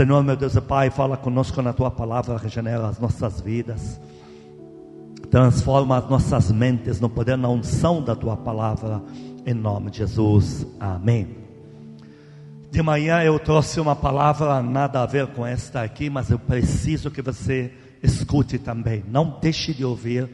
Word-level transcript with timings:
Senhor, 0.00 0.24
meu 0.24 0.34
Deus 0.34 0.56
e 0.56 0.62
Pai, 0.62 0.88
fala 0.88 1.14
conosco 1.14 1.60
na 1.60 1.74
tua 1.74 1.90
palavra, 1.90 2.38
regenera 2.38 2.88
as 2.88 2.98
nossas 2.98 3.38
vidas, 3.38 4.00
transforma 5.30 5.98
as 5.98 6.08
nossas 6.08 6.50
mentes 6.50 6.98
no 6.98 7.10
poder, 7.10 7.36
na 7.36 7.50
unção 7.50 8.02
da 8.02 8.16
tua 8.16 8.34
palavra, 8.34 9.02
em 9.44 9.52
nome 9.52 9.90
de 9.90 9.98
Jesus. 9.98 10.66
Amém. 10.80 11.36
De 12.70 12.80
manhã 12.80 13.22
eu 13.22 13.38
trouxe 13.38 13.78
uma 13.78 13.94
palavra 13.94 14.62
nada 14.62 15.02
a 15.02 15.06
ver 15.06 15.26
com 15.26 15.44
esta 15.44 15.82
aqui, 15.82 16.08
mas 16.08 16.30
eu 16.30 16.38
preciso 16.38 17.10
que 17.10 17.20
você 17.20 17.70
escute 18.02 18.58
também. 18.58 19.04
Não 19.06 19.38
deixe 19.38 19.74
de 19.74 19.84
ouvir 19.84 20.30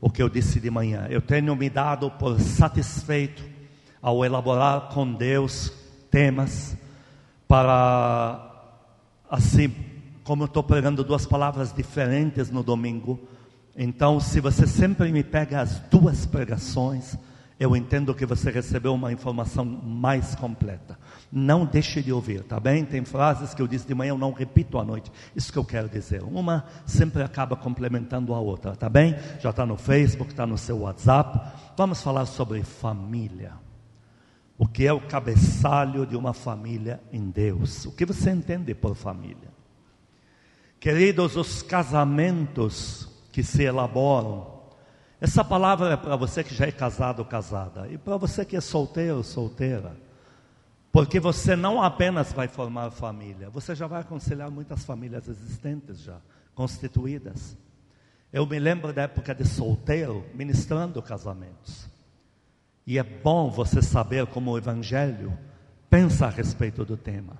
o 0.00 0.10
que 0.10 0.24
eu 0.24 0.28
disse 0.28 0.58
de 0.58 0.70
manhã. 0.72 1.06
Eu 1.08 1.20
tenho 1.20 1.54
me 1.54 1.70
dado 1.70 2.10
por 2.10 2.40
satisfeito 2.40 3.44
ao 4.02 4.24
elaborar 4.24 4.88
com 4.92 5.12
Deus 5.12 5.72
temas 6.10 6.76
para 7.46 8.53
assim 9.34 9.74
como 10.22 10.44
eu 10.44 10.46
estou 10.46 10.62
pregando 10.62 11.04
duas 11.04 11.26
palavras 11.26 11.72
diferentes 11.72 12.50
no 12.50 12.62
domingo. 12.62 13.20
Então, 13.76 14.18
se 14.18 14.40
você 14.40 14.66
sempre 14.66 15.12
me 15.12 15.22
pega 15.22 15.60
as 15.60 15.80
duas 15.90 16.24
pregações, 16.24 17.18
eu 17.58 17.76
entendo 17.76 18.14
que 18.14 18.24
você 18.24 18.50
recebeu 18.50 18.94
uma 18.94 19.12
informação 19.12 19.64
mais 19.64 20.34
completa. 20.34 20.98
Não 21.30 21.64
deixe 21.66 22.02
de 22.02 22.12
ouvir, 22.12 22.42
tá 22.42 22.58
bem? 22.58 22.84
Tem 22.84 23.04
frases 23.04 23.52
que 23.52 23.60
eu 23.60 23.68
disse 23.68 23.86
de 23.86 23.94
manhã, 23.94 24.10
eu 24.10 24.18
não 24.18 24.32
repito 24.32 24.78
à 24.78 24.84
noite. 24.84 25.10
Isso 25.36 25.52
que 25.52 25.58
eu 25.58 25.64
quero 25.64 25.88
dizer. 25.88 26.22
Uma 26.22 26.64
sempre 26.86 27.22
acaba 27.22 27.54
complementando 27.54 28.34
a 28.34 28.40
outra, 28.40 28.74
tá 28.74 28.88
bem? 28.88 29.16
Já 29.40 29.50
está 29.50 29.66
no 29.66 29.76
Facebook, 29.76 30.32
está 30.32 30.46
no 30.46 30.56
seu 30.56 30.78
WhatsApp. 30.78 31.52
Vamos 31.76 32.00
falar 32.02 32.26
sobre 32.26 32.62
família. 32.62 33.63
O 34.56 34.66
que 34.66 34.86
é 34.86 34.92
o 34.92 35.00
cabeçalho 35.00 36.06
de 36.06 36.16
uma 36.16 36.32
família 36.32 37.00
em 37.12 37.28
Deus? 37.30 37.84
O 37.86 37.92
que 37.92 38.04
você 38.04 38.30
entende 38.30 38.74
por 38.74 38.94
família? 38.94 39.52
Queridos, 40.78 41.36
os 41.36 41.62
casamentos 41.62 43.08
que 43.32 43.42
se 43.42 43.62
elaboram 43.62 44.54
essa 45.24 45.42
palavra 45.42 45.94
é 45.94 45.96
para 45.96 46.16
você 46.16 46.44
que 46.44 46.54
já 46.54 46.66
é 46.66 46.70
casado 46.70 47.20
ou 47.20 47.24
casada, 47.24 47.88
e 47.88 47.96
para 47.96 48.18
você 48.18 48.44
que 48.44 48.54
é 48.54 48.60
solteiro 48.60 49.16
ou 49.16 49.22
solteira. 49.22 49.96
Porque 50.92 51.18
você 51.18 51.56
não 51.56 51.82
apenas 51.82 52.30
vai 52.30 52.46
formar 52.46 52.90
família, 52.90 53.48
você 53.48 53.74
já 53.74 53.86
vai 53.86 54.02
aconselhar 54.02 54.50
muitas 54.50 54.84
famílias 54.84 55.26
existentes 55.26 56.02
já, 56.02 56.18
constituídas. 56.54 57.56
Eu 58.30 58.44
me 58.44 58.58
lembro 58.58 58.92
da 58.92 59.02
época 59.02 59.34
de 59.34 59.46
solteiro, 59.46 60.26
ministrando 60.34 61.00
casamentos. 61.00 61.88
E 62.86 62.98
é 62.98 63.02
bom 63.02 63.50
você 63.50 63.80
saber 63.80 64.26
como 64.26 64.50
o 64.50 64.58
Evangelho 64.58 65.36
pensa 65.88 66.26
a 66.26 66.30
respeito 66.30 66.84
do 66.84 66.96
tema. 66.96 67.38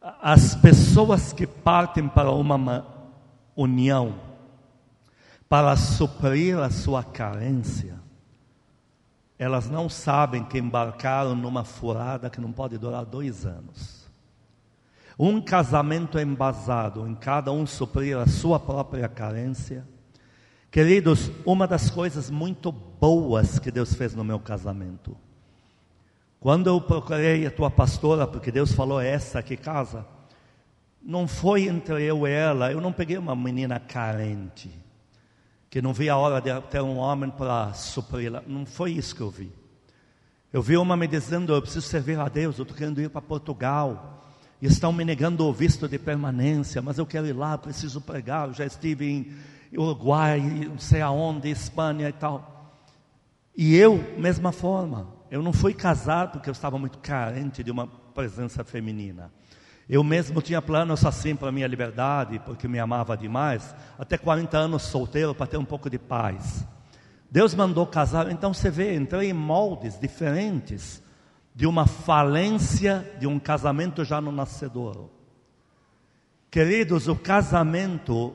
As 0.00 0.54
pessoas 0.54 1.32
que 1.32 1.46
partem 1.46 2.06
para 2.08 2.30
uma 2.30 2.86
união, 3.56 4.20
para 5.48 5.76
suprir 5.76 6.58
a 6.58 6.70
sua 6.70 7.02
carência, 7.02 7.98
elas 9.38 9.68
não 9.68 9.88
sabem 9.88 10.44
que 10.44 10.58
embarcaram 10.58 11.34
numa 11.34 11.64
furada 11.64 12.30
que 12.30 12.40
não 12.40 12.52
pode 12.52 12.78
durar 12.78 13.04
dois 13.04 13.44
anos. 13.44 14.04
Um 15.18 15.40
casamento 15.40 16.18
embasado 16.18 17.06
em 17.06 17.14
cada 17.14 17.52
um 17.52 17.66
suprir 17.66 18.18
a 18.18 18.26
sua 18.26 18.58
própria 18.58 19.08
carência. 19.08 19.86
Queridos, 20.74 21.30
uma 21.46 21.68
das 21.68 21.88
coisas 21.88 22.28
muito 22.28 22.72
boas 22.72 23.60
que 23.60 23.70
Deus 23.70 23.94
fez 23.94 24.12
no 24.12 24.24
meu 24.24 24.40
casamento. 24.40 25.16
Quando 26.40 26.66
eu 26.66 26.80
procurei 26.80 27.46
a 27.46 27.50
tua 27.52 27.70
pastora, 27.70 28.26
porque 28.26 28.50
Deus 28.50 28.72
falou 28.72 29.00
é 29.00 29.08
essa 29.08 29.40
que 29.40 29.56
casa, 29.56 30.04
não 31.00 31.28
foi 31.28 31.68
entre 31.68 32.02
eu 32.02 32.26
e 32.26 32.32
ela, 32.32 32.72
eu 32.72 32.80
não 32.80 32.92
peguei 32.92 33.16
uma 33.16 33.36
menina 33.36 33.78
carente 33.78 34.68
que 35.70 35.80
não 35.80 35.92
vi 35.92 36.08
a 36.08 36.16
hora 36.16 36.40
de 36.40 36.60
ter 36.62 36.82
um 36.82 36.96
homem 36.96 37.30
para 37.30 37.72
supri-la. 37.72 38.42
Não 38.44 38.66
foi 38.66 38.90
isso 38.90 39.14
que 39.14 39.20
eu 39.20 39.30
vi. 39.30 39.52
Eu 40.52 40.60
vi 40.60 40.76
uma 40.76 40.96
me 40.96 41.06
dizendo: 41.06 41.54
Eu 41.54 41.62
preciso 41.62 41.86
servir 41.86 42.18
a 42.18 42.28
Deus, 42.28 42.58
eu 42.58 42.62
estou 42.62 42.76
querendo 42.76 43.00
ir 43.00 43.10
para 43.10 43.22
Portugal. 43.22 44.24
E 44.60 44.66
estão 44.66 44.92
me 44.92 45.04
negando 45.04 45.46
o 45.46 45.52
visto 45.52 45.86
de 45.86 46.00
permanência, 46.00 46.82
mas 46.82 46.98
eu 46.98 47.06
quero 47.06 47.28
ir 47.28 47.32
lá, 47.32 47.56
preciso 47.56 48.00
pregar. 48.00 48.48
Eu 48.48 48.54
já 48.54 48.66
estive 48.66 49.08
em 49.08 49.53
Uruguai, 49.76 50.40
não 50.40 50.78
sei 50.78 51.00
aonde, 51.00 51.50
Espanha 51.50 52.08
e 52.08 52.12
tal. 52.12 52.72
E 53.56 53.76
eu, 53.76 54.02
mesma 54.18 54.52
forma, 54.52 55.08
eu 55.30 55.42
não 55.42 55.52
fui 55.52 55.74
casar 55.74 56.30
porque 56.30 56.48
eu 56.48 56.52
estava 56.52 56.78
muito 56.78 56.98
carente 56.98 57.62
de 57.62 57.70
uma 57.70 57.86
presença 57.86 58.64
feminina. 58.64 59.30
Eu 59.88 60.02
mesmo 60.02 60.40
tinha 60.40 60.62
planos 60.62 61.04
assim 61.04 61.36
para 61.36 61.52
minha 61.52 61.66
liberdade, 61.66 62.38
porque 62.40 62.66
me 62.66 62.78
amava 62.78 63.16
demais, 63.16 63.74
até 63.98 64.16
40 64.16 64.56
anos 64.56 64.82
solteiro 64.82 65.34
para 65.34 65.46
ter 65.46 65.58
um 65.58 65.64
pouco 65.64 65.90
de 65.90 65.98
paz. 65.98 66.66
Deus 67.30 67.54
mandou 67.54 67.86
casar, 67.86 68.30
então 68.30 68.54
você 68.54 68.70
vê, 68.70 68.94
entrei 68.94 69.30
em 69.30 69.32
moldes 69.32 69.98
diferentes 69.98 71.02
de 71.54 71.66
uma 71.66 71.86
falência 71.86 73.08
de 73.18 73.26
um 73.26 73.38
casamento 73.38 74.04
já 74.04 74.20
no 74.20 74.32
nascedouro. 74.32 75.10
Queridos, 76.50 77.08
o 77.08 77.16
casamento, 77.16 78.32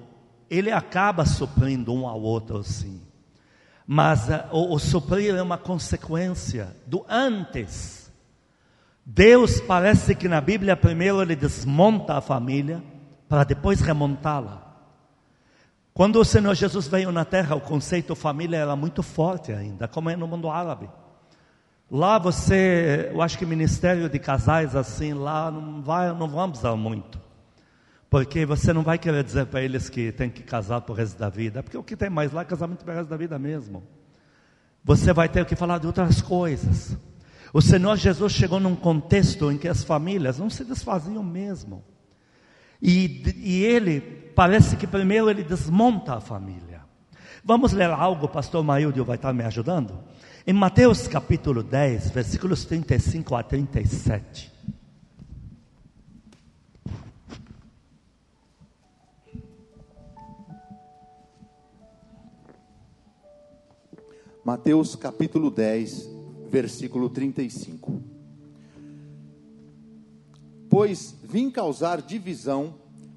ele 0.50 0.72
acaba 0.72 1.26
suprindo 1.26 1.94
um 1.94 2.08
ao 2.08 2.22
outro, 2.22 2.64
sim. 2.64 3.02
Mas 3.86 4.30
uh, 4.30 4.44
o, 4.52 4.76
o 4.76 4.80
suprir 4.80 5.36
é 5.36 5.42
uma 5.42 5.58
consequência 5.58 6.76
do 6.86 7.06
antes. 7.10 8.12
Deus 9.06 9.60
parece 9.60 10.14
que 10.14 10.28
na 10.28 10.40
Bíblia 10.40 10.78
primeiro 10.78 11.22
ele 11.22 11.36
desmonta 11.36 12.16
a 12.16 12.22
família 12.22 12.84
para 13.28 13.44
depois 13.44 13.82
remontá-la. 13.82 14.70
Quando 15.94 16.20
o 16.20 16.26
Senhor 16.26 16.54
Jesus 16.54 16.88
veio 16.88 17.12
na 17.12 17.26
terra, 17.26 17.56
o 17.56 17.62
conceito 17.62 18.16
família 18.16 18.58
era 18.58 18.76
muito 18.76 19.04
forte 19.04 19.52
ainda, 19.52 19.88
como 19.88 20.10
é 20.10 20.16
no 20.16 20.28
mundo 20.28 20.50
árabe. 20.50 20.90
Lá 21.92 22.20
você, 22.20 23.10
eu 23.12 23.22
acho 23.22 23.38
que 23.38 23.46
ministério 23.46 24.08
de 24.08 24.20
casais 24.20 24.76
assim, 24.76 25.14
lá 25.14 25.50
não 25.50 25.82
vai, 25.82 26.14
não 26.14 26.28
vamos 26.28 26.62
dar 26.62 26.76
muito. 26.76 27.20
Porque 28.10 28.46
você 28.46 28.74
não 28.74 28.82
vai 28.82 28.98
querer 28.98 29.24
dizer 29.24 29.46
para 29.46 29.62
eles 29.62 29.90
que 29.90 30.12
tem 30.12 30.30
que 30.30 30.42
casar 30.42 30.82
por 30.82 30.98
resto 30.98 31.18
da 31.20 31.30
vida, 31.30 31.62
porque 31.62 31.78
o 31.78 31.84
que 31.84 31.96
tem 31.96 32.10
mais 32.10 32.32
lá 32.32 32.42
é 32.42 32.46
casamento 32.46 32.84
por 32.84 32.94
resto 32.94 33.10
da 33.10 33.18
vida 33.18 33.38
mesmo. 33.38 33.84
Você 34.84 35.14
vai 35.14 35.30
ter 35.30 35.46
que 35.46 35.56
falar 35.56 35.78
de 35.78 35.86
outras 35.86 36.22
coisas. 36.22 36.98
O 37.54 37.62
Senhor 37.62 37.96
Jesus 37.98 38.34
chegou 38.34 38.60
num 38.60 38.76
contexto 38.76 39.52
em 39.52 39.58
que 39.58 39.68
as 39.68 39.84
famílias 39.84 40.40
não 40.40 40.50
se 40.50 40.64
desfaziam 40.64 41.22
mesmo. 41.22 41.84
E, 42.82 43.24
e 43.38 43.64
ele, 43.64 44.02
parece 44.36 44.76
que 44.76 44.88
primeiro 44.88 45.30
ele 45.30 45.44
desmonta 45.44 46.16
a 46.16 46.22
família. 46.22 46.82
Vamos 47.44 47.74
ler 47.74 47.90
algo, 47.90 48.26
o 48.26 48.30
pastor 48.30 48.64
Maíldio 48.64 49.06
vai 49.06 49.18
estar 49.18 49.34
me 49.34 49.44
ajudando? 49.44 50.00
Em 50.48 50.54
Mateus 50.54 51.08
capítulo 51.08 51.62
10, 51.62 52.12
versículos 52.12 52.66
35 52.66 53.36
a 53.36 53.44
37. 53.44 54.59
Mateus 64.50 64.96
capítulo 64.96 65.52
10, 65.52 66.10
versículo 66.50 67.08
35. 67.08 68.02
Pois 70.68 71.16
vim 71.24 71.52
causar 71.52 72.02
divisão 72.02 72.74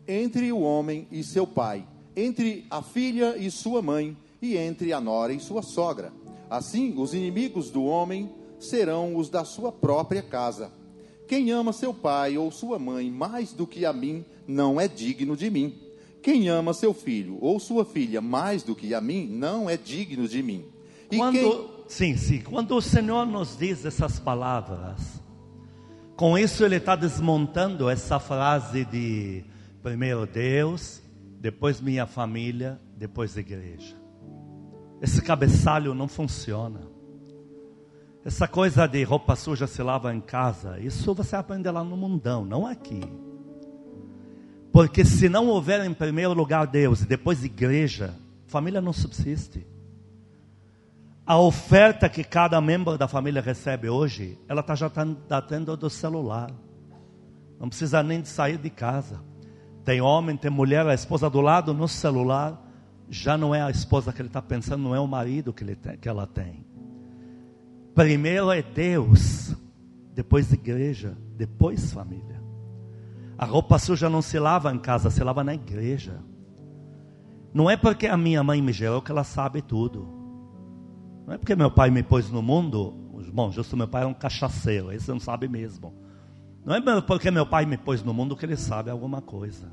entre 0.06 0.52
o 0.52 0.60
homem 0.60 1.08
e 1.10 1.24
seu 1.24 1.46
pai, 1.46 1.88
entre 2.14 2.66
a 2.68 2.82
filha 2.82 3.34
e 3.38 3.50
sua 3.50 3.80
mãe, 3.80 4.14
e 4.42 4.58
entre 4.58 4.92
a 4.92 5.00
nora 5.00 5.32
e 5.32 5.40
sua 5.40 5.62
sogra. 5.62 6.12
Assim, 6.50 6.92
os 6.98 7.14
inimigos 7.14 7.70
do 7.70 7.82
homem 7.82 8.30
serão 8.60 9.16
os 9.16 9.30
da 9.30 9.42
sua 9.42 9.72
própria 9.72 10.20
casa. 10.20 10.70
Quem 11.26 11.50
ama 11.50 11.72
seu 11.72 11.94
pai 11.94 12.36
ou 12.36 12.50
sua 12.50 12.78
mãe 12.78 13.10
mais 13.10 13.54
do 13.54 13.66
que 13.66 13.86
a 13.86 13.92
mim, 13.94 14.22
não 14.46 14.78
é 14.78 14.86
digno 14.86 15.34
de 15.34 15.48
mim. 15.48 15.78
Quem 16.22 16.50
ama 16.50 16.74
seu 16.74 16.92
filho 16.92 17.38
ou 17.40 17.58
sua 17.58 17.86
filha 17.86 18.20
mais 18.20 18.62
do 18.62 18.76
que 18.76 18.92
a 18.92 19.00
mim, 19.00 19.26
não 19.28 19.70
é 19.70 19.78
digno 19.78 20.28
de 20.28 20.42
mim. 20.42 20.66
Quando 21.16 21.32
quem... 21.32 21.72
Sim, 21.88 22.16
sim. 22.16 22.40
Quando 22.40 22.76
o 22.76 22.82
Senhor 22.82 23.26
nos 23.26 23.56
diz 23.58 23.84
essas 23.84 24.18
palavras, 24.18 25.22
com 26.16 26.38
isso 26.38 26.64
ele 26.64 26.76
está 26.76 26.96
desmontando 26.96 27.88
essa 27.88 28.18
frase 28.18 28.84
de 28.84 29.44
primeiro 29.82 30.26
Deus, 30.26 31.02
depois 31.40 31.80
minha 31.80 32.06
família, 32.06 32.80
depois 32.96 33.36
igreja. 33.36 33.96
Esse 35.00 35.20
cabeçalho 35.20 35.94
não 35.94 36.06
funciona. 36.06 36.80
Essa 38.24 38.46
coisa 38.46 38.86
de 38.86 39.02
roupa 39.02 39.34
suja 39.34 39.66
se 39.66 39.82
lava 39.82 40.14
em 40.14 40.20
casa, 40.20 40.78
isso 40.78 41.12
você 41.12 41.34
aprende 41.34 41.68
lá 41.68 41.82
no 41.82 41.96
mundão, 41.96 42.44
não 42.44 42.64
aqui. 42.64 43.00
Porque 44.72 45.04
se 45.04 45.28
não 45.28 45.48
houver 45.48 45.84
em 45.84 45.92
primeiro 45.92 46.32
lugar 46.32 46.66
Deus 46.66 47.02
e 47.02 47.06
depois 47.06 47.44
igreja, 47.44 48.14
família 48.46 48.80
não 48.80 48.92
subsiste. 48.92 49.66
A 51.32 51.38
oferta 51.38 52.10
que 52.10 52.22
cada 52.22 52.60
membro 52.60 52.98
da 52.98 53.08
família 53.08 53.40
recebe 53.40 53.88
hoje, 53.88 54.38
ela 54.46 54.62
tá, 54.62 54.74
já 54.74 54.88
está 54.88 55.40
tendo 55.40 55.74
do 55.78 55.88
celular. 55.88 56.50
não 57.58 57.70
precisa 57.70 58.02
nem 58.02 58.20
de 58.20 58.28
sair 58.28 58.58
de 58.58 58.68
casa. 58.68 59.18
Tem 59.82 59.98
homem, 60.02 60.36
tem 60.36 60.50
mulher, 60.50 60.86
a 60.86 60.92
esposa 60.92 61.30
do 61.30 61.40
lado 61.40 61.72
no 61.72 61.88
celular, 61.88 62.62
já 63.08 63.38
não 63.38 63.54
é 63.54 63.62
a 63.62 63.70
esposa 63.70 64.12
que 64.12 64.20
ele 64.20 64.28
está 64.28 64.42
pensando, 64.42 64.82
não 64.82 64.94
é 64.94 65.00
o 65.00 65.06
marido 65.06 65.54
que, 65.54 65.64
ele 65.64 65.74
tem, 65.74 65.96
que 65.96 66.06
ela 66.06 66.26
tem. 66.26 66.66
Primeiro 67.94 68.50
é 68.50 68.60
Deus, 68.60 69.56
depois 70.14 70.52
igreja, 70.52 71.16
depois 71.34 71.94
família. 71.94 72.42
A 73.38 73.46
roupa 73.46 73.78
suja 73.78 74.10
não 74.10 74.20
se 74.20 74.38
lava 74.38 74.70
em 74.70 74.78
casa, 74.78 75.08
se 75.08 75.24
lava 75.24 75.42
na 75.42 75.54
igreja. 75.54 76.20
Não 77.54 77.70
é 77.70 77.76
porque 77.78 78.06
a 78.06 78.18
minha 78.18 78.44
mãe 78.44 78.60
me 78.60 78.70
gerou 78.70 79.00
que 79.00 79.10
ela 79.10 79.24
sabe 79.24 79.62
tudo. 79.62 80.20
Não 81.26 81.34
é 81.34 81.38
porque 81.38 81.54
meu 81.54 81.70
pai 81.70 81.90
me 81.90 82.02
pôs 82.02 82.30
no 82.30 82.42
mundo. 82.42 82.94
Bom, 83.32 83.50
justo 83.50 83.76
meu 83.76 83.88
pai 83.88 84.02
é 84.02 84.06
um 84.06 84.14
cachaceiro, 84.14 84.92
esse 84.92 85.08
não 85.08 85.20
sabe 85.20 85.48
mesmo. 85.48 85.94
Não 86.64 86.74
é 86.74 87.00
porque 87.00 87.30
meu 87.30 87.46
pai 87.46 87.64
me 87.66 87.76
pôs 87.76 88.02
no 88.02 88.12
mundo 88.12 88.36
que 88.36 88.44
ele 88.44 88.56
sabe 88.56 88.90
alguma 88.90 89.20
coisa. 89.20 89.70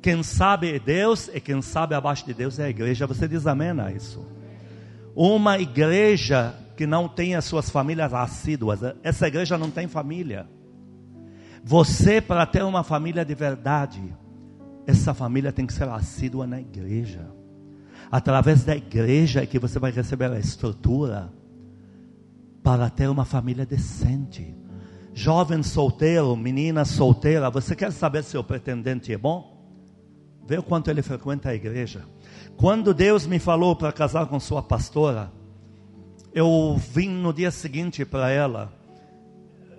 Quem 0.00 0.22
sabe 0.22 0.74
é 0.74 0.78
Deus 0.78 1.28
e 1.32 1.40
quem 1.40 1.60
sabe 1.60 1.94
abaixo 1.94 2.24
de 2.24 2.32
Deus 2.32 2.58
é 2.58 2.64
a 2.64 2.70
igreja. 2.70 3.06
Você 3.06 3.28
diz 3.28 3.46
amém 3.46 3.70
a 3.78 3.92
isso? 3.92 4.26
Uma 5.14 5.58
igreja 5.58 6.54
que 6.76 6.86
não 6.86 7.06
tem 7.06 7.34
as 7.34 7.44
suas 7.44 7.68
famílias 7.68 8.14
assíduas, 8.14 8.80
essa 9.02 9.28
igreja 9.28 9.58
não 9.58 9.70
tem 9.70 9.86
família. 9.86 10.48
Você, 11.62 12.22
para 12.22 12.46
ter 12.46 12.64
uma 12.64 12.82
família 12.82 13.22
de 13.22 13.34
verdade, 13.34 14.02
essa 14.86 15.12
família 15.12 15.52
tem 15.52 15.66
que 15.66 15.74
ser 15.74 15.88
assídua 15.88 16.46
na 16.46 16.58
igreja. 16.58 17.30
Através 18.10 18.64
da 18.64 18.76
igreja 18.76 19.42
é 19.42 19.46
que 19.46 19.58
você 19.58 19.78
vai 19.78 19.90
receber 19.90 20.30
a 20.30 20.38
estrutura 20.38 21.32
para 22.62 22.90
ter 22.90 23.08
uma 23.08 23.24
família 23.24 23.64
decente 23.64 24.54
Jovem 25.12 25.62
solteiro, 25.62 26.36
menina 26.36 26.84
solteira, 26.84 27.50
você 27.50 27.74
quer 27.74 27.90
saber 27.92 28.22
se 28.22 28.38
o 28.38 28.44
pretendente 28.44 29.12
é 29.12 29.18
bom? 29.18 29.58
Vê 30.46 30.58
o 30.58 30.62
quanto 30.62 30.90
ele 30.90 31.02
frequenta 31.02 31.50
a 31.50 31.54
igreja. 31.54 32.04
Quando 32.56 32.94
Deus 32.94 33.26
me 33.26 33.38
falou 33.38 33.74
para 33.74 33.92
casar 33.92 34.26
com 34.26 34.38
sua 34.38 34.62
pastora, 34.62 35.32
eu 36.32 36.76
vim 36.92 37.08
no 37.08 37.32
dia 37.32 37.50
seguinte 37.50 38.04
para 38.04 38.30
ela, 38.30 38.72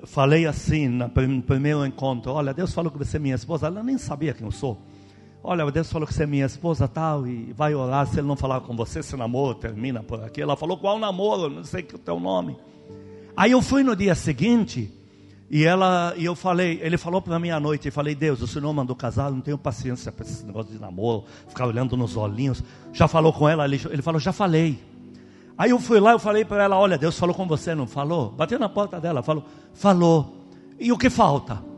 falei 0.04 0.46
assim 0.46 0.88
no 0.88 1.10
primeiro 1.10 1.86
encontro: 1.86 2.32
Olha, 2.34 2.54
Deus 2.54 2.74
falou 2.74 2.92
que 2.92 2.98
você 2.98 3.18
é 3.18 3.20
minha 3.20 3.36
esposa. 3.36 3.68
Ela 3.68 3.82
nem 3.82 3.98
sabia 3.98 4.34
quem 4.34 4.46
eu 4.46 4.52
sou. 4.52 4.82
Olha, 5.44 5.70
Deus 5.72 5.92
falou 5.92 6.08
que 6.08 6.14
você 6.14 6.24
é 6.24 6.28
minha 6.28 6.46
esposa 6.46 6.88
tal, 6.88 7.26
e 7.26 7.52
vai 7.54 7.74
orar. 7.74 8.06
Se 8.06 8.20
ele 8.20 8.28
não 8.28 8.36
falar 8.36 8.62
com 8.62 8.76
você, 8.76 9.02
se 9.02 9.16
namoro 9.16 9.56
termina 9.56 10.04
por 10.04 10.24
aqui. 10.24 10.42
Ela 10.42 10.56
falou: 10.56 10.78
Qual 10.78 11.00
namoro? 11.00 11.50
Não 11.50 11.64
sei 11.64 11.82
o 11.94 11.98
teu 11.98 12.20
nome. 12.20 12.56
Aí 13.36 13.52
eu 13.52 13.62
fui 13.62 13.84
no 13.84 13.96
dia 13.96 14.14
seguinte 14.14 14.92
e 15.54 15.66
ela, 15.66 16.14
e 16.16 16.24
eu 16.24 16.34
falei, 16.34 16.80
ele 16.82 16.98
falou 16.98 17.22
para 17.22 17.38
mim 17.38 17.50
à 17.50 17.60
noite, 17.60 17.88
eu 17.88 17.92
falei, 17.92 18.16
Deus, 18.16 18.42
o 18.42 18.48
Senhor 18.48 18.72
mandou 18.74 18.96
casar, 18.96 19.30
não 19.30 19.42
tenho 19.42 19.58
paciência 19.58 20.10
para 20.10 20.26
esse 20.26 20.46
negócio 20.46 20.72
de 20.72 20.80
namoro, 20.80 21.26
ficar 21.46 21.68
olhando 21.68 21.98
nos 21.98 22.16
olhinhos. 22.16 22.64
Já 22.94 23.06
falou 23.06 23.34
com 23.34 23.50
ela? 23.50 23.66
Ele, 23.66 23.82
ele 23.90 24.02
falou, 24.02 24.18
já 24.18 24.32
falei. 24.32 24.82
Aí 25.58 25.72
eu 25.72 25.80
fui 25.80 26.00
lá, 26.00 26.14
eu 26.14 26.20
falei 26.20 26.46
para 26.46 26.64
ela, 26.64 26.80
olha, 26.80 26.98
Deus 26.98 27.20
falou 27.20 27.36
com 27.36 27.46
você, 27.46 27.76
não 27.76 27.86
falou? 27.86 28.32
Bateu 28.32 28.58
na 28.58 28.70
porta 28.70 28.98
dela, 29.02 29.22
falou, 29.22 29.44
falou. 29.74 30.38
E 30.80 30.90
o 30.90 30.98
que 30.98 31.10
falta? 31.10 31.71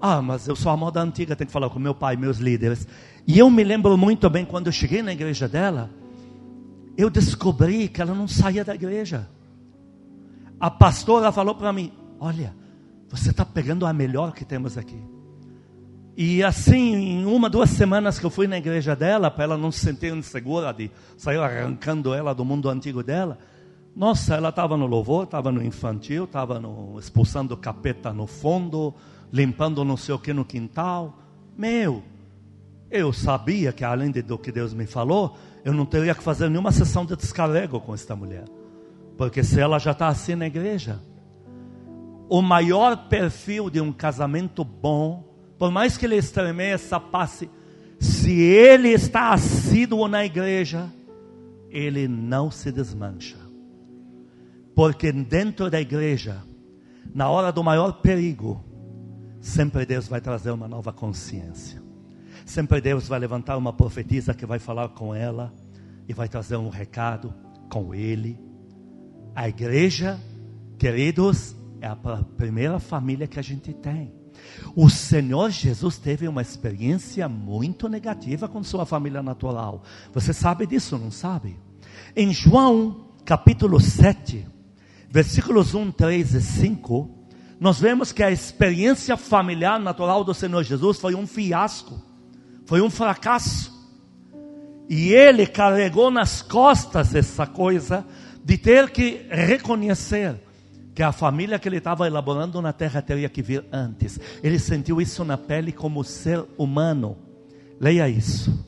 Ah, 0.00 0.22
mas 0.22 0.48
eu 0.48 0.56
sou 0.56 0.72
a 0.72 0.76
moda 0.76 1.02
antiga, 1.02 1.36
tenho 1.36 1.46
que 1.46 1.52
falar 1.52 1.68
com 1.68 1.78
meu 1.78 1.94
pai, 1.94 2.16
meus 2.16 2.38
líderes. 2.38 2.88
E 3.26 3.38
eu 3.38 3.50
me 3.50 3.62
lembro 3.62 3.96
muito 3.98 4.30
bem, 4.30 4.44
quando 4.44 4.68
eu 4.68 4.72
cheguei 4.72 5.02
na 5.02 5.12
igreja 5.12 5.46
dela, 5.46 5.90
eu 6.96 7.10
descobri 7.10 7.88
que 7.88 8.00
ela 8.00 8.14
não 8.14 8.26
saía 8.26 8.64
da 8.64 8.74
igreja. 8.74 9.28
A 10.58 10.70
pastora 10.70 11.30
falou 11.30 11.54
para 11.54 11.72
mim, 11.72 11.92
olha, 12.18 12.54
você 13.08 13.30
está 13.30 13.44
pegando 13.44 13.84
a 13.84 13.92
melhor 13.92 14.32
que 14.32 14.44
temos 14.44 14.78
aqui. 14.78 15.00
E 16.16 16.42
assim, 16.42 16.94
em 16.94 17.24
uma, 17.24 17.48
duas 17.48 17.70
semanas 17.70 18.18
que 18.18 18.26
eu 18.26 18.30
fui 18.30 18.46
na 18.46 18.58
igreja 18.58 18.94
dela, 18.96 19.30
para 19.30 19.44
ela 19.44 19.56
não 19.56 19.70
se 19.70 19.80
sentir 19.80 20.12
insegura 20.14 20.72
de 20.72 20.90
sair 21.16 21.38
arrancando 21.38 22.12
ela 22.12 22.34
do 22.34 22.44
mundo 22.44 22.68
antigo 22.68 23.02
dela, 23.02 23.38
nossa, 23.94 24.34
ela 24.34 24.50
estava 24.50 24.76
no 24.76 24.86
louvor, 24.86 25.24
estava 25.24 25.50
no 25.50 25.62
infantil, 25.62 26.24
estava 26.24 26.60
expulsando 26.98 27.56
capeta 27.56 28.12
no 28.12 28.26
fundo, 28.26 28.94
limpando 29.32 29.84
não 29.84 29.96
sei 29.96 30.14
o 30.14 30.18
que 30.18 30.32
no 30.32 30.44
quintal. 30.44 31.18
Meu, 31.56 32.02
eu 32.90 33.12
sabia 33.12 33.72
que 33.72 33.84
além 33.84 34.10
do 34.10 34.38
que 34.38 34.50
Deus 34.50 34.74
me 34.74 34.86
falou, 34.86 35.36
eu 35.64 35.72
não 35.72 35.86
teria 35.86 36.14
que 36.14 36.22
fazer 36.22 36.48
nenhuma 36.48 36.72
sessão 36.72 37.04
de 37.04 37.16
descarrego 37.16 37.80
com 37.80 37.94
esta 37.94 38.16
mulher. 38.16 38.44
Porque 39.16 39.44
se 39.44 39.60
ela 39.60 39.78
já 39.78 39.92
está 39.92 40.08
assim 40.08 40.34
na 40.34 40.46
igreja, 40.46 41.00
o 42.28 42.40
maior 42.40 43.08
perfil 43.08 43.68
de 43.68 43.80
um 43.80 43.92
casamento 43.92 44.64
bom, 44.64 45.24
por 45.58 45.70
mais 45.70 45.96
que 45.96 46.06
ele 46.06 46.16
estremeça, 46.16 46.98
passe, 46.98 47.50
se 47.98 48.32
ele 48.32 48.88
está 48.88 49.32
assíduo 49.32 50.08
na 50.08 50.24
igreja, 50.24 50.90
ele 51.68 52.08
não 52.08 52.50
se 52.50 52.72
desmancha. 52.72 53.36
Porque 54.74 55.12
dentro 55.12 55.68
da 55.68 55.80
igreja, 55.80 56.42
na 57.14 57.28
hora 57.28 57.52
do 57.52 57.62
maior 57.62 58.00
perigo, 58.00 58.64
sempre 59.40 59.86
Deus 59.86 60.06
vai 60.06 60.20
trazer 60.20 60.50
uma 60.50 60.68
nova 60.68 60.92
consciência. 60.92 61.82
Sempre 62.44 62.80
Deus 62.80 63.06
vai 63.08 63.18
levantar 63.18 63.56
uma 63.56 63.72
profetisa 63.72 64.34
que 64.34 64.46
vai 64.46 64.58
falar 64.58 64.88
com 64.90 65.14
ela 65.14 65.52
e 66.08 66.12
vai 66.12 66.28
trazer 66.28 66.56
um 66.56 66.68
recado 66.68 67.32
com 67.70 67.94
ele. 67.94 68.38
A 69.34 69.48
igreja, 69.48 70.18
queridos, 70.78 71.54
é 71.80 71.86
a 71.86 71.96
primeira 72.36 72.78
família 72.78 73.26
que 73.26 73.38
a 73.38 73.42
gente 73.42 73.72
tem. 73.72 74.12
O 74.74 74.88
Senhor 74.88 75.50
Jesus 75.50 75.98
teve 75.98 76.26
uma 76.26 76.42
experiência 76.42 77.28
muito 77.28 77.88
negativa 77.88 78.48
com 78.48 78.62
sua 78.62 78.84
família 78.84 79.22
natural. 79.22 79.82
Você 80.12 80.32
sabe 80.32 80.66
disso, 80.66 80.98
não 80.98 81.10
sabe? 81.10 81.56
Em 82.16 82.32
João, 82.32 83.12
capítulo 83.24 83.78
7, 83.80 84.46
versículos 85.08 85.74
1, 85.74 85.92
3 85.92 86.34
e 86.34 86.40
5, 86.40 87.19
nós 87.60 87.78
vemos 87.78 88.10
que 88.10 88.22
a 88.22 88.30
experiência 88.30 89.18
familiar 89.18 89.78
natural 89.78 90.24
do 90.24 90.32
Senhor 90.32 90.64
Jesus 90.64 90.98
foi 90.98 91.14
um 91.14 91.26
fiasco, 91.26 92.00
foi 92.64 92.80
um 92.80 92.88
fracasso. 92.88 93.78
E 94.88 95.12
ele 95.12 95.46
carregou 95.46 96.10
nas 96.10 96.40
costas 96.40 97.14
essa 97.14 97.46
coisa 97.46 98.04
de 98.42 98.56
ter 98.56 98.88
que 98.88 99.26
reconhecer 99.28 100.40
que 100.94 101.02
a 101.02 101.12
família 101.12 101.58
que 101.58 101.68
ele 101.68 101.76
estava 101.76 102.06
elaborando 102.06 102.62
na 102.62 102.72
terra 102.72 103.02
teria 103.02 103.28
que 103.28 103.42
vir 103.42 103.64
antes. 103.70 104.18
Ele 104.42 104.58
sentiu 104.58 104.98
isso 104.98 105.22
na 105.22 105.36
pele 105.36 105.70
como 105.70 106.02
ser 106.02 106.42
humano. 106.56 107.16
Leia 107.78 108.08
isso. 108.08 108.58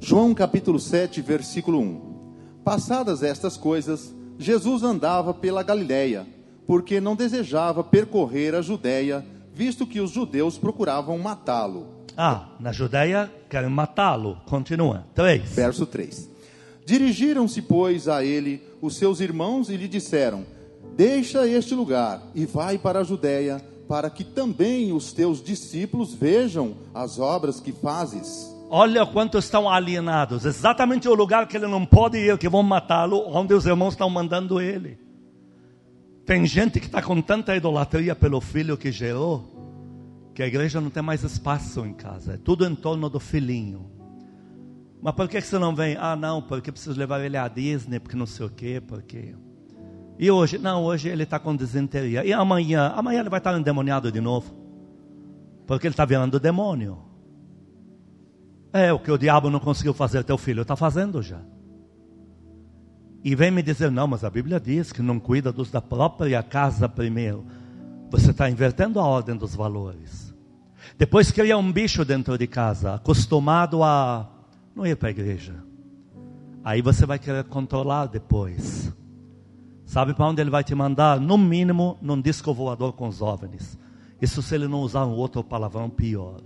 João 0.00 0.32
capítulo 0.32 0.78
7, 0.78 1.20
versículo 1.20 1.80
1. 1.80 2.62
Passadas 2.64 3.24
estas 3.24 3.56
coisas, 3.56 4.14
Jesus 4.38 4.84
andava 4.84 5.34
pela 5.34 5.62
Galiléia, 5.64 6.26
porque 6.66 7.00
não 7.00 7.14
desejava 7.14 7.84
percorrer 7.84 8.54
a 8.54 8.62
Judéia, 8.62 9.24
visto 9.54 9.86
que 9.86 10.00
os 10.00 10.10
judeus 10.10 10.58
procuravam 10.58 11.18
matá-lo. 11.18 11.86
Ah, 12.16 12.48
na 12.58 12.72
Judéia 12.72 13.30
querem 13.48 13.70
matá-lo. 13.70 14.38
Continua. 14.46 15.06
3. 15.14 15.42
Verso 15.52 15.86
3. 15.86 16.30
Dirigiram-se, 16.84 17.60
pois, 17.62 18.08
a 18.08 18.24
ele 18.24 18.62
os 18.80 18.96
seus 18.96 19.20
irmãos 19.20 19.68
e 19.68 19.76
lhe 19.76 19.88
disseram: 19.88 20.44
Deixa 20.96 21.46
este 21.46 21.74
lugar 21.74 22.22
e 22.34 22.46
vai 22.46 22.78
para 22.78 23.00
a 23.00 23.04
Judéia, 23.04 23.62
para 23.88 24.08
que 24.08 24.24
também 24.24 24.92
os 24.92 25.12
teus 25.12 25.42
discípulos 25.42 26.14
vejam 26.14 26.74
as 26.94 27.18
obras 27.18 27.60
que 27.60 27.72
fazes. 27.72 28.54
Olha 28.68 29.06
quantos 29.06 29.44
estão 29.44 29.68
alienados. 29.70 30.44
Exatamente 30.44 31.08
o 31.08 31.14
lugar 31.14 31.46
que 31.46 31.56
ele 31.56 31.68
não 31.68 31.84
pode 31.84 32.18
ir, 32.18 32.36
que 32.38 32.48
vão 32.48 32.62
matá-lo, 32.62 33.22
onde 33.28 33.54
os 33.54 33.66
irmãos 33.66 33.94
estão 33.94 34.10
mandando 34.10 34.60
ele. 34.60 34.98
Tem 36.26 36.44
gente 36.44 36.80
que 36.80 36.86
está 36.86 37.00
com 37.00 37.22
tanta 37.22 37.54
idolatria 37.54 38.12
pelo 38.16 38.40
filho 38.40 38.76
que 38.76 38.90
gerou, 38.90 40.32
que 40.34 40.42
a 40.42 40.46
igreja 40.46 40.80
não 40.80 40.90
tem 40.90 41.00
mais 41.00 41.22
espaço 41.22 41.86
em 41.86 41.94
casa. 41.94 42.34
É 42.34 42.36
tudo 42.36 42.66
em 42.66 42.74
torno 42.74 43.08
do 43.08 43.20
filhinho. 43.20 43.88
Mas 45.00 45.14
por 45.14 45.28
que 45.28 45.40
você 45.40 45.56
não 45.56 45.72
vem? 45.72 45.96
Ah, 45.96 46.16
não, 46.16 46.42
porque 46.42 46.72
preciso 46.72 46.98
levar 46.98 47.24
ele 47.24 47.36
à 47.36 47.46
Disney, 47.46 48.00
porque 48.00 48.16
não 48.16 48.26
sei 48.26 48.44
o 48.44 48.50
quê, 48.50 48.82
porque. 48.84 49.36
E 50.18 50.28
hoje, 50.28 50.58
não, 50.58 50.82
hoje 50.82 51.08
ele 51.08 51.22
está 51.22 51.38
com 51.38 51.54
desenteria. 51.54 52.24
E 52.24 52.32
amanhã, 52.32 52.92
amanhã 52.96 53.20
ele 53.20 53.28
vai 53.28 53.38
estar 53.38 53.56
endemoniado 53.56 54.10
de 54.10 54.20
novo. 54.20 54.52
Porque 55.64 55.86
ele 55.86 55.92
está 55.92 56.04
virando 56.04 56.40
demônio. 56.40 56.98
É 58.72 58.92
o 58.92 58.98
que 58.98 59.12
o 59.12 59.18
diabo 59.18 59.48
não 59.48 59.60
conseguiu 59.60 59.94
fazer, 59.94 60.24
teu 60.24 60.36
filho 60.36 60.62
está 60.62 60.74
fazendo 60.74 61.22
já. 61.22 61.40
E 63.26 63.34
vem 63.34 63.50
me 63.50 63.60
dizer, 63.60 63.90
não, 63.90 64.06
mas 64.06 64.22
a 64.22 64.30
Bíblia 64.30 64.60
diz 64.60 64.92
que 64.92 65.02
não 65.02 65.18
cuida 65.18 65.50
dos 65.50 65.68
da 65.68 65.82
própria 65.82 66.40
casa 66.44 66.88
primeiro. 66.88 67.44
Você 68.08 68.30
está 68.30 68.48
invertendo 68.48 69.00
a 69.00 69.04
ordem 69.04 69.34
dos 69.34 69.52
valores. 69.52 70.32
Depois 70.96 71.32
cria 71.32 71.58
um 71.58 71.72
bicho 71.72 72.04
dentro 72.04 72.38
de 72.38 72.46
casa, 72.46 72.94
acostumado 72.94 73.82
a 73.82 74.30
não 74.76 74.86
ir 74.86 74.94
para 74.94 75.08
a 75.08 75.10
igreja. 75.10 75.56
Aí 76.62 76.80
você 76.80 77.04
vai 77.04 77.18
querer 77.18 77.42
controlar 77.42 78.06
depois. 78.06 78.94
Sabe 79.84 80.14
para 80.14 80.28
onde 80.28 80.40
ele 80.40 80.50
vai 80.50 80.62
te 80.62 80.76
mandar? 80.76 81.18
No 81.18 81.36
mínimo, 81.36 81.98
num 82.00 82.20
disco 82.20 82.54
voador 82.54 82.92
com 82.92 83.08
os 83.08 83.20
OVNIs. 83.20 83.76
Isso 84.22 84.40
se 84.40 84.54
ele 84.54 84.68
não 84.68 84.82
usar 84.82 85.04
um 85.04 85.16
outro 85.16 85.42
palavrão 85.42 85.90
pior. 85.90 86.40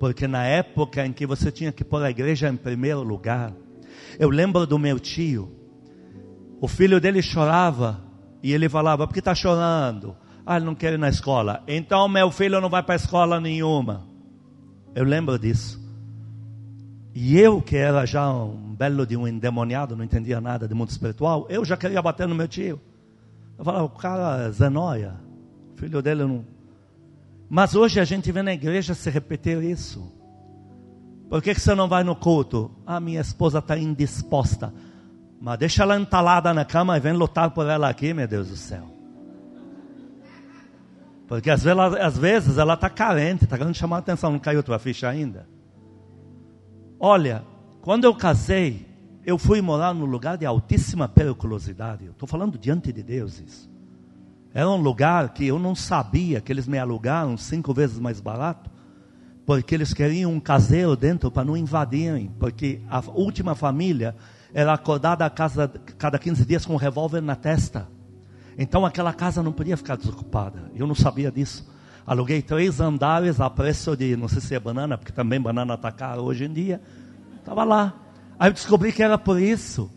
Porque 0.00 0.26
na 0.26 0.42
época 0.42 1.06
em 1.06 1.12
que 1.12 1.24
você 1.24 1.52
tinha 1.52 1.70
que 1.70 1.84
pôr 1.84 2.02
a 2.02 2.10
igreja 2.10 2.48
em 2.48 2.56
primeiro 2.56 3.04
lugar, 3.04 3.52
eu 4.18 4.30
lembro 4.30 4.66
do 4.66 4.80
meu 4.80 4.98
tio, 4.98 5.55
o 6.60 6.68
filho 6.68 7.00
dele 7.00 7.22
chorava 7.22 8.00
e 8.42 8.52
ele 8.52 8.68
falava: 8.68 9.06
Por 9.06 9.12
que 9.12 9.18
está 9.18 9.34
chorando? 9.34 10.16
Ah, 10.44 10.56
ele 10.56 10.64
não 10.64 10.74
quer 10.74 10.92
ir 10.92 10.98
na 10.98 11.08
escola. 11.08 11.62
Então 11.66 12.08
meu 12.08 12.30
filho 12.30 12.60
não 12.60 12.68
vai 12.68 12.82
para 12.82 12.94
escola 12.94 13.40
nenhuma. 13.40 14.04
Eu 14.94 15.04
lembro 15.04 15.38
disso. 15.38 15.84
E 17.14 17.38
eu, 17.38 17.62
que 17.62 17.76
era 17.76 18.04
já 18.06 18.30
um 18.30 18.74
belo 18.74 19.06
de 19.06 19.16
um 19.16 19.26
endemoniado, 19.26 19.96
não 19.96 20.04
entendia 20.04 20.40
nada 20.40 20.68
de 20.68 20.74
mundo 20.74 20.90
espiritual, 20.90 21.46
eu 21.48 21.64
já 21.64 21.76
queria 21.76 22.00
bater 22.02 22.28
no 22.28 22.34
meu 22.34 22.46
tio. 22.46 22.78
Eu 23.58 23.64
falava, 23.64 23.84
o 23.84 23.88
cara 23.88 24.42
é 24.42 24.50
Zenóia, 24.50 25.14
filho 25.76 26.02
dele 26.02 26.24
não. 26.24 26.44
Mas 27.48 27.74
hoje 27.74 28.00
a 28.00 28.04
gente 28.04 28.30
vê 28.30 28.42
na 28.42 28.52
igreja 28.52 28.92
se 28.92 29.08
repetir 29.08 29.62
isso. 29.62 30.12
Por 31.28 31.42
que, 31.42 31.54
que 31.54 31.60
você 31.60 31.74
não 31.74 31.88
vai 31.88 32.04
no 32.04 32.14
culto? 32.14 32.70
Ah, 32.86 33.00
minha 33.00 33.20
esposa 33.20 33.58
está 33.58 33.78
indisposta. 33.78 34.72
Mas 35.40 35.58
deixa 35.58 35.82
ela 35.82 35.98
entalada 35.98 36.52
na 36.54 36.64
cama 36.64 36.96
e 36.96 37.00
vem 37.00 37.12
lutar 37.12 37.50
por 37.50 37.66
ela 37.66 37.88
aqui, 37.88 38.14
meu 38.14 38.26
Deus 38.26 38.48
do 38.48 38.56
céu. 38.56 38.90
Porque 41.28 41.50
às 41.50 41.62
vezes, 41.62 41.80
às 42.00 42.18
vezes 42.18 42.58
ela 42.58 42.74
está 42.74 42.88
carente, 42.88 43.44
está 43.44 43.58
querendo 43.58 43.74
chamar 43.74 43.96
a 43.96 43.98
atenção, 43.98 44.32
não 44.32 44.38
caiu 44.38 44.62
tua 44.62 44.78
ficha 44.78 45.08
ainda. 45.08 45.48
Olha, 46.98 47.44
quando 47.82 48.04
eu 48.04 48.14
casei, 48.14 48.86
eu 49.24 49.36
fui 49.36 49.60
morar 49.60 49.92
num 49.92 50.06
lugar 50.06 50.38
de 50.38 50.46
altíssima 50.46 51.08
periculosidade. 51.08 52.06
Estou 52.06 52.28
falando 52.28 52.56
diante 52.56 52.92
de 52.92 53.02
Deus 53.02 53.40
isso. 53.40 53.70
Era 54.54 54.70
um 54.70 54.80
lugar 54.80 55.34
que 55.34 55.46
eu 55.46 55.58
não 55.58 55.74
sabia 55.74 56.40
que 56.40 56.50
eles 56.50 56.66
me 56.66 56.78
alugaram 56.78 57.36
cinco 57.36 57.74
vezes 57.74 57.98
mais 57.98 58.20
barato, 58.20 58.70
porque 59.44 59.74
eles 59.74 59.92
queriam 59.92 60.32
um 60.32 60.40
caseiro 60.40 60.96
dentro 60.96 61.30
para 61.30 61.44
não 61.44 61.56
invadirem, 61.56 62.30
porque 62.38 62.80
a 62.88 63.00
última 63.10 63.54
família 63.54 64.16
era 64.56 64.72
acordada 64.72 65.22
a 65.22 65.28
casa 65.28 65.68
cada 65.98 66.18
15 66.18 66.46
dias 66.46 66.64
com 66.64 66.72
um 66.72 66.78
revólver 66.78 67.20
na 67.20 67.36
testa. 67.36 67.86
Então 68.56 68.86
aquela 68.86 69.12
casa 69.12 69.42
não 69.42 69.52
podia 69.52 69.76
ficar 69.76 69.96
desocupada. 69.96 70.72
Eu 70.74 70.86
não 70.86 70.94
sabia 70.94 71.30
disso. 71.30 71.70
Aluguei 72.06 72.40
três 72.40 72.80
andares 72.80 73.38
a 73.38 73.50
preço 73.50 73.94
de, 73.94 74.16
não 74.16 74.28
sei 74.28 74.40
se 74.40 74.54
é 74.54 74.58
banana, 74.58 74.96
porque 74.96 75.12
também 75.12 75.38
banana 75.38 75.74
está 75.74 75.92
cara 75.92 76.22
hoje 76.22 76.46
em 76.46 76.52
dia. 76.54 76.80
Estava 77.38 77.64
lá. 77.64 77.96
Aí 78.38 78.48
eu 78.48 78.54
descobri 78.54 78.94
que 78.94 79.02
era 79.02 79.18
por 79.18 79.38
isso. 79.38 79.90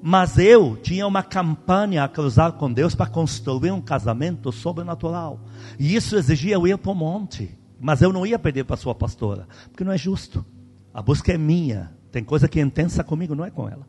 Mas 0.00 0.38
eu 0.38 0.78
tinha 0.82 1.06
uma 1.06 1.22
campanha 1.22 2.04
a 2.04 2.08
cruzar 2.08 2.52
com 2.52 2.72
Deus 2.72 2.94
para 2.94 3.10
construir 3.10 3.70
um 3.70 3.82
casamento 3.82 4.50
sobrenatural. 4.50 5.40
E 5.78 5.94
isso 5.94 6.16
exigia 6.16 6.54
eu 6.54 6.66
ir 6.66 6.78
para 6.78 6.92
o 6.92 6.94
monte. 6.94 7.50
Mas 7.78 8.00
eu 8.00 8.14
não 8.14 8.24
ia 8.24 8.38
pedir 8.38 8.64
para 8.64 8.76
a 8.76 8.78
sua 8.78 8.94
pastora, 8.94 9.46
porque 9.70 9.84
não 9.84 9.92
é 9.92 9.98
justo. 9.98 10.42
A 10.94 11.02
busca 11.02 11.34
é 11.34 11.36
minha. 11.36 11.92
Tem 12.14 12.22
coisa 12.22 12.46
que 12.46 12.60
é 12.60 12.62
intensa 12.62 13.02
comigo, 13.02 13.34
não 13.34 13.44
é 13.44 13.50
com 13.50 13.68
ela. 13.68 13.88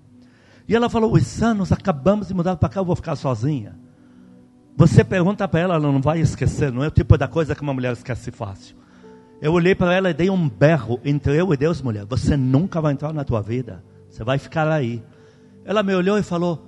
E 0.68 0.76
ela 0.76 0.90
falou: 0.90 1.14
Os 1.14 1.44
anos 1.44 1.72
acabamos 1.72 2.28
de 2.28 2.34
mudar 2.34 2.56
para 2.56 2.70
cá, 2.70 2.80
eu 2.80 2.86
vou 2.86 2.96
ficar 2.96 3.16
sozinha. 3.16 3.76
Você 4.76 5.04
pergunta 5.04 5.48
para 5.48 5.60
ela, 5.60 5.76
ela 5.76 5.92
não 5.92 6.02
vai 6.02 6.20
esquecer, 6.22 6.72
não 6.72 6.84
é 6.84 6.88
o 6.88 6.92
tipo 6.92 7.16
da 7.20 7.28
coisa 7.28 7.54
que 7.54 7.62
uma 7.62 7.72
mulher 7.72 7.94
esquece 7.94 8.32
fácil. 8.32 8.76
Eu 9.40 9.54
olhei 9.54 9.76
para 9.76 9.94
ela 9.94 10.10
e 10.10 10.14
dei 10.16 10.28
um 10.32 10.50
berro 10.50 11.00
entre 11.06 11.40
eu 11.40 11.54
e 11.54 11.58
Deus, 11.58 11.84
mulher. 11.84 12.04
Você 12.06 12.36
nunca 12.36 12.82
vai 12.82 12.94
entrar 12.94 13.14
na 13.14 13.24
tua 13.24 13.44
vida. 13.44 13.84
Você 14.10 14.24
vai 14.24 14.40
ficar 14.40 14.68
aí. 14.70 15.04
Ela 15.64 15.84
me 15.84 15.94
olhou 15.94 16.18
e 16.18 16.24
falou: 16.24 16.65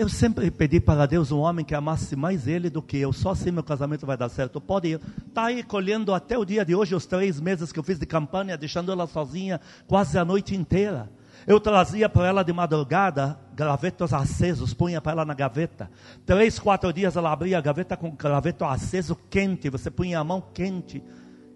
Eu 0.00 0.08
sempre 0.08 0.50
pedi 0.50 0.80
para 0.80 1.04
Deus 1.04 1.30
um 1.30 1.40
homem 1.40 1.62
que 1.62 1.74
amasse 1.74 2.16
mais 2.16 2.48
ele 2.48 2.70
do 2.70 2.80
que 2.80 2.96
eu. 2.96 3.12
Só 3.12 3.32
assim 3.32 3.50
meu 3.50 3.62
casamento 3.62 4.06
vai 4.06 4.16
dar 4.16 4.30
certo. 4.30 4.58
Pode 4.58 4.88
ir. 4.88 5.00
Está 5.28 5.44
aí 5.44 5.62
colhendo 5.62 6.14
até 6.14 6.38
o 6.38 6.44
dia 6.46 6.64
de 6.64 6.74
hoje 6.74 6.94
os 6.94 7.04
três 7.04 7.38
meses 7.38 7.70
que 7.70 7.78
eu 7.78 7.82
fiz 7.82 7.98
de 7.98 8.06
campanha, 8.06 8.56
deixando 8.56 8.90
ela 8.90 9.06
sozinha 9.06 9.60
quase 9.86 10.16
a 10.16 10.24
noite 10.24 10.56
inteira. 10.56 11.12
Eu 11.46 11.60
trazia 11.60 12.08
para 12.08 12.26
ela 12.26 12.42
de 12.42 12.50
madrugada 12.50 13.38
gravetos 13.54 14.14
acesos, 14.14 14.72
punha 14.72 15.02
para 15.02 15.12
ela 15.12 15.24
na 15.26 15.34
gaveta. 15.34 15.90
Três, 16.24 16.58
quatro 16.58 16.90
dias 16.94 17.14
ela 17.14 17.30
abria 17.30 17.58
a 17.58 17.60
gaveta 17.60 17.94
com 17.94 18.10
graveto 18.12 18.64
aceso 18.64 19.14
quente, 19.28 19.68
você 19.68 19.90
punha 19.90 20.18
a 20.18 20.24
mão 20.24 20.42
quente. 20.54 21.04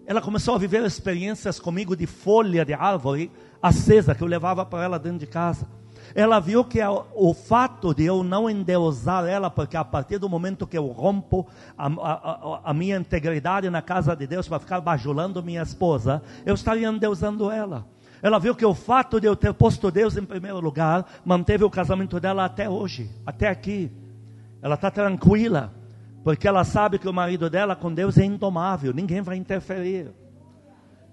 Ela 0.05 0.21
começou 0.21 0.53
a 0.53 0.59
viver 0.59 0.85
experiências 0.85 1.59
comigo 1.59 1.95
de 1.95 2.05
folha 2.05 2.63
de 2.63 2.75
árvore 2.75 3.31
acesa 3.59 4.13
que 4.13 4.21
eu 4.21 4.27
levava 4.27 4.63
para 4.63 4.83
ela 4.83 4.99
dentro 4.99 5.17
de 5.17 5.25
casa. 5.25 5.67
Ela 6.15 6.39
viu 6.39 6.63
que 6.63 6.79
o 7.13 7.33
fato 7.33 7.93
de 7.93 8.05
eu 8.05 8.23
não 8.23 8.49
endeusar 8.49 9.25
ela, 9.25 9.51
porque 9.51 9.75
a 9.75 9.83
partir 9.83 10.17
do 10.17 10.29
momento 10.29 10.65
que 10.65 10.77
eu 10.77 10.87
rompo 10.87 11.45
a, 11.77 11.87
a, 11.87 12.61
a 12.63 12.73
minha 12.73 12.95
integridade 12.95 13.69
na 13.69 13.81
casa 13.81 14.15
de 14.15 14.25
Deus 14.25 14.47
para 14.47 14.57
ficar 14.57 14.79
bajulando 14.79 15.43
minha 15.43 15.61
esposa, 15.61 16.23
eu 16.45 16.55
estaria 16.55 16.87
endeusando 16.87 17.51
ela. 17.51 17.85
Ela 18.21 18.39
viu 18.39 18.55
que 18.55 18.65
o 18.65 18.73
fato 18.73 19.19
de 19.19 19.27
eu 19.27 19.35
ter 19.35 19.53
posto 19.53 19.91
Deus 19.91 20.15
em 20.15 20.23
primeiro 20.23 20.61
lugar 20.61 21.05
manteve 21.25 21.65
o 21.65 21.69
casamento 21.69 22.17
dela 22.17 22.45
até 22.45 22.69
hoje, 22.69 23.11
até 23.25 23.49
aqui. 23.49 23.91
Ela 24.61 24.75
está 24.75 24.89
tranquila, 24.89 25.73
porque 26.23 26.47
ela 26.47 26.63
sabe 26.63 26.97
que 26.97 27.09
o 27.09 27.13
marido 27.13 27.49
dela 27.49 27.75
com 27.75 27.93
Deus 27.93 28.17
é 28.17 28.23
indomável, 28.23 28.93
ninguém 28.93 29.21
vai 29.21 29.35
interferir. 29.35 30.13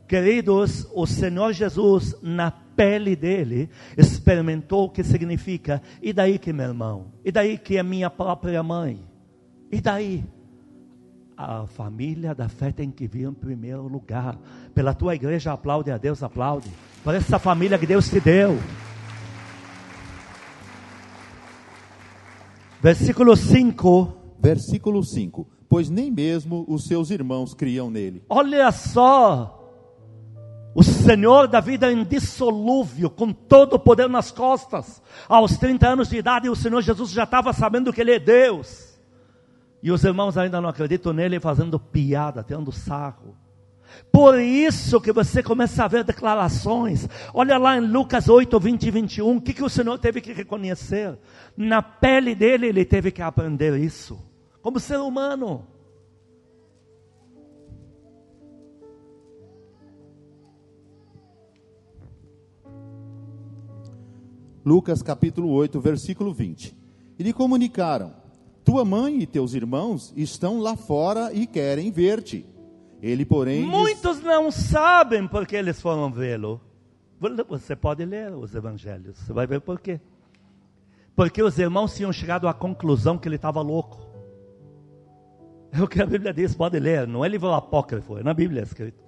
Queridos, 0.07 0.87
o 0.95 1.07
Senhor 1.07 1.53
Jesus, 1.53 2.15
na 2.23 2.53
pele 2.77 3.15
dele, 3.15 3.69
experimentou 3.97 4.85
o 4.85 4.91
que 4.91 5.03
significa, 5.03 5.83
e 6.01 6.13
daí 6.13 6.39
que 6.39 6.53
meu 6.53 6.67
irmão? 6.67 7.07
E 7.25 7.31
daí 7.31 7.59
que 7.59 7.77
é 7.77 7.83
minha 7.83 8.11
própria 8.11 8.63
mãe? 8.63 9.01
E 9.71 9.81
daí? 9.81 10.25
A 11.37 11.67
família 11.67 12.35
da 12.35 12.49
fé 12.49 12.71
tem 12.71 12.91
que 12.91 13.07
vir 13.09 13.29
em 13.29 13.33
primeiro 13.33 13.87
lugar. 13.89 14.39
Pela 14.75 14.95
tua 14.95 15.15
igreja, 15.15 15.53
aplaude 15.53 15.91
a 15.91 15.97
Deus, 15.97 16.23
aplaude 16.23 16.71
por 17.03 17.15
essa 17.15 17.39
família 17.39 17.79
que 17.79 17.87
Deus 17.87 18.09
te 18.09 18.21
deu. 18.21 18.59
Versículo 22.81 23.37
5. 23.37 24.17
Versículo 24.41 25.05
5: 25.05 25.49
Pois 25.69 25.89
nem 25.89 26.11
mesmo 26.11 26.65
os 26.69 26.85
seus 26.85 27.11
irmãos 27.11 27.55
criam 27.55 27.89
nele. 27.91 28.23
Olha 28.29 28.71
só. 28.73 29.62
O 30.75 30.83
Senhor 30.83 31.47
da 31.47 31.61
vida 31.61 31.93
indissolúvel, 31.93 33.11
com 33.11 33.33
todo 33.33 33.75
o 33.75 33.79
poder 33.79 34.09
nas 34.09 34.31
costas, 34.31 35.03
aos 35.29 35.57
30 35.59 35.89
anos 35.89 36.09
de 36.09 36.17
idade, 36.17 36.49
o 36.49 36.57
Senhor 36.57 36.81
Jesus 36.81 37.11
já 37.11 37.25
estava 37.25 37.53
sabendo 37.53 37.93
que 37.93 38.01
Ele 38.01 38.13
é 38.13 38.19
Deus. 38.19 38.99
E 39.83 39.91
os 39.91 40.03
irmãos 40.05 40.39
ainda 40.39 40.61
não 40.61 40.69
acreditam 40.69 41.13
nele, 41.13 41.41
fazendo 41.41 41.79
piada, 41.79 42.43
tendo 42.43 42.73
sarro. 42.73 43.37
Por 44.11 44.39
isso 44.39 45.01
que 45.01 45.13
você 45.13 45.43
começa 45.43 45.85
a 45.85 45.89
ver 45.89 46.05
declarações. 46.05 47.09
Olha 47.35 47.59
lá 47.59 47.77
em 47.77 47.81
Lucas 47.81 48.29
8, 48.29 48.59
20 48.59 48.85
e 48.85 48.91
21. 48.91 49.37
O 49.37 49.41
que, 49.41 49.53
que 49.53 49.65
o 49.65 49.69
Senhor 49.69 49.99
teve 49.99 50.21
que 50.21 50.33
reconhecer? 50.33 51.19
Na 51.57 51.83
pele 51.83 52.35
dele, 52.35 52.69
ele 52.69 52.85
teve 52.85 53.11
que 53.11 53.21
aprender 53.21 53.79
isso. 53.79 54.19
Como 54.63 54.81
ser 54.81 54.99
humano. 54.99 55.67
Lucas 64.65 65.03
capítulo 65.03 65.51
8, 65.51 65.81
versículo 65.81 66.33
20. 66.33 66.77
E 67.19 67.23
lhe 67.23 67.33
comunicaram: 67.33 68.13
Tua 68.65 68.85
mãe 68.85 69.21
e 69.21 69.27
teus 69.27 69.55
irmãos 69.55 70.13
estão 70.17 70.61
lá 70.61 70.77
fora 70.77 71.33
e 71.33 71.47
querem 71.47 71.91
ver-te. 71.91 72.47
Ele, 73.03 73.25
porém. 73.25 73.63
Muitos 73.65 74.23
não 74.23 74.51
sabem 74.51 75.27
porque 75.27 75.57
eles 75.57 75.81
foram 75.81 76.11
vê-lo. 76.13 76.61
Você 77.49 77.75
pode 77.75 78.05
ler 78.05 78.33
os 78.33 78.55
evangelhos, 78.55 79.19
você 79.19 79.33
vai 79.33 79.47
ver 79.47 79.61
por 79.61 79.81
quê. 79.81 80.01
Porque 81.15 81.43
os 81.43 81.59
irmãos 81.59 81.95
tinham 81.95 82.13
chegado 82.13 82.49
à 82.49 82.55
conclusão 82.55 83.19
que 83.19 83.29
ele 83.29 83.37
estava 83.37 83.61
louco. 83.61 84.01
É 85.71 85.83
o 85.83 85.89
que 85.89 86.03
a 86.03 86.07
Bíblia 86.07 86.33
diz, 86.33 86.55
pode 86.55 86.79
ler, 86.79 87.07
não 87.07 87.25
é 87.25 87.29
livro 87.29 87.53
apócrifo, 87.53 88.19
é 88.19 88.23
na 88.23 88.35
Bíblia 88.35 88.63
escrito. 88.63 89.03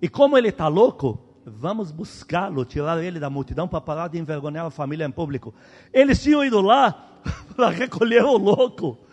E 0.00 0.08
como 0.08 0.36
ele 0.36 0.48
está 0.48 0.68
louco, 0.68 1.18
vamos 1.44 1.90
buscá-lo, 1.90 2.64
tirar 2.64 3.02
ele 3.02 3.18
da 3.18 3.30
multidão 3.30 3.66
para 3.66 3.80
parar 3.80 4.08
de 4.08 4.18
envergonhar 4.18 4.66
a 4.66 4.70
família 4.70 5.04
em 5.04 5.10
público. 5.10 5.54
Eles 5.92 6.22
tinham 6.22 6.44
ido 6.44 6.60
lá 6.60 7.20
para 7.54 7.70
recolher 7.70 8.24
o 8.24 8.36
louco. 8.36 8.98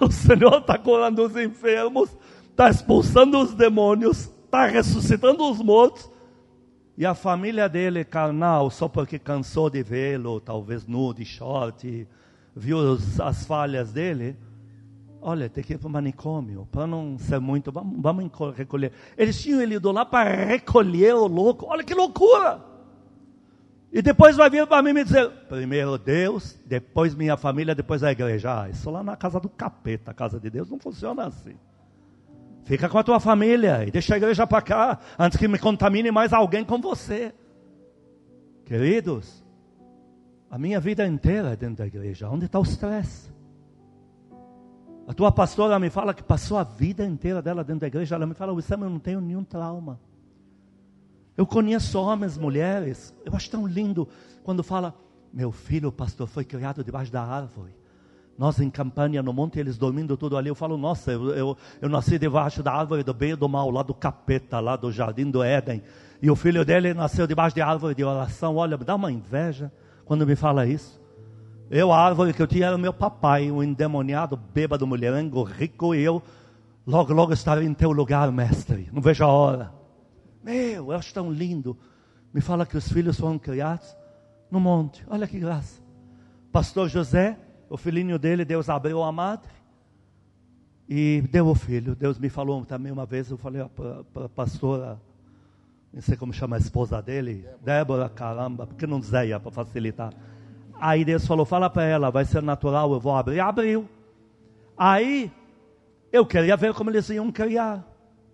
O 0.00 0.10
Senhor 0.10 0.58
está 0.58 0.76
curando 0.76 1.24
os 1.24 1.36
enfermos, 1.36 2.14
está 2.50 2.68
expulsando 2.68 3.38
os 3.38 3.54
demônios, 3.54 4.30
está 4.44 4.66
ressuscitando 4.66 5.48
os 5.48 5.58
mortos, 5.58 6.10
e 6.98 7.06
a 7.06 7.14
família 7.14 7.68
dele, 7.68 8.04
carnal, 8.04 8.70
só 8.70 8.88
porque 8.88 9.18
cansou 9.18 9.70
de 9.70 9.82
vê-lo, 9.82 10.40
talvez 10.40 10.86
nu, 10.86 11.14
de 11.14 11.24
short, 11.24 12.06
viu 12.54 12.98
as 13.22 13.46
falhas 13.46 13.92
dele, 13.92 14.36
olha, 15.26 15.50
tem 15.50 15.64
que 15.64 15.74
ir 15.74 15.78
para 15.78 15.88
o 15.88 15.90
manicômio, 15.90 16.68
para 16.70 16.86
não 16.86 17.18
ser 17.18 17.40
muito, 17.40 17.72
vamos, 17.72 18.00
vamos 18.00 18.30
recolher. 18.54 18.92
Eles 19.18 19.42
tinham 19.42 19.60
ido 19.60 19.90
lá 19.90 20.06
para 20.06 20.44
recolher 20.44 21.14
o 21.16 21.26
louco, 21.26 21.66
olha 21.68 21.82
que 21.82 21.94
loucura! 21.94 22.62
E 23.92 24.00
depois 24.00 24.36
vai 24.36 24.48
vir 24.48 24.64
para 24.68 24.82
mim 24.82 24.92
me 24.92 25.02
dizer: 25.02 25.28
primeiro 25.48 25.98
Deus, 25.98 26.56
depois 26.64 27.12
minha 27.14 27.36
família, 27.36 27.74
depois 27.74 28.04
a 28.04 28.12
igreja. 28.12 28.62
Ah, 28.62 28.68
isso 28.68 28.88
lá 28.88 29.02
na 29.02 29.16
casa 29.16 29.40
do 29.40 29.48
capeta, 29.48 30.12
a 30.12 30.14
casa 30.14 30.38
de 30.38 30.48
Deus 30.48 30.70
não 30.70 30.78
funciona 30.78 31.26
assim. 31.26 31.56
Fica 32.64 32.88
com 32.88 32.98
a 32.98 33.02
tua 33.02 33.18
família 33.18 33.84
e 33.84 33.90
deixa 33.90 34.14
a 34.14 34.16
igreja 34.18 34.46
para 34.46 34.62
cá, 34.62 34.98
antes 35.18 35.38
que 35.38 35.48
me 35.48 35.58
contamine 35.58 36.10
mais 36.12 36.32
alguém 36.32 36.64
com 36.64 36.80
você. 36.80 37.34
Queridos, 38.64 39.44
a 40.50 40.58
minha 40.58 40.78
vida 40.78 41.04
inteira 41.06 41.52
é 41.52 41.56
dentro 41.56 41.76
da 41.76 41.86
igreja. 41.86 42.28
Onde 42.28 42.46
está 42.46 42.60
o 42.60 42.64
stress? 42.64 43.35
A 45.08 45.14
tua 45.14 45.30
pastora 45.30 45.78
me 45.78 45.88
fala 45.88 46.12
que 46.12 46.22
passou 46.22 46.58
a 46.58 46.64
vida 46.64 47.04
inteira 47.04 47.40
dela 47.40 47.62
dentro 47.62 47.80
da 47.80 47.86
igreja. 47.86 48.16
Ela 48.16 48.26
me 48.26 48.34
fala, 48.34 48.52
Wissam, 48.52 48.82
eu 48.82 48.90
não 48.90 48.98
tenho 48.98 49.20
nenhum 49.20 49.44
trauma. 49.44 50.00
Eu 51.36 51.46
conheço 51.46 52.00
homens, 52.00 52.36
mulheres. 52.36 53.14
Eu 53.24 53.34
acho 53.34 53.48
tão 53.48 53.66
lindo 53.66 54.08
quando 54.42 54.64
fala, 54.64 54.94
meu 55.32 55.52
filho, 55.52 55.92
pastor, 55.92 56.26
foi 56.26 56.44
criado 56.44 56.82
debaixo 56.82 57.12
da 57.12 57.22
árvore. 57.22 57.72
Nós 58.36 58.60
em 58.60 58.68
campanha 58.68 59.22
no 59.22 59.32
monte, 59.32 59.58
eles 59.60 59.78
dormindo 59.78 60.16
tudo 60.16 60.36
ali. 60.36 60.48
Eu 60.48 60.54
falo, 60.54 60.76
nossa, 60.76 61.12
eu, 61.12 61.30
eu, 61.30 61.56
eu 61.80 61.88
nasci 61.88 62.18
debaixo 62.18 62.62
da 62.62 62.72
árvore 62.72 63.02
do 63.02 63.14
bem 63.14 63.30
e 63.30 63.36
do 63.36 63.48
mal, 63.48 63.70
lá 63.70 63.82
do 63.82 63.94
capeta, 63.94 64.58
lá 64.58 64.76
do 64.76 64.90
jardim 64.90 65.30
do 65.30 65.42
Éden. 65.42 65.82
E 66.20 66.30
o 66.30 66.34
filho 66.34 66.64
dele 66.64 66.92
nasceu 66.92 67.26
debaixo 67.26 67.54
de 67.54 67.62
árvore 67.62 67.94
de 67.94 68.02
oração. 68.02 68.56
Olha, 68.56 68.76
me 68.76 68.84
dá 68.84 68.96
uma 68.96 69.12
inveja 69.12 69.70
quando 70.04 70.26
me 70.26 70.34
fala 70.34 70.66
isso. 70.66 71.00
Eu, 71.70 71.92
a 71.92 71.98
árvore 71.98 72.32
que 72.32 72.40
eu 72.40 72.46
tinha 72.46 72.66
era 72.66 72.76
o 72.76 72.78
meu 72.78 72.92
papai, 72.92 73.50
um 73.50 73.62
endemoniado, 73.62 74.36
bêbado, 74.36 74.86
mulherengo, 74.86 75.42
rico, 75.42 75.94
e 75.94 76.00
eu 76.00 76.22
logo, 76.86 77.12
logo 77.12 77.32
estarei 77.32 77.66
em 77.66 77.74
teu 77.74 77.90
lugar, 77.90 78.30
mestre. 78.30 78.88
Não 78.92 79.02
vejo 79.02 79.24
a 79.24 79.28
hora. 79.28 79.72
Meu, 80.44 80.92
eu 80.92 80.92
acho 80.92 81.12
tão 81.12 81.30
lindo. 81.30 81.76
Me 82.32 82.40
fala 82.40 82.64
que 82.64 82.76
os 82.76 82.90
filhos 82.90 83.18
foram 83.18 83.38
criados 83.38 83.96
no 84.48 84.60
monte. 84.60 85.04
Olha 85.08 85.26
que 85.26 85.40
graça. 85.40 85.82
Pastor 86.52 86.88
José, 86.88 87.36
o 87.68 87.76
filhinho 87.76 88.18
dele, 88.18 88.44
Deus 88.44 88.68
abriu 88.68 89.02
a 89.02 89.10
madre 89.10 89.50
e 90.88 91.24
deu 91.30 91.48
o 91.48 91.54
filho. 91.54 91.96
Deus 91.96 92.16
me 92.16 92.28
falou 92.28 92.64
também 92.64 92.92
uma 92.92 93.04
vez, 93.04 93.28
eu 93.28 93.36
falei 93.36 93.64
para 94.12 94.26
a 94.26 94.28
pastora, 94.28 95.00
não 95.92 96.00
sei 96.00 96.16
como 96.16 96.32
chama 96.32 96.54
a 96.56 96.58
esposa 96.58 97.02
dele, 97.02 97.44
Débora, 97.62 98.08
caramba, 98.08 98.66
porque 98.66 98.86
não 98.86 99.02
Zéia 99.02 99.40
para 99.40 99.50
facilitar. 99.50 100.12
Aí 100.80 101.04
Deus 101.04 101.26
falou: 101.26 101.44
fala 101.44 101.68
para 101.70 101.84
ela, 101.84 102.10
vai 102.10 102.24
ser 102.24 102.42
natural, 102.42 102.92
eu 102.92 103.00
vou 103.00 103.14
abrir. 103.14 103.40
Abriu. 103.40 103.88
Aí 104.76 105.30
eu 106.12 106.24
queria 106.26 106.56
ver 106.56 106.74
como 106.74 106.90
eles 106.90 107.08
iam 107.10 107.30
criar. 107.30 107.84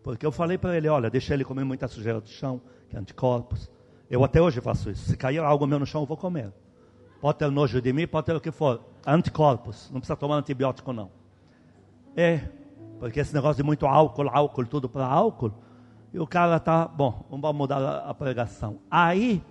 Porque 0.02 0.26
eu 0.26 0.32
falei 0.32 0.58
para 0.58 0.76
ele: 0.76 0.88
olha, 0.88 1.08
deixa 1.08 1.34
ele 1.34 1.44
comer 1.44 1.64
muita 1.64 1.87
sujeira 1.88 2.20
do 2.20 2.28
chão, 2.28 2.61
que 2.88 2.96
é 2.96 2.99
anticorpos. 2.99 3.70
Eu 4.11 4.22
até 4.25 4.42
hoje 4.42 4.61
faço 4.61 4.90
isso. 4.90 5.08
Se 5.08 5.16
cair 5.16 5.38
algo 5.38 5.66
meu 5.66 5.78
no 5.78 5.87
chão, 5.87 6.02
eu 6.02 6.06
vou 6.06 6.16
comer. 6.16 6.52
Pode 7.20 7.38
ter 7.38 7.50
nojo 7.50 7.80
de 7.80 7.92
mim, 7.92 8.06
pode 8.06 8.26
ter 8.26 8.34
o 8.34 8.40
que 8.40 8.50
for. 8.50 8.80
Anticorpos. 9.06 9.90
Não 9.90 10.00
precisa 10.00 10.16
tomar 10.16 10.37
antibiótico, 10.37 10.92
não. 10.92 11.11
É, 12.16 12.40
porque 12.99 13.20
esse 13.20 13.32
negócio 13.32 13.56
de 13.56 13.62
muito 13.62 13.87
álcool, 13.87 14.28
álcool, 14.28 14.66
tudo 14.66 14.88
para 14.88 15.06
álcool. 15.06 15.52
E 16.12 16.18
o 16.18 16.26
cara 16.26 16.61
tá, 16.61 16.87
bom, 16.87 17.25
vamos 17.30 17.54
mudar 17.54 18.04
a 18.06 18.12
pregação. 18.12 18.80
Aí 18.90 19.42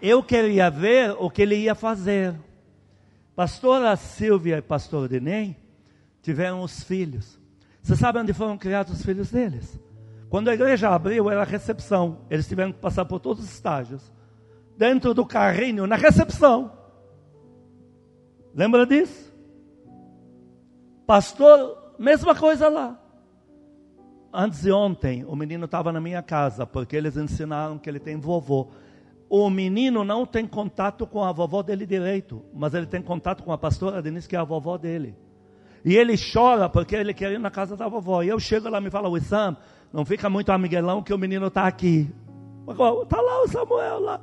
eu 0.00 0.22
queria 0.22 0.70
ver 0.70 1.16
o 1.18 1.30
que 1.30 1.42
ele 1.42 1.56
ia 1.56 1.74
fazer. 1.74 2.34
Pastora 3.34 3.94
Silvia 3.96 4.58
e 4.58 4.62
pastor 4.62 5.08
Dinei 5.08 5.56
tiveram 6.22 6.62
os 6.62 6.82
filhos. 6.82 7.38
Você 7.82 7.94
sabe 7.94 8.18
onde 8.18 8.32
foram 8.32 8.58
criados 8.58 8.92
os 8.92 9.04
filhos 9.04 9.30
deles? 9.30 9.78
Quando 10.28 10.48
a 10.48 10.54
igreja 10.54 10.88
abriu, 10.88 11.30
era 11.30 11.42
a 11.42 11.44
recepção. 11.44 12.18
Eles 12.28 12.48
tiveram 12.48 12.72
que 12.72 12.78
passar 12.78 13.04
por 13.04 13.20
todos 13.20 13.44
os 13.44 13.50
estágios. 13.50 14.12
Dentro 14.76 15.14
do 15.14 15.24
carrinho, 15.24 15.86
na 15.86 15.96
recepção. 15.96 16.72
Lembra 18.54 18.86
disso? 18.86 19.32
Pastor, 21.06 21.94
mesma 21.98 22.34
coisa 22.34 22.68
lá. 22.68 23.00
Antes 24.32 24.62
de 24.62 24.72
ontem, 24.72 25.24
o 25.24 25.36
menino 25.36 25.66
estava 25.66 25.92
na 25.92 26.00
minha 26.00 26.22
casa, 26.22 26.66
porque 26.66 26.96
eles 26.96 27.16
ensinaram 27.16 27.78
que 27.78 27.88
ele 27.88 28.00
tem 28.00 28.16
vovô 28.16 28.68
o 29.28 29.50
menino 29.50 30.04
não 30.04 30.24
tem 30.24 30.46
contato 30.46 31.06
com 31.06 31.22
a 31.22 31.32
vovó 31.32 31.62
dele 31.62 31.84
direito, 31.84 32.44
mas 32.54 32.74
ele 32.74 32.86
tem 32.86 33.02
contato 33.02 33.42
com 33.42 33.52
a 33.52 33.58
pastora 33.58 34.00
Denise, 34.00 34.28
que 34.28 34.36
é 34.36 34.38
a 34.38 34.44
vovó 34.44 34.78
dele. 34.78 35.16
E 35.84 35.96
ele 35.96 36.14
chora 36.16 36.68
porque 36.68 36.96
ele 36.96 37.14
quer 37.14 37.32
ir 37.32 37.38
na 37.38 37.50
casa 37.50 37.76
da 37.76 37.88
vovó. 37.88 38.22
E 38.22 38.28
eu 38.28 38.38
chego 38.40 38.68
lá 38.68 38.78
e 38.78 38.82
me 38.82 38.90
falo, 38.90 39.10
Wissam, 39.10 39.56
não 39.92 40.04
fica 40.04 40.28
muito 40.28 40.50
amiguelão 40.50 41.02
que 41.02 41.14
o 41.14 41.18
menino 41.18 41.46
está 41.46 41.66
aqui. 41.66 42.12
Está 42.68 43.20
lá 43.20 43.42
o 43.42 43.48
Samuel 43.48 44.00
lá. 44.00 44.20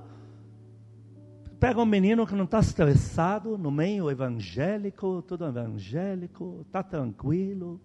Pega 1.59 1.79
um 1.79 1.85
menino 1.85 2.27
que 2.27 2.35
não 2.35 2.43
está 2.43 2.59
estressado, 2.59 3.57
no 3.57 3.71
meio 3.71 4.11
evangélico, 4.11 5.21
tudo 5.21 5.45
evangélico, 5.45 6.59
está 6.67 6.83
tranquilo. 6.83 7.79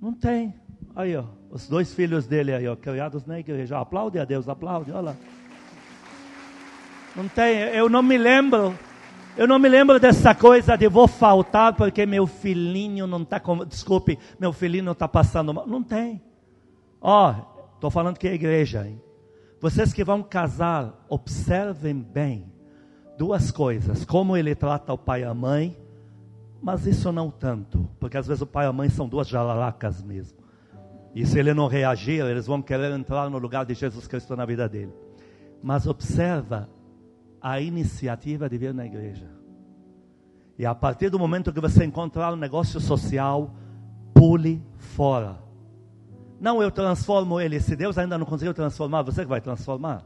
Não 0.00 0.12
tem. 0.12 0.54
Aí, 0.94 1.16
ó, 1.16 1.24
os 1.50 1.66
dois 1.66 1.94
filhos 1.94 2.26
dele 2.26 2.52
aí, 2.52 2.68
ó, 2.68 2.76
criados 2.76 3.24
na 3.24 3.40
igreja. 3.40 3.78
Aplaude 3.78 4.18
a 4.18 4.26
Deus, 4.26 4.46
aplaude, 4.46 4.90
olha 4.90 5.00
lá. 5.00 5.16
Não 7.14 7.28
tem, 7.28 7.58
eu 7.58 7.88
não 7.88 8.02
me 8.02 8.16
lembro. 8.16 8.74
Eu 9.36 9.46
não 9.46 9.58
me 9.58 9.68
lembro 9.68 9.98
dessa 9.98 10.34
coisa 10.34 10.76
de 10.76 10.88
vou 10.88 11.08
faltar 11.08 11.74
porque 11.74 12.04
meu 12.04 12.26
filhinho 12.26 13.06
não 13.06 13.22
está 13.22 13.40
com. 13.40 13.64
Desculpe, 13.64 14.18
meu 14.38 14.52
filhinho 14.52 14.84
não 14.84 14.92
está 14.92 15.08
passando 15.08 15.54
mal. 15.54 15.66
Não 15.66 15.82
tem. 15.82 16.22
Ó, 17.00 17.30
oh, 17.30 17.74
estou 17.74 17.90
falando 17.90 18.18
que 18.18 18.28
é 18.28 18.34
igreja, 18.34 18.86
hein? 18.86 19.00
Vocês 19.60 19.92
que 19.92 20.04
vão 20.04 20.22
casar, 20.22 21.04
observem 21.08 21.94
bem 21.94 22.52
duas 23.16 23.50
coisas: 23.50 24.04
como 24.04 24.36
ele 24.36 24.54
trata 24.54 24.92
o 24.92 24.98
pai 24.98 25.22
e 25.22 25.24
a 25.24 25.32
mãe, 25.32 25.76
mas 26.62 26.86
isso 26.86 27.10
não 27.10 27.30
tanto, 27.30 27.88
porque 27.98 28.16
às 28.16 28.26
vezes 28.26 28.42
o 28.42 28.46
pai 28.46 28.66
e 28.66 28.68
a 28.68 28.72
mãe 28.72 28.88
são 28.88 29.08
duas 29.08 29.28
jalalacas 29.28 30.02
mesmo. 30.02 30.38
E 31.14 31.26
se 31.26 31.38
ele 31.38 31.52
não 31.52 31.66
reagir, 31.66 32.24
eles 32.24 32.46
vão 32.46 32.62
querer 32.62 32.90
entrar 32.92 33.28
no 33.28 33.38
lugar 33.38 33.66
de 33.66 33.74
Jesus 33.74 34.06
Cristo 34.06 34.34
na 34.34 34.46
vida 34.46 34.68
dele. 34.68 34.92
Mas 35.62 35.86
observa 35.86 36.68
a 37.42 37.60
iniciativa 37.60 38.48
de 38.48 38.56
vir 38.56 38.72
na 38.72 38.86
igreja. 38.86 39.28
E 40.58 40.64
a 40.64 40.74
partir 40.74 41.10
do 41.10 41.18
momento 41.18 41.52
que 41.52 41.60
você 41.60 41.84
encontrar 41.84 42.32
um 42.32 42.36
negócio 42.36 42.80
social, 42.80 43.50
pule 44.14 44.62
fora. 44.76 45.38
Não, 46.40 46.62
eu 46.62 46.70
transformo 46.70 47.40
ele. 47.40 47.58
Se 47.60 47.74
Deus 47.74 47.98
ainda 47.98 48.16
não 48.16 48.26
conseguiu 48.26 48.54
transformar, 48.54 49.02
você 49.02 49.22
que 49.22 49.28
vai 49.28 49.40
transformar. 49.40 50.04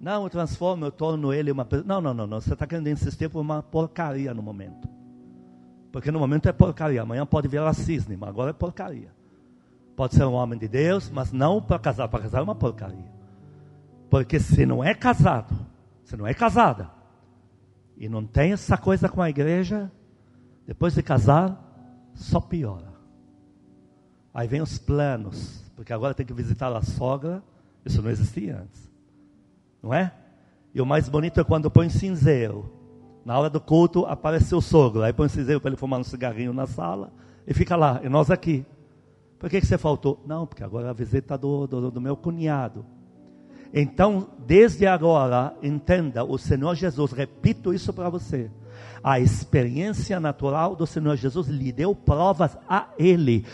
Não, 0.00 0.24
eu 0.24 0.30
transformo, 0.30 0.84
eu 0.84 0.92
torno 0.92 1.32
ele 1.32 1.50
uma 1.50 1.64
pessoa. 1.64 1.86
Não, 1.86 2.00
não, 2.00 2.14
não, 2.14 2.26
não. 2.26 2.40
Você 2.40 2.52
está 2.52 2.66
querendo 2.66 2.88
insistir 2.88 3.28
por 3.28 3.40
uma 3.40 3.62
porcaria 3.62 4.32
no 4.34 4.42
momento. 4.42 4.88
Porque 5.90 6.10
no 6.10 6.18
momento 6.18 6.48
é 6.48 6.52
porcaria. 6.52 7.02
Amanhã 7.02 7.24
pode 7.24 7.48
virar 7.48 7.72
cisne, 7.72 8.16
mas 8.16 8.28
agora 8.28 8.50
é 8.50 8.52
porcaria. 8.52 9.10
Pode 9.96 10.14
ser 10.14 10.24
um 10.24 10.34
homem 10.34 10.58
de 10.58 10.68
Deus, 10.68 11.10
mas 11.10 11.32
não 11.32 11.60
para 11.60 11.78
casar. 11.78 12.08
Para 12.08 12.24
casar 12.24 12.40
é 12.40 12.42
uma 12.42 12.54
porcaria. 12.54 13.15
Porque 14.10 14.38
se 14.38 14.64
não 14.64 14.82
é 14.82 14.94
casado, 14.94 15.54
se 16.04 16.16
não 16.16 16.26
é 16.26 16.34
casada, 16.34 16.90
e 17.96 18.08
não 18.08 18.24
tem 18.26 18.52
essa 18.52 18.76
coisa 18.76 19.08
com 19.08 19.22
a 19.22 19.30
igreja, 19.30 19.90
depois 20.66 20.94
de 20.94 21.02
casar, 21.02 22.10
só 22.14 22.40
piora. 22.40 22.92
Aí 24.32 24.46
vem 24.46 24.60
os 24.60 24.78
planos, 24.78 25.64
porque 25.74 25.92
agora 25.92 26.14
tem 26.14 26.26
que 26.26 26.32
visitar 26.32 26.74
a 26.74 26.82
sogra, 26.82 27.42
isso 27.84 28.02
não 28.02 28.10
existia 28.10 28.58
antes, 28.58 28.90
não 29.82 29.94
é? 29.94 30.12
E 30.74 30.80
o 30.80 30.86
mais 30.86 31.08
bonito 31.08 31.40
é 31.40 31.44
quando 31.44 31.70
põe 31.70 31.88
cinzeiro. 31.88 32.70
Na 33.24 33.38
hora 33.38 33.48
do 33.48 33.60
culto 33.60 34.04
aparece 34.06 34.54
o 34.54 34.60
sogro, 34.60 35.02
aí 35.02 35.12
põe 35.12 35.28
cinzeiro 35.28 35.60
para 35.60 35.70
ele 35.70 35.76
fumar 35.76 35.98
um 35.98 36.04
cigarrinho 36.04 36.52
na 36.52 36.66
sala 36.66 37.12
e 37.46 37.54
fica 37.54 37.74
lá, 37.74 38.00
e 38.04 38.08
nós 38.08 38.30
aqui. 38.30 38.64
Por 39.38 39.50
que, 39.50 39.60
que 39.60 39.66
você 39.66 39.78
faltou? 39.78 40.22
Não, 40.26 40.46
porque 40.46 40.62
agora 40.62 40.90
a 40.90 40.92
visita 40.92 41.36
do, 41.36 41.66
do, 41.66 41.90
do 41.90 42.00
meu 42.00 42.16
cunhado. 42.16 42.84
Então, 43.72 44.28
desde 44.46 44.86
agora, 44.86 45.54
entenda: 45.62 46.24
o 46.24 46.38
Senhor 46.38 46.74
Jesus, 46.74 47.12
repito 47.12 47.72
isso 47.72 47.92
para 47.92 48.08
você. 48.08 48.50
A 49.02 49.20
experiência 49.20 50.18
natural 50.18 50.74
do 50.74 50.86
Senhor 50.86 51.16
Jesus 51.16 51.46
lhe 51.48 51.72
deu 51.72 51.94
provas 51.94 52.56
a 52.68 52.88
Ele. 52.98 53.44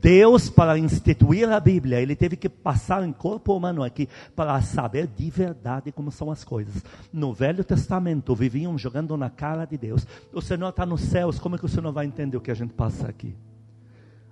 Deus, 0.00 0.48
para 0.48 0.78
instituir 0.78 1.50
a 1.50 1.58
Bíblia, 1.58 2.00
ele 2.00 2.14
teve 2.14 2.36
que 2.36 2.48
passar 2.48 3.04
em 3.04 3.12
corpo 3.12 3.56
humano 3.56 3.82
aqui 3.82 4.08
para 4.36 4.60
saber 4.62 5.08
de 5.08 5.28
verdade 5.28 5.90
como 5.90 6.12
são 6.12 6.30
as 6.30 6.44
coisas. 6.44 6.84
No 7.12 7.34
Velho 7.34 7.64
Testamento, 7.64 8.34
viviam 8.34 8.78
jogando 8.78 9.16
na 9.16 9.28
cara 9.28 9.64
de 9.64 9.76
Deus. 9.76 10.06
O 10.32 10.40
Senhor 10.40 10.68
está 10.68 10.86
nos 10.86 11.00
céus, 11.00 11.40
como 11.40 11.56
é 11.56 11.58
que 11.58 11.64
o 11.64 11.68
Senhor 11.68 11.90
vai 11.92 12.06
entender 12.06 12.36
o 12.36 12.40
que 12.40 12.50
a 12.50 12.54
gente 12.54 12.74
passa 12.74 13.08
aqui? 13.08 13.34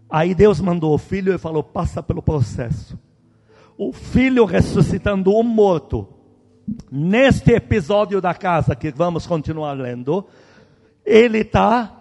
Aí 0.09 0.37
Deus 0.37 0.61
mandou 0.61 0.94
o 0.94 0.99
filho 0.99 1.35
e 1.35 1.38
falou: 1.38 1.64
passa 1.64 2.01
pelo 2.01 2.22
processo 2.22 2.96
o 3.77 3.93
filho 3.93 4.45
ressuscitando 4.45 5.33
o 5.33 5.43
morto. 5.43 6.09
Neste 6.91 7.53
episódio 7.53 8.21
da 8.21 8.35
casa 8.35 8.75
que 8.75 8.91
vamos 8.91 9.27
continuar 9.27 9.73
lendo, 9.73 10.27
ele 11.05 11.39
está 11.39 11.97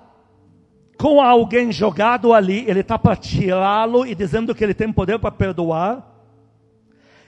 com 0.97 1.21
alguém 1.21 1.71
jogado 1.71 2.33
ali, 2.33 2.65
ele 2.67 2.79
está 2.79 2.97
para 2.97 3.15
tirá-lo 3.15 4.05
e 4.05 4.15
dizendo 4.15 4.55
que 4.55 4.63
ele 4.63 4.73
tem 4.73 4.91
poder 4.91 5.19
para 5.19 5.31
perdoar. 5.31 6.13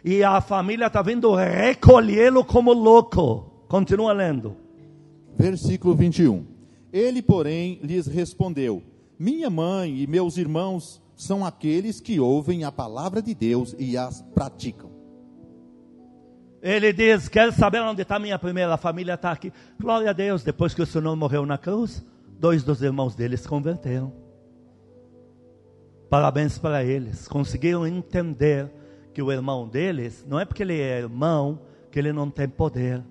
E 0.04 0.24
a 0.24 0.40
família 0.42 0.88
está 0.88 1.02
vindo 1.02 1.36
recolhê-lo 1.36 2.44
como 2.44 2.74
louco. 2.74 3.66
Continua 3.68 4.14
lendo. 4.14 4.56
Versículo 5.38 5.94
21. 5.94 6.46
Ele, 6.92 7.22
porém, 7.22 7.80
lhes 7.84 8.08
respondeu: 8.08 8.82
Minha 9.20 9.50
mãe 9.50 10.00
e 10.00 10.08
meus 10.08 10.38
irmãos 10.38 11.02
são 11.18 11.44
aqueles 11.44 12.00
que 12.00 12.20
ouvem 12.20 12.64
a 12.64 12.72
palavra 12.72 13.24
de 13.24 13.34
Deus 13.34 13.76
e 13.80 13.98
as 13.98 14.22
praticam. 14.22 14.92
Ele 16.62 16.94
diz: 16.94 17.28
Quer 17.28 17.52
saber 17.52 17.82
onde 17.82 18.04
está 18.04 18.20
minha 18.20 18.38
primeira 18.38 18.78
família? 18.78 19.16
Está 19.16 19.32
aqui. 19.32 19.52
Glória 19.80 20.12
a 20.12 20.14
Deus, 20.14 20.44
depois 20.44 20.76
que 20.76 20.82
o 20.82 20.86
Senhor 20.86 21.16
morreu 21.16 21.44
na 21.44 21.58
cruz, 21.58 22.06
dois 22.40 22.64
dos 22.64 22.84
irmãos 22.84 23.16
deles 23.16 23.42
se 23.42 23.48
converteram. 23.48 24.14
Parabéns 26.08 26.60
para 26.60 26.84
eles. 26.84 27.28
Conseguiram 27.28 27.86
entender 27.86 28.72
que 29.12 29.22
o 29.22 29.32
irmão 29.32 29.68
deles, 29.68 30.24
não 30.28 30.40
é 30.40 30.46
porque 30.46 30.62
ele 30.62 30.80
é 30.80 31.00
irmão, 31.00 31.60
que 31.92 31.98
ele 31.98 32.14
não 32.14 32.30
tem 32.30 32.48
poder. 32.48 33.04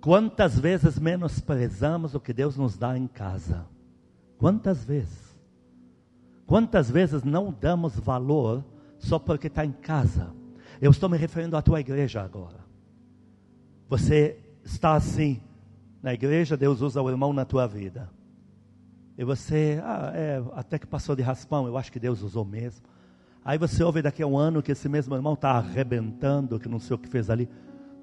Quantas 0.00 0.58
vezes 0.58 0.98
menosprezamos 0.98 2.14
o 2.14 2.20
que 2.20 2.34
Deus 2.34 2.56
nos 2.56 2.76
dá 2.76 2.96
em 2.96 3.06
casa? 3.06 3.66
Quantas 4.36 4.84
vezes? 4.84 5.27
Quantas 6.48 6.90
vezes 6.90 7.24
não 7.24 7.52
damos 7.52 8.00
valor 8.00 8.64
só 8.98 9.18
porque 9.18 9.48
está 9.48 9.66
em 9.66 9.70
casa? 9.70 10.32
Eu 10.80 10.90
estou 10.90 11.06
me 11.06 11.18
referindo 11.18 11.54
à 11.58 11.60
tua 11.60 11.78
igreja 11.78 12.22
agora. 12.22 12.64
Você 13.86 14.38
está 14.64 14.94
assim, 14.94 15.42
na 16.02 16.14
igreja, 16.14 16.56
Deus 16.56 16.80
usa 16.80 17.02
o 17.02 17.10
irmão 17.10 17.34
na 17.34 17.44
tua 17.44 17.66
vida. 17.66 18.08
E 19.18 19.24
você, 19.24 19.78
ah, 19.84 20.10
é, 20.14 20.42
até 20.54 20.78
que 20.78 20.86
passou 20.86 21.14
de 21.14 21.20
raspão, 21.20 21.66
eu 21.66 21.76
acho 21.76 21.92
que 21.92 22.00
Deus 22.00 22.22
usou 22.22 22.46
mesmo. 22.46 22.86
Aí 23.44 23.58
você 23.58 23.84
ouve 23.84 24.00
daqui 24.00 24.22
a 24.22 24.26
um 24.26 24.38
ano 24.38 24.62
que 24.62 24.72
esse 24.72 24.88
mesmo 24.88 25.14
irmão 25.14 25.34
está 25.34 25.50
arrebentando, 25.50 26.58
que 26.58 26.68
não 26.68 26.78
sei 26.78 26.96
o 26.96 26.98
que 26.98 27.10
fez 27.10 27.28
ali. 27.28 27.46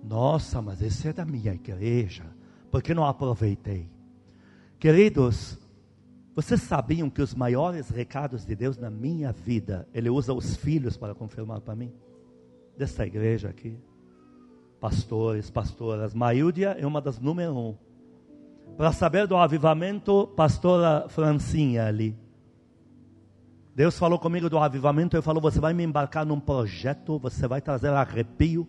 Nossa, 0.04 0.62
mas 0.62 0.84
esse 0.84 1.08
é 1.08 1.14
da 1.14 1.26
minha 1.26 1.56
igreja. 1.56 2.26
Por 2.70 2.84
que 2.84 2.94
não 2.94 3.06
aproveitei? 3.06 3.90
Queridos, 4.78 5.58
vocês 6.36 6.62
sabiam 6.62 7.10
que 7.10 7.22
os 7.22 7.34
maiores 7.34 7.90
recados 7.90 8.46
de 8.46 8.56
Deus 8.56 8.78
na 8.78 8.90
minha 8.90 9.32
vida, 9.32 9.88
Ele 9.94 10.10
usa 10.10 10.34
os 10.34 10.56
filhos 10.56 10.98
para 10.98 11.16
confirmar 11.16 11.62
para 11.62 11.76
mim? 11.76 11.94
Desta 12.78 13.06
igreja 13.06 13.50
aqui. 13.50 13.78
Pastores, 14.80 15.50
pastoras. 15.50 16.14
Maíldia 16.14 16.76
é 16.78 16.86
uma 16.86 17.00
das 17.00 17.20
número 17.20 17.56
um. 17.56 17.76
Para 18.76 18.92
saber 18.92 19.26
do 19.28 19.38
avivamento, 19.38 20.28
pastora 20.36 21.08
Francinha 21.08 21.86
ali. 21.86 22.18
Deus 23.74 23.98
falou 23.98 24.20
comigo 24.20 24.50
do 24.50 24.58
avivamento, 24.58 25.16
Ele 25.16 25.24
falou: 25.24 25.42
você 25.42 25.60
vai 25.60 25.74
me 25.74 25.84
embarcar 25.84 26.26
num 26.26 26.40
projeto, 26.40 27.18
você 27.18 27.48
vai 27.48 27.62
trazer 27.62 27.90
arrepio 27.90 28.68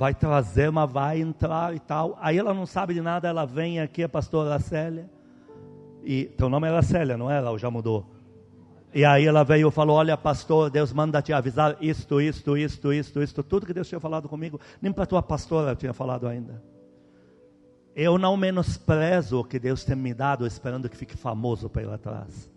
vai 0.00 0.14
trazer, 0.14 0.70
mas 0.72 0.90
vai 0.90 1.20
entrar 1.20 1.74
e 1.74 1.78
tal. 1.78 2.16
Aí 2.22 2.38
ela 2.38 2.54
não 2.54 2.64
sabe 2.64 2.94
de 2.94 3.02
nada, 3.02 3.28
ela 3.28 3.44
vem 3.44 3.80
aqui, 3.80 4.02
a 4.02 4.08
pastora 4.08 4.58
Célia. 4.58 5.10
E 6.02 6.24
teu 6.24 6.48
nome 6.48 6.68
era 6.68 6.82
Célia, 6.82 7.16
não 7.16 7.30
era? 7.30 7.50
Ou 7.50 7.58
já 7.58 7.70
mudou? 7.70 8.06
E 8.92 9.04
aí 9.04 9.26
ela 9.26 9.44
veio 9.44 9.68
e 9.68 9.70
falou: 9.70 9.96
Olha, 9.96 10.16
pastor, 10.16 10.70
Deus 10.70 10.92
manda 10.92 11.22
te 11.22 11.32
avisar 11.32 11.76
isto, 11.80 12.20
isto, 12.20 12.56
isto, 12.56 12.92
isto, 12.92 13.22
isto, 13.22 13.42
tudo 13.42 13.66
que 13.66 13.74
Deus 13.74 13.88
tinha 13.88 14.00
falado 14.00 14.28
comigo, 14.28 14.60
nem 14.80 14.92
para 14.92 15.06
tua 15.06 15.22
pastora 15.22 15.72
eu 15.72 15.76
tinha 15.76 15.92
falado 15.92 16.26
ainda. 16.26 16.62
Eu 17.94 18.18
não 18.18 18.36
menosprezo 18.36 19.40
o 19.40 19.44
que 19.44 19.58
Deus 19.58 19.84
tem 19.84 19.96
me 19.96 20.14
dado, 20.14 20.46
esperando 20.46 20.88
que 20.88 20.96
fique 20.96 21.16
famoso 21.16 21.68
para 21.68 21.82
ir 21.82 21.90
atrás. 21.90 22.50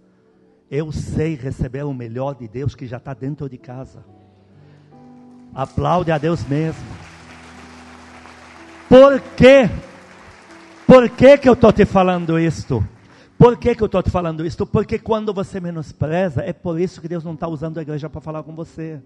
Eu 0.70 0.92
sei 0.92 1.36
receber 1.36 1.84
o 1.84 1.94
melhor 1.94 2.36
de 2.36 2.48
Deus 2.48 2.74
que 2.74 2.88
já 2.88 2.98
está 2.98 3.14
dentro 3.14 3.50
de 3.50 3.58
casa. 3.58 4.04
Aplaude 5.54 6.12
a 6.12 6.18
Deus 6.18 6.44
mesmo. 6.48 6.84
Por 8.90 9.20
quê? 9.36 9.70
Por 10.88 11.10
que, 11.10 11.38
que 11.38 11.50
eu 11.50 11.54
estou 11.54 11.72
te 11.72 11.86
falando 11.86 12.40
isto? 12.40 12.88
Por 13.44 13.58
que, 13.58 13.76
que 13.76 13.84
eu 13.84 13.88
estou 13.88 14.02
te 14.02 14.10
falando 14.10 14.46
isto? 14.46 14.66
Porque 14.66 14.98
quando 14.98 15.34
você 15.34 15.60
menospreza, 15.60 16.42
é 16.42 16.54
por 16.54 16.80
isso 16.80 17.02
que 17.02 17.10
Deus 17.10 17.26
não 17.26 17.34
está 17.34 17.46
usando 17.46 17.78
a 17.78 17.82
igreja 17.82 18.10
para 18.10 18.22
falar 18.22 18.42
com 18.42 18.56
você. 18.56 19.02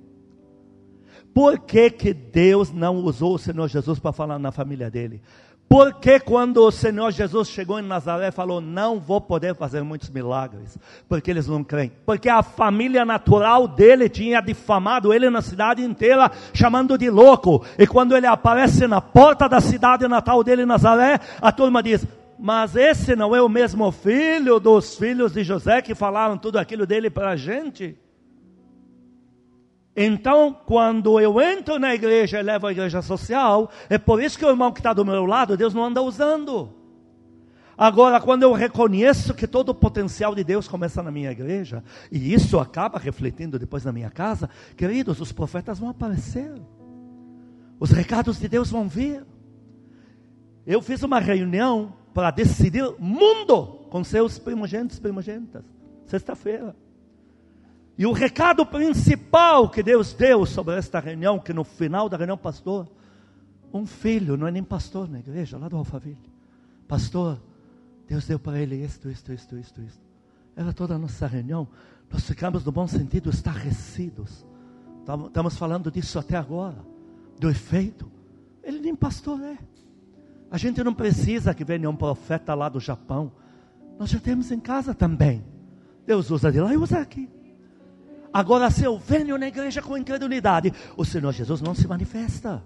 Por 1.34 1.58
que, 1.58 1.90
que 1.90 2.14
Deus 2.14 2.72
não 2.72 2.98
usou 2.98 3.34
o 3.34 3.40
Senhor 3.40 3.68
Jesus 3.68 3.98
para 3.98 4.12
falar 4.12 4.38
na 4.38 4.52
família 4.52 4.92
dele? 4.92 5.24
Porque 5.68 6.20
quando 6.20 6.58
o 6.58 6.70
Senhor 6.70 7.12
Jesus 7.12 7.50
chegou 7.50 7.80
em 7.80 7.82
Nazaré, 7.82 8.30
falou: 8.30 8.62
Não 8.62 9.00
vou 9.00 9.20
poder 9.20 9.56
fazer 9.56 9.82
muitos 9.82 10.12
milagres, 10.12 10.78
porque 11.10 11.32
eles 11.32 11.48
não 11.48 11.64
creem. 11.64 11.92
Porque 12.06 12.30
a 12.30 12.44
família 12.44 13.04
natural 13.04 13.68
dele 13.68 14.08
tinha 14.08 14.40
difamado 14.40 15.12
ele 15.12 15.32
na 15.32 15.42
cidade 15.42 15.84
inteira, 15.84 16.32
chamando 16.54 16.96
de 16.96 17.10
louco. 17.10 17.66
E 17.78 17.88
quando 17.88 18.16
ele 18.16 18.28
aparece 18.28 18.86
na 18.86 19.02
porta 19.02 19.50
da 19.50 19.60
cidade 19.60 20.08
natal 20.08 20.44
dele, 20.44 20.64
Nazaré, 20.64 21.20
a 21.42 21.52
turma 21.52 21.82
diz: 21.82 22.06
Mas 22.40 22.76
esse 22.76 23.16
não 23.16 23.36
é 23.36 23.42
o 23.42 23.50
mesmo 23.50 23.92
filho 23.92 24.60
dos 24.60 24.96
filhos 24.96 25.34
de 25.34 25.44
José 25.44 25.82
que 25.82 25.96
falaram 25.96 26.38
tudo 26.38 26.58
aquilo 26.58 26.86
dele 26.86 27.10
para 27.10 27.32
a 27.32 27.36
gente? 27.36 27.98
Então, 29.96 30.56
quando 30.66 31.20
eu 31.20 31.42
entro 31.42 31.80
na 31.80 31.96
igreja 31.96 32.40
e 32.40 32.44
levo 32.44 32.68
a 32.68 32.72
igreja 32.72 33.02
social, 33.02 33.72
é 33.90 33.98
por 33.98 34.22
isso 34.22 34.38
que 34.38 34.46
o 34.46 34.50
irmão 34.50 34.72
que 34.72 34.80
está 34.80 34.94
do 34.94 35.04
meu 35.04 35.26
lado, 35.26 35.58
Deus 35.58 35.74
não 35.74 35.84
anda 35.84 36.04
usando. 36.04 36.72
Agora, 37.76 38.22
quando 38.22 38.44
eu 38.44 38.54
reconheço 38.54 39.34
que 39.34 39.48
todo 39.48 39.70
o 39.70 39.76
potencial 39.76 40.36
de 40.36 40.44
Deus 40.44 40.68
começa 40.68 41.02
na 41.02 41.10
minha 41.10 41.32
igreja, 41.32 41.84
e 42.12 42.32
isso 42.32 42.60
acaba 42.60 43.00
refletindo 43.00 43.58
depois 43.58 43.84
na 43.84 43.92
minha 43.92 44.12
casa, 44.12 44.48
queridos, 44.76 45.20
os 45.20 45.32
profetas 45.32 45.80
vão 45.80 45.90
aparecer, 45.90 46.54
os 47.80 47.90
recados 47.90 48.40
de 48.40 48.48
Deus 48.48 48.70
vão 48.70 48.88
vir. 48.88 49.26
Eu 50.66 50.82
fiz 50.82 51.02
uma 51.02 51.20
reunião 51.20 51.94
para 52.18 52.32
decidir 52.32 52.84
mundo 52.98 53.86
com 53.92 54.04
seus 54.04 54.40
primogênitos 54.40 54.98
e 54.98 55.02
primogênitas, 55.02 55.64
sexta-feira. 56.08 56.76
E 57.96 58.08
o 58.08 58.12
recado 58.12 58.66
principal 58.66 59.70
que 59.70 59.84
Deus 59.84 60.14
deu 60.14 60.44
sobre 60.44 60.76
esta 60.76 61.00
reunião, 61.00 61.38
que 61.38 61.54
no 61.54 61.64
final 61.64 62.10
da 62.10 62.18
reunião, 62.18 62.36
pastor, 62.36 62.90
um 63.72 63.86
filho, 63.86 64.36
não 64.36 64.48
é 64.48 64.52
nem 64.52 64.64
pastor 64.64 65.08
na 65.08 65.20
igreja, 65.20 65.60
lá 65.60 65.68
do 65.68 65.78
Alphaville, 65.78 66.18
pastor, 66.88 67.40
Deus 68.08 68.26
deu 68.26 68.40
para 68.40 68.58
ele 68.58 68.84
isto, 68.84 69.12
isto, 69.12 69.32
isto, 69.32 69.56
isto, 69.56 69.80
isto. 69.84 70.02
Era 70.56 70.74
toda 70.74 70.96
a 70.96 70.98
nossa 70.98 71.28
reunião, 71.28 71.68
nós 72.12 72.24
ficamos 72.24 72.66
no 72.66 72.72
bom 72.72 72.88
sentido 72.88 73.30
estarrecidos. 73.30 74.44
Estamos 75.28 75.56
falando 75.56 75.92
disso 75.92 76.18
até 76.18 76.36
agora, 76.36 76.84
do 77.40 77.48
efeito. 77.48 78.12
Ele 78.64 78.80
nem 78.80 78.96
pastor 78.96 79.40
é. 79.44 79.77
A 80.50 80.58
gente 80.58 80.84
não 80.84 80.94
precisa 80.94 81.54
que 81.54 81.66
venha 81.66 81.90
um 81.90 81.96
profeta 81.96 82.54
lá 82.54 82.70
do 82.70 82.80
Japão. 82.80 83.32
Nós 84.00 84.10
já 84.10 84.20
temos 84.20 84.52
em 84.52 84.60
casa 84.60 84.94
também. 84.94 85.44
Deus 86.06 86.32
usa 86.32 86.52
de 86.52 86.60
lá 86.60 86.74
e 86.74 86.78
usa 86.78 87.00
aqui. 87.00 87.30
Agora, 88.32 88.70
se 88.70 88.84
eu 88.84 88.98
venho 88.98 89.38
na 89.38 89.48
igreja 89.48 89.82
com 89.82 89.98
incredulidade, 89.98 90.74
o 90.96 91.04
Senhor 91.04 91.32
Jesus 91.32 91.62
não 91.62 91.74
se 91.74 91.88
manifesta. 91.88 92.64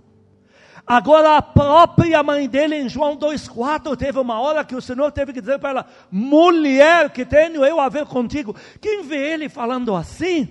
Agora, 0.86 1.38
a 1.38 1.42
própria 1.42 2.22
mãe 2.24 2.50
dele, 2.50 2.76
em 2.76 2.90
João 2.90 3.16
2,4, 3.16 3.96
teve 3.96 4.20
uma 4.20 4.40
hora 4.40 4.66
que 4.66 4.76
o 4.76 4.82
Senhor 4.82 5.12
teve 5.12 5.34
que 5.34 5.42
dizer 5.42 5.60
para 5.60 5.70
ela: 5.70 5.86
mulher 6.12 7.10
que 7.12 7.26
tenho 7.26 7.64
eu 7.64 7.80
a 7.80 7.90
ver 7.90 8.06
contigo. 8.06 8.56
Quem 8.80 9.04
vê 9.04 9.34
ele 9.34 9.50
falando 9.50 9.96
assim, 9.96 10.50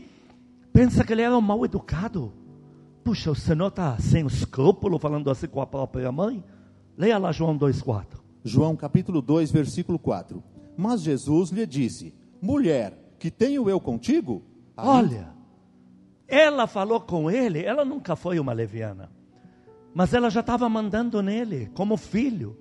pensa 0.73 1.05
que 1.05 1.13
ele 1.13 1.23
era 1.23 1.37
um 1.37 1.41
mal 1.41 1.65
educado. 1.65 2.33
Puxa, 3.05 3.31
o 3.31 3.35
Senhor 3.35 3.69
está 3.69 3.97
sem 3.99 4.27
escrúpulo 4.27 4.99
falando 4.99 5.31
assim 5.31 5.49
com 5.49 5.61
a 5.61 5.67
própria 5.67 6.13
mãe? 6.13 6.43
Leia 7.01 7.17
lá 7.17 7.33
João 7.33 7.59
2,4. 7.59 8.21
João 8.45 8.77
capítulo 8.77 9.23
2, 9.23 9.51
versículo 9.51 9.99
4. 9.99 10.45
Mas 10.77 11.01
Jesus 11.01 11.49
lhe 11.49 11.65
disse: 11.65 12.15
Mulher, 12.43 12.93
que 13.19 13.31
tenho 13.31 13.71
eu 13.71 13.81
contigo? 13.81 14.43
Olha, 14.77 15.33
ela 16.29 16.67
falou 16.67 17.01
com 17.01 17.31
ele, 17.31 17.65
ela 17.65 17.87
nunca 17.87 18.15
foi 18.15 18.39
uma 18.39 18.53
leviana, 18.53 19.11
mas 19.95 20.13
ela 20.13 20.29
já 20.29 20.41
estava 20.41 20.69
mandando 20.69 21.23
nele 21.23 21.71
como 21.75 21.97
filho. 21.97 22.59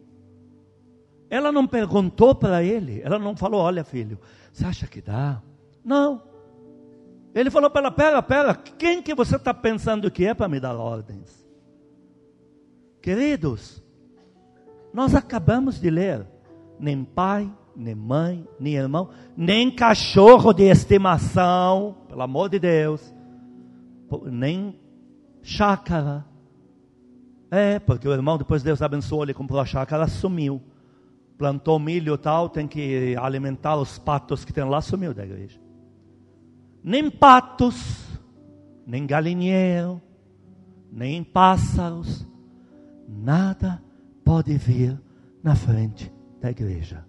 Ela 1.29 1.51
não 1.51 1.67
perguntou 1.67 2.33
para 2.33 2.63
ele, 2.63 3.01
ela 3.03 3.19
não 3.19 3.35
falou: 3.35 3.59
Olha, 3.59 3.83
filho, 3.83 4.17
você 4.53 4.63
acha 4.63 4.87
que 4.87 5.01
dá? 5.01 5.43
Não. 5.83 6.23
Ele 7.35 7.51
falou 7.51 7.69
para 7.69 7.81
ela: 7.81 7.91
Pera, 7.91 8.23
pera, 8.23 8.55
quem 8.55 9.01
que 9.03 9.13
você 9.13 9.35
está 9.35 9.53
pensando 9.53 10.09
que 10.09 10.25
é 10.25 10.33
para 10.33 10.47
me 10.47 10.61
dar 10.61 10.77
ordens? 10.77 11.45
Queridos, 13.01 13.83
nós 14.93 15.15
acabamos 15.15 15.79
de 15.79 15.89
ler: 15.89 16.25
nem 16.79 17.03
pai, 17.03 17.51
nem 17.75 17.95
mãe, 17.95 18.47
nem 18.59 18.75
irmão, 18.75 19.09
nem 19.35 19.71
cachorro 19.71 20.53
de 20.53 20.63
estimação, 20.63 21.95
pelo 22.07 22.21
amor 22.21 22.49
de 22.49 22.59
Deus, 22.59 23.13
nem 24.25 24.77
chácara. 25.41 26.25
É, 27.51 27.79
porque 27.79 28.07
o 28.07 28.13
irmão, 28.13 28.37
depois 28.37 28.61
Deus 28.61 28.81
abençoou, 28.81 29.23
ele 29.23 29.33
comprou 29.33 29.59
a 29.59 29.65
chácara, 29.65 30.07
sumiu. 30.07 30.61
Plantou 31.37 31.79
milho 31.79 32.15
e 32.15 32.17
tal, 32.17 32.49
tem 32.49 32.67
que 32.67 33.15
alimentar 33.15 33.77
os 33.77 33.97
patos 33.97 34.43
que 34.43 34.51
tem 34.51 34.63
lá, 34.65 34.81
sumiu 34.81 35.13
da 35.13 35.23
igreja. 35.23 35.59
Nem 36.83 37.09
patos, 37.09 38.05
nem 38.85 39.07
galinheiro, 39.07 40.01
nem 40.91 41.23
pássaros, 41.23 42.27
nada 43.07 43.81
pode 44.29 44.55
vir 44.59 44.95
na 45.41 45.55
frente 45.55 46.13
da 46.39 46.51
igreja 46.51 47.03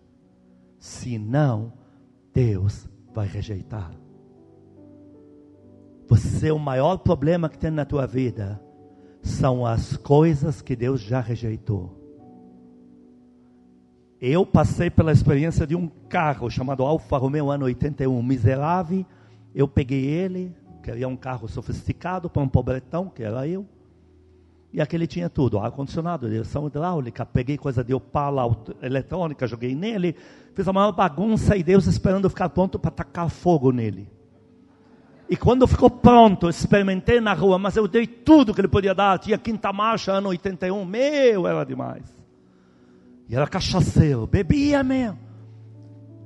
senão 0.78 1.70
Deus 2.32 2.88
vai 3.12 3.26
rejeitar. 3.26 3.92
Você, 6.08 6.50
o 6.50 6.58
maior 6.58 6.96
problema 6.96 7.50
que 7.50 7.58
tem 7.58 7.70
na 7.70 7.84
tua 7.84 8.06
vida 8.06 8.58
são 9.20 9.66
as 9.66 9.98
coisas 9.98 10.62
que 10.62 10.74
Deus 10.74 11.02
já 11.02 11.20
rejeitou. 11.20 11.94
Eu 14.18 14.46
passei 14.46 14.88
pela 14.88 15.12
experiência 15.12 15.66
de 15.66 15.76
um 15.76 15.88
carro 16.08 16.48
chamado 16.48 16.82
Alfa 16.84 17.18
Romeo 17.18 17.50
ano 17.50 17.66
81, 17.66 18.22
miserável. 18.22 19.04
Eu 19.54 19.68
peguei 19.68 20.06
ele, 20.06 20.56
queria 20.82 21.06
um 21.06 21.16
carro 21.18 21.46
sofisticado 21.48 22.30
para 22.30 22.40
um 22.40 22.48
pobretão, 22.48 23.10
que 23.10 23.22
era 23.22 23.46
eu. 23.46 23.66
E 24.72 24.80
aquele 24.80 25.06
tinha 25.06 25.28
tudo, 25.28 25.58
ar-condicionado, 25.58 26.28
direção 26.28 26.68
hidráulica, 26.68 27.26
peguei 27.26 27.58
coisa 27.58 27.82
de 27.82 27.92
Opala 27.92 28.42
eletrônica, 28.80 29.46
joguei 29.46 29.74
nele, 29.74 30.14
fiz 30.54 30.66
a 30.68 30.72
maior 30.72 30.92
bagunça 30.92 31.56
e 31.56 31.62
Deus 31.62 31.86
esperando 31.86 32.30
ficar 32.30 32.48
pronto 32.50 32.78
para 32.78 32.90
tacar 32.90 33.28
fogo 33.28 33.72
nele. 33.72 34.08
E 35.28 35.36
quando 35.36 35.66
ficou 35.66 35.90
pronto, 35.90 36.48
experimentei 36.48 37.20
na 37.20 37.32
rua, 37.32 37.58
mas 37.58 37.76
eu 37.76 37.88
dei 37.88 38.06
tudo 38.06 38.54
que 38.54 38.60
ele 38.60 38.68
podia 38.68 38.94
dar, 38.94 39.18
tinha 39.18 39.38
quinta 39.38 39.72
marcha, 39.72 40.12
ano 40.12 40.28
81, 40.28 40.84
meu, 40.84 41.46
era 41.46 41.64
demais. 41.64 42.04
E 43.28 43.34
era 43.34 43.46
cachaceiro, 43.46 44.26
bebia 44.26 44.82
mesmo. 44.82 45.18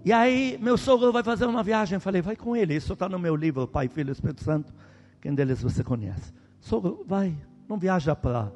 E 0.04 0.12
aí, 0.12 0.59
meu 0.61 0.76
sogro 0.76 1.12
vai 1.12 1.22
fazer 1.22 1.46
uma 1.46 1.62
viagem, 1.62 1.98
falei, 1.98 2.20
vai 2.20 2.37
com 2.37 2.54
ele, 2.54 2.74
isso 2.74 2.92
está 2.92 3.09
no 3.09 3.18
meu 3.18 3.35
livro, 3.35 3.66
Pai, 3.66 3.88
Filho 3.88 4.11
e 4.11 4.12
Espírito 4.12 4.44
Santo, 4.44 4.72
quem 5.20 5.35
deles 5.35 5.62
você 5.62 5.83
conhece? 5.83 6.33
Sogro, 6.61 7.04
vai, 7.07 7.35
não 7.68 7.79
viaja 7.79 8.14
para 8.14 8.53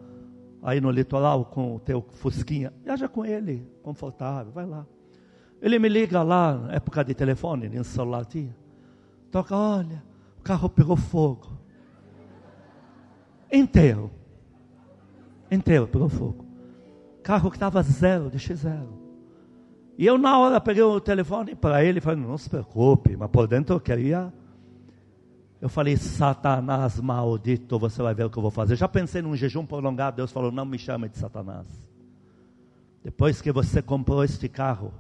aí 0.63 0.81
no 0.81 0.91
litoral 0.91 1.45
com 1.45 1.77
o 1.77 1.81
teu 1.81 2.03
fusquinha. 2.03 2.73
Viaja 2.83 3.09
com 3.09 3.25
ele, 3.25 3.67
confortável, 3.83 4.53
vai 4.53 4.67
lá. 4.67 4.87
Ele 5.61 5.79
me 5.79 5.89
liga 5.89 6.23
lá, 6.23 6.69
época 6.71 7.05
de 7.05 7.15
telefone, 7.15 7.69
nem 7.69 7.83
celular 7.83 8.25
tinha. 8.25 8.57
Toca, 9.31 9.57
olha, 9.57 10.03
o 10.39 10.43
carro 10.43 10.69
pegou 10.69 10.97
fogo. 10.97 11.59
Inteiro. 13.51 14.11
Inteiro 15.51 15.89
pegou 15.89 16.09
fogo. 16.09 16.45
Carro 17.23 17.51
que 17.51 17.57
estava 17.57 17.83
zero, 17.83 18.31
deixei 18.31 18.57
zero. 18.57 18.99
E 19.97 20.07
eu 20.07 20.17
na 20.17 20.39
hora 20.39 20.61
peguei 20.61 20.83
o 20.83 21.01
telefone 21.01 21.57
para 21.57 21.83
ele 21.83 21.99
e 21.99 22.01
falei, 22.01 22.21
não 22.21 22.39
se 22.39 22.49
preocupe, 22.49 23.17
mas 23.17 23.29
por 23.31 23.49
dentro 23.49 23.75
eu 23.75 23.81
queria 23.81 24.33
eu 25.61 25.69
falei, 25.69 25.97
Satanás 25.97 27.01
maldito, 27.01 27.79
você 27.79 28.01
vai 28.01 28.15
ver 28.15 28.25
o 28.25 28.31
que 28.31 28.39
eu 28.39 28.43
vou 28.43 28.51
fazer. 28.51 28.77
Já 28.77 28.87
pensei 28.87 29.21
num 29.21 29.35
jejum 29.35 29.67
prolongado, 29.67 30.17
Deus 30.17 30.31
falou, 30.31 30.53
não 30.53 30.65
me 30.65 30.79
chame 30.79 31.09
de 31.09 31.19
Satanás. 31.19 31.67
Depois 33.03 33.43
que 33.43 33.51
você 33.51 33.83
comprou 33.83 34.23
este 34.23 34.49
carro, 34.49 34.93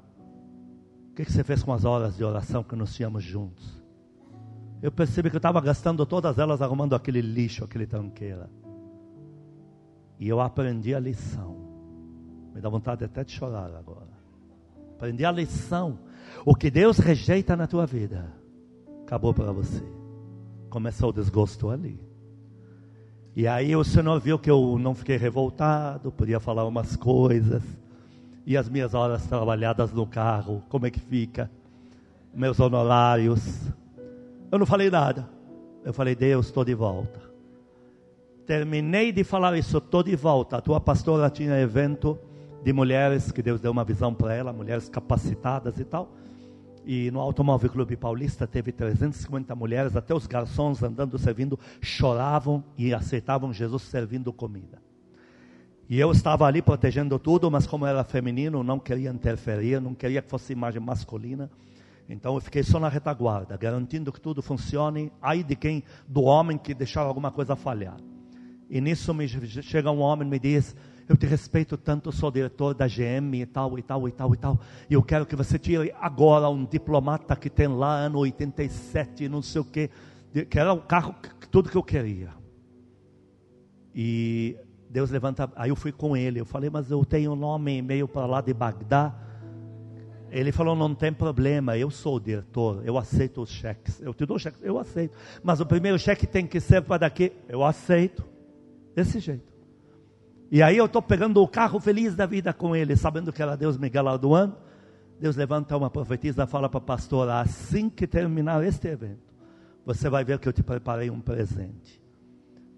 o 1.10 1.14
que, 1.14 1.24
que 1.24 1.32
você 1.32 1.44
fez 1.44 1.62
com 1.62 1.72
as 1.72 1.84
horas 1.84 2.16
de 2.16 2.24
oração 2.24 2.64
que 2.64 2.74
nós 2.74 2.92
tínhamos 2.92 3.22
juntos? 3.22 3.80
Eu 4.82 4.90
percebi 4.90 5.30
que 5.30 5.36
eu 5.36 5.40
estava 5.40 5.60
gastando 5.60 6.04
todas 6.04 6.38
elas 6.38 6.60
arrumando 6.60 6.94
aquele 6.94 7.20
lixo, 7.20 7.64
aquele 7.64 7.86
tranqueira. 7.86 8.50
E 10.18 10.28
eu 10.28 10.40
aprendi 10.40 10.94
a 10.94 11.00
lição. 11.00 11.56
Me 12.52 12.60
dá 12.60 12.68
vontade 12.68 13.04
até 13.04 13.22
de 13.22 13.30
chorar 13.30 13.72
agora. 13.74 14.18
Aprendi 14.96 15.24
a 15.24 15.30
lição. 15.30 16.00
O 16.44 16.54
que 16.54 16.70
Deus 16.70 16.98
rejeita 16.98 17.56
na 17.56 17.66
tua 17.66 17.86
vida, 17.86 18.32
acabou 19.04 19.32
para 19.32 19.52
você 19.52 19.97
começou 20.68 21.10
o 21.10 21.12
desgosto 21.12 21.70
ali. 21.70 22.00
E 23.34 23.46
aí 23.46 23.74
o 23.76 23.84
Senhor 23.84 24.18
viu 24.20 24.38
que 24.38 24.50
eu 24.50 24.78
não 24.80 24.94
fiquei 24.94 25.16
revoltado, 25.16 26.10
podia 26.10 26.40
falar 26.40 26.66
umas 26.66 26.96
coisas. 26.96 27.62
E 28.44 28.56
as 28.56 28.68
minhas 28.68 28.94
horas 28.94 29.26
trabalhadas 29.26 29.92
no 29.92 30.06
carro, 30.06 30.62
como 30.68 30.86
é 30.86 30.90
que 30.90 30.98
fica? 30.98 31.50
Meus 32.34 32.58
honorários. 32.58 33.70
Eu 34.50 34.58
não 34.58 34.66
falei 34.66 34.90
nada. 34.90 35.28
Eu 35.84 35.92
falei, 35.92 36.14
Deus, 36.14 36.46
estou 36.46 36.64
de 36.64 36.74
volta. 36.74 37.20
Terminei 38.46 39.12
de 39.12 39.22
falar 39.22 39.56
isso, 39.56 39.78
estou 39.78 40.02
de 40.02 40.16
volta. 40.16 40.56
A 40.56 40.60
tua 40.60 40.80
pastora 40.80 41.30
tinha 41.30 41.60
evento 41.60 42.18
de 42.64 42.72
mulheres, 42.72 43.30
que 43.30 43.42
Deus 43.42 43.60
deu 43.60 43.70
uma 43.70 43.84
visão 43.84 44.12
para 44.12 44.34
ela, 44.34 44.52
mulheres 44.52 44.88
capacitadas 44.88 45.78
e 45.78 45.84
tal. 45.84 46.10
E 46.90 47.10
no 47.10 47.20
Automóvel 47.20 47.68
Clube 47.68 47.98
Paulista 47.98 48.46
teve 48.46 48.72
350 48.72 49.54
mulheres, 49.54 49.94
até 49.94 50.14
os 50.14 50.26
garçons 50.26 50.82
andando 50.82 51.18
servindo 51.18 51.60
choravam 51.82 52.64
e 52.78 52.94
aceitavam 52.94 53.52
Jesus 53.52 53.82
servindo 53.82 54.32
comida. 54.32 54.80
E 55.86 56.00
eu 56.00 56.10
estava 56.10 56.46
ali 56.46 56.62
protegendo 56.62 57.18
tudo, 57.18 57.50
mas 57.50 57.66
como 57.66 57.84
era 57.84 58.02
feminino, 58.04 58.64
não 58.64 58.78
queria 58.78 59.10
interferir, 59.10 59.82
não 59.82 59.94
queria 59.94 60.22
que 60.22 60.30
fosse 60.30 60.54
imagem 60.54 60.80
masculina. 60.80 61.50
Então 62.08 62.36
eu 62.36 62.40
fiquei 62.40 62.62
só 62.62 62.80
na 62.80 62.88
retaguarda, 62.88 63.54
garantindo 63.58 64.10
que 64.10 64.18
tudo 64.18 64.40
funcione. 64.40 65.12
Aí 65.20 65.42
de 65.42 65.56
quem, 65.56 65.84
do 66.08 66.22
homem 66.22 66.56
que 66.56 66.72
deixar 66.72 67.02
alguma 67.02 67.30
coisa 67.30 67.54
falhar. 67.54 67.98
E 68.70 68.80
nisso 68.80 69.12
me 69.12 69.28
chega 69.28 69.90
um 69.90 70.00
homem 70.00 70.26
e 70.26 70.30
me 70.30 70.38
diz: 70.38 70.74
eu 71.08 71.16
te 71.16 71.26
respeito 71.26 71.76
tanto, 71.78 72.12
sou 72.12 72.30
diretor 72.30 72.74
da 72.74 72.86
GM 72.86 73.34
e 73.34 73.46
tal, 73.46 73.78
e 73.78 73.82
tal, 73.82 74.06
e 74.06 74.12
tal, 74.12 74.34
e 74.34 74.36
tal. 74.36 74.60
E 74.90 74.94
eu 74.94 75.02
quero 75.02 75.24
que 75.24 75.34
você 75.34 75.58
tire 75.58 75.92
agora 75.98 76.50
um 76.50 76.66
diplomata 76.66 77.34
que 77.34 77.48
tem 77.48 77.66
lá, 77.66 77.96
ano 77.96 78.18
87, 78.18 79.26
não 79.28 79.40
sei 79.40 79.62
o 79.62 79.64
quê, 79.64 79.88
que 80.50 80.58
era 80.58 80.72
o 80.72 80.82
carro, 80.82 81.14
tudo 81.50 81.70
que 81.70 81.76
eu 81.76 81.82
queria. 81.82 82.28
E 83.94 84.54
Deus 84.90 85.10
levanta, 85.10 85.50
aí 85.56 85.70
eu 85.70 85.76
fui 85.76 85.92
com 85.92 86.14
ele, 86.14 86.40
eu 86.40 86.44
falei, 86.44 86.68
mas 86.68 86.90
eu 86.90 87.02
tenho 87.06 87.32
um 87.32 87.36
nome 87.36 87.72
e 87.72 87.78
e-mail 87.78 88.06
para 88.06 88.26
lá 88.26 88.42
de 88.42 88.52
Bagdá. 88.52 89.14
Ele 90.30 90.52
falou, 90.52 90.76
não 90.76 90.94
tem 90.94 91.10
problema, 91.10 91.78
eu 91.78 91.90
sou 91.90 92.16
o 92.16 92.20
diretor, 92.20 92.82
eu 92.84 92.98
aceito 92.98 93.40
os 93.40 93.48
cheques. 93.48 93.98
Eu 94.02 94.12
te 94.12 94.26
dou 94.26 94.38
cheques, 94.38 94.62
eu 94.62 94.78
aceito. 94.78 95.16
Mas 95.42 95.58
o 95.58 95.64
primeiro 95.64 95.98
cheque 95.98 96.26
tem 96.26 96.46
que 96.46 96.60
ser 96.60 96.82
para 96.82 96.98
daqui. 96.98 97.32
Eu 97.48 97.64
aceito. 97.64 98.22
Desse 98.94 99.20
jeito. 99.20 99.47
E 100.50 100.62
aí 100.62 100.76
eu 100.76 100.86
estou 100.86 101.02
pegando 101.02 101.42
o 101.42 101.48
carro 101.48 101.78
feliz 101.78 102.14
da 102.14 102.24
vida 102.24 102.52
com 102.52 102.74
ele, 102.74 102.96
sabendo 102.96 103.32
que 103.32 103.42
era 103.42 103.56
Deus 103.56 103.76
me 103.76 103.88
galardoando. 103.90 104.56
Deus 105.20 105.36
levanta 105.36 105.76
uma 105.76 105.90
profetisa 105.90 106.44
e 106.44 106.46
fala 106.46 106.68
para 106.68 106.78
a 106.78 106.82
pastora: 106.82 107.40
assim 107.40 107.90
que 107.90 108.06
terminar 108.06 108.64
este 108.64 108.88
evento, 108.88 109.34
você 109.84 110.08
vai 110.08 110.24
ver 110.24 110.38
que 110.38 110.48
eu 110.48 110.52
te 110.52 110.62
preparei 110.62 111.10
um 111.10 111.20
presente. 111.20 112.02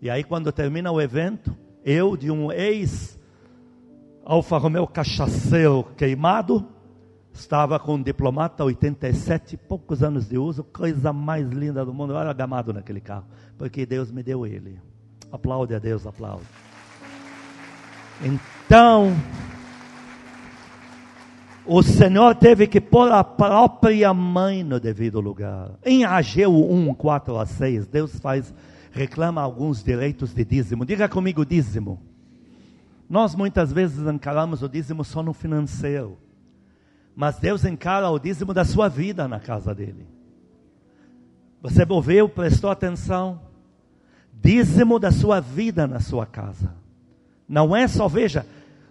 E 0.02 0.08
aí, 0.08 0.24
quando 0.24 0.50
termina 0.50 0.90
o 0.90 1.00
evento, 1.00 1.54
eu, 1.84 2.16
de 2.16 2.30
um 2.30 2.50
ex 2.50 3.18
Alfa 4.24 4.58
Romeo 4.58 4.86
cachaceiro 4.86 5.84
queimado, 5.96 6.66
estava 7.32 7.78
com 7.78 7.94
um 7.94 8.02
diplomata, 8.02 8.64
87, 8.64 9.56
poucos 9.56 10.02
anos 10.02 10.28
de 10.28 10.38
uso, 10.38 10.64
coisa 10.64 11.12
mais 11.12 11.48
linda 11.48 11.84
do 11.84 11.94
mundo. 11.94 12.14
Eu 12.14 12.18
era 12.18 12.32
gamado 12.32 12.72
naquele 12.72 13.00
carro, 13.00 13.26
porque 13.56 13.86
Deus 13.86 14.10
me 14.10 14.22
deu 14.22 14.46
ele. 14.46 14.80
Aplaude 15.30 15.74
a 15.74 15.78
Deus, 15.78 16.06
aplaude. 16.06 16.46
Então, 18.22 19.16
o 21.64 21.82
Senhor 21.82 22.34
teve 22.34 22.66
que 22.66 22.80
pôr 22.80 23.10
a 23.12 23.24
própria 23.24 24.12
mãe 24.12 24.62
no 24.62 24.78
devido 24.78 25.20
lugar. 25.20 25.70
Em 25.84 26.04
Ageu 26.04 26.52
1, 26.52 26.94
4 26.94 27.38
a 27.38 27.46
6, 27.46 27.86
Deus 27.86 28.18
faz, 28.18 28.52
reclama 28.90 29.40
alguns 29.40 29.82
direitos 29.82 30.34
de 30.34 30.44
dízimo. 30.44 30.84
Diga 30.84 31.08
comigo 31.08 31.46
dízimo. 31.46 32.02
Nós 33.08 33.34
muitas 33.34 33.72
vezes 33.72 34.06
encaramos 34.06 34.62
o 34.62 34.68
dízimo 34.68 35.02
só 35.04 35.22
no 35.22 35.32
financeiro. 35.32 36.18
Mas 37.14 37.38
Deus 37.38 37.64
encara 37.64 38.10
o 38.10 38.18
dízimo 38.18 38.52
da 38.52 38.64
sua 38.64 38.88
vida 38.88 39.26
na 39.26 39.40
casa 39.40 39.74
dele. 39.74 40.06
Você 41.62 41.84
ouviu, 41.88 42.28
prestou 42.28 42.70
atenção? 42.70 43.40
Dízimo 44.32 44.98
da 44.98 45.10
sua 45.10 45.40
vida 45.40 45.86
na 45.86 46.00
sua 46.00 46.24
casa. 46.24 46.79
Não 47.50 47.74
é 47.74 47.88
só, 47.88 48.06
veja, 48.06 48.46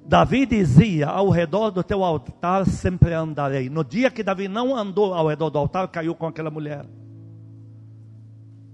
Davi 0.06 0.46
dizia: 0.46 1.08
ao 1.08 1.30
redor 1.30 1.72
do 1.72 1.82
teu 1.82 2.04
altar 2.04 2.66
sempre 2.66 3.14
andarei. 3.14 3.70
No 3.70 3.86
dia 3.86 4.12
que 4.12 4.22
Davi 4.22 4.50
não 4.50 4.76
andou 4.76 5.14
ao 5.14 5.30
redor 5.30 5.50
do 5.50 5.58
altar, 5.58 5.88
caiu 5.88 6.14
com 6.14 6.28
aquela 6.28 6.52
mulher. 6.52 6.86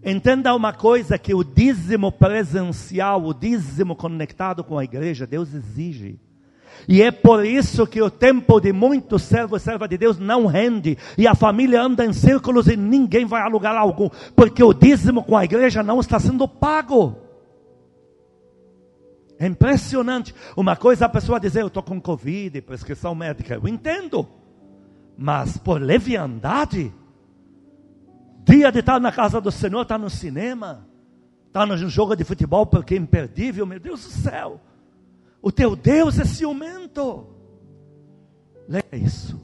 Entenda 0.04 0.56
uma 0.56 0.74
coisa: 0.74 1.20
que 1.20 1.36
o 1.36 1.44
dízimo 1.44 2.12
presencial, 2.12 3.24
o 3.24 3.32
dízimo 3.32 3.96
conectado 3.96 4.64
com 4.64 4.80
a 4.80 4.84
igreja, 4.84 5.28
Deus 5.28 5.54
exige. 5.54 6.20
E 6.88 7.04
é 7.04 7.12
por 7.12 7.46
isso 7.46 7.86
que 7.86 8.02
o 8.02 8.10
tempo 8.10 8.60
de 8.60 8.74
muitos 8.74 9.22
servos 9.22 9.62
e 9.62 9.66
servas 9.66 9.88
de 9.88 10.00
Deus 10.00 10.18
não 10.18 10.48
rende. 10.48 10.98
E 11.16 11.28
a 11.28 11.36
família 11.36 11.80
anda 11.80 12.04
em 12.04 12.12
círculos 12.12 12.68
e 12.68 12.76
ninguém 12.76 13.26
vai 13.26 13.44
a 13.44 13.48
lugar 13.48 13.76
algum. 13.76 14.10
Porque 14.36 14.64
o 14.64 14.74
dízimo 14.74 15.24
com 15.24 15.38
a 15.38 15.46
igreja 15.46 15.84
não 15.84 16.00
está 16.00 16.20
sendo 16.20 16.48
pago. 16.48 17.25
É 19.38 19.46
impressionante. 19.48 20.34
Uma 20.56 20.76
coisa 20.76 21.06
a 21.06 21.10
pessoa 21.10 21.40
dizer, 21.40 21.62
eu 21.62 21.68
estou 21.68 21.84
com 21.84 22.00
Covid, 22.00 22.62
prescrição 22.62 23.14
médica. 23.14 23.56
Eu 23.56 23.68
entendo. 23.68 24.28
Mas 25.18 25.58
por 25.58 25.82
leviandade, 25.82 26.94
dia 28.46 28.72
de 28.72 28.80
estar 28.80 29.00
na 29.00 29.12
casa 29.12 29.42
do 29.42 29.52
Senhor, 29.52 29.82
está 29.82 29.98
no 29.98 30.10
cinema, 30.10 30.88
está 31.48 31.66
no 31.66 31.78
jogo 31.90 32.16
de 32.16 32.24
futebol 32.24 32.66
porque 32.66 32.96
é 32.96 32.98
imperdível, 32.98 33.66
meu 33.66 33.80
Deus 33.80 34.04
do 34.04 34.12
céu. 34.12 34.60
O 35.42 35.52
teu 35.52 35.76
Deus 35.76 36.18
é 36.20 36.26
ciumento. 36.26 37.28
Leia 38.68 38.84
isso. 38.94 39.40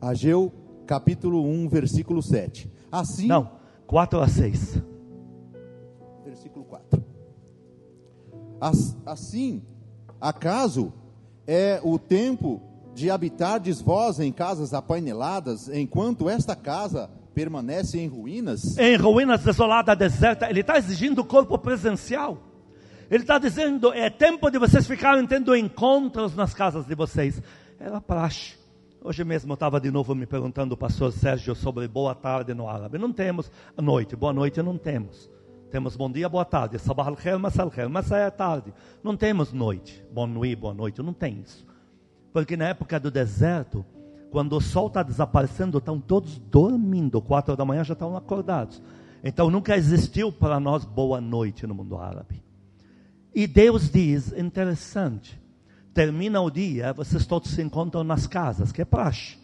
Ageu 0.00 0.52
capítulo 0.86 1.46
1, 1.46 1.68
versículo 1.68 2.22
7. 2.22 2.70
Assim, 2.90 3.26
Não, 3.26 3.52
4 3.86 4.20
a 4.20 4.28
6. 4.28 4.82
Assim, 9.04 9.62
acaso 10.20 10.92
é 11.46 11.80
o 11.82 11.98
tempo 11.98 12.62
de 12.94 13.10
habitardes 13.10 13.82
vós 13.82 14.20
em 14.20 14.32
casas 14.32 14.72
apaineladas, 14.72 15.68
enquanto 15.68 16.30
esta 16.30 16.54
casa 16.56 17.10
permanece 17.34 17.98
em 17.98 18.06
ruínas? 18.06 18.78
Em 18.78 18.96
ruínas 18.96 19.42
desoladas, 19.42 19.98
deserta, 19.98 20.48
ele 20.48 20.60
está 20.60 20.78
exigindo 20.78 21.20
o 21.20 21.24
corpo 21.24 21.58
presencial. 21.58 22.38
Ele 23.10 23.22
está 23.22 23.38
dizendo, 23.38 23.92
é 23.92 24.08
tempo 24.08 24.50
de 24.50 24.58
vocês 24.58 24.86
ficarem 24.86 25.26
tendo 25.26 25.54
encontros 25.54 26.34
nas 26.34 26.54
casas 26.54 26.86
de 26.86 26.94
vocês. 26.94 27.42
Era 27.78 28.00
praxe. 28.00 28.54
Hoje 29.02 29.22
mesmo 29.24 29.52
eu 29.52 29.54
estava 29.54 29.78
de 29.78 29.90
novo 29.90 30.14
me 30.14 30.24
perguntando 30.24 30.72
o 30.72 30.78
pastor 30.78 31.12
Sérgio 31.12 31.54
sobre 31.54 31.86
boa 31.86 32.14
tarde 32.14 32.54
no 32.54 32.66
árabe. 32.66 32.96
Não 32.96 33.12
temos 33.12 33.50
noite, 33.76 34.16
boa 34.16 34.32
noite 34.32 34.62
não 34.62 34.78
temos. 34.78 35.28
Temos 35.74 35.96
bom 35.96 36.08
dia, 36.08 36.28
boa 36.28 36.44
tarde, 36.44 36.78
sabah 36.78 37.08
al-khair, 37.08 37.36
masa 37.36 37.64
al-khair, 37.64 37.90
masa 37.90 38.16
é 38.16 38.30
tarde. 38.30 38.72
Não 39.02 39.16
temos 39.16 39.52
noite, 39.52 40.04
bom 40.12 40.24
nuit, 40.24 40.54
boa 40.54 40.72
noite, 40.72 41.02
não 41.02 41.12
tem 41.12 41.40
isso. 41.40 41.66
Porque 42.32 42.56
na 42.56 42.68
época 42.68 43.00
do 43.00 43.10
deserto, 43.10 43.84
quando 44.30 44.56
o 44.56 44.60
sol 44.60 44.86
está 44.86 45.02
desaparecendo, 45.02 45.78
estão 45.78 45.98
todos 45.98 46.38
dormindo, 46.38 47.20
quatro 47.20 47.56
da 47.56 47.64
manhã 47.64 47.82
já 47.82 47.94
estão 47.94 48.16
acordados. 48.16 48.80
Então 49.24 49.50
nunca 49.50 49.76
existiu 49.76 50.30
para 50.30 50.60
nós 50.60 50.84
boa 50.84 51.20
noite 51.20 51.66
no 51.66 51.74
mundo 51.74 51.98
árabe. 51.98 52.40
E 53.34 53.44
Deus 53.44 53.90
diz, 53.90 54.32
interessante, 54.32 55.42
termina 55.92 56.40
o 56.40 56.52
dia, 56.52 56.92
vocês 56.92 57.26
todos 57.26 57.50
se 57.50 57.60
encontram 57.60 58.04
nas 58.04 58.28
casas, 58.28 58.70
que 58.70 58.80
é 58.80 58.84
praxe. 58.84 59.36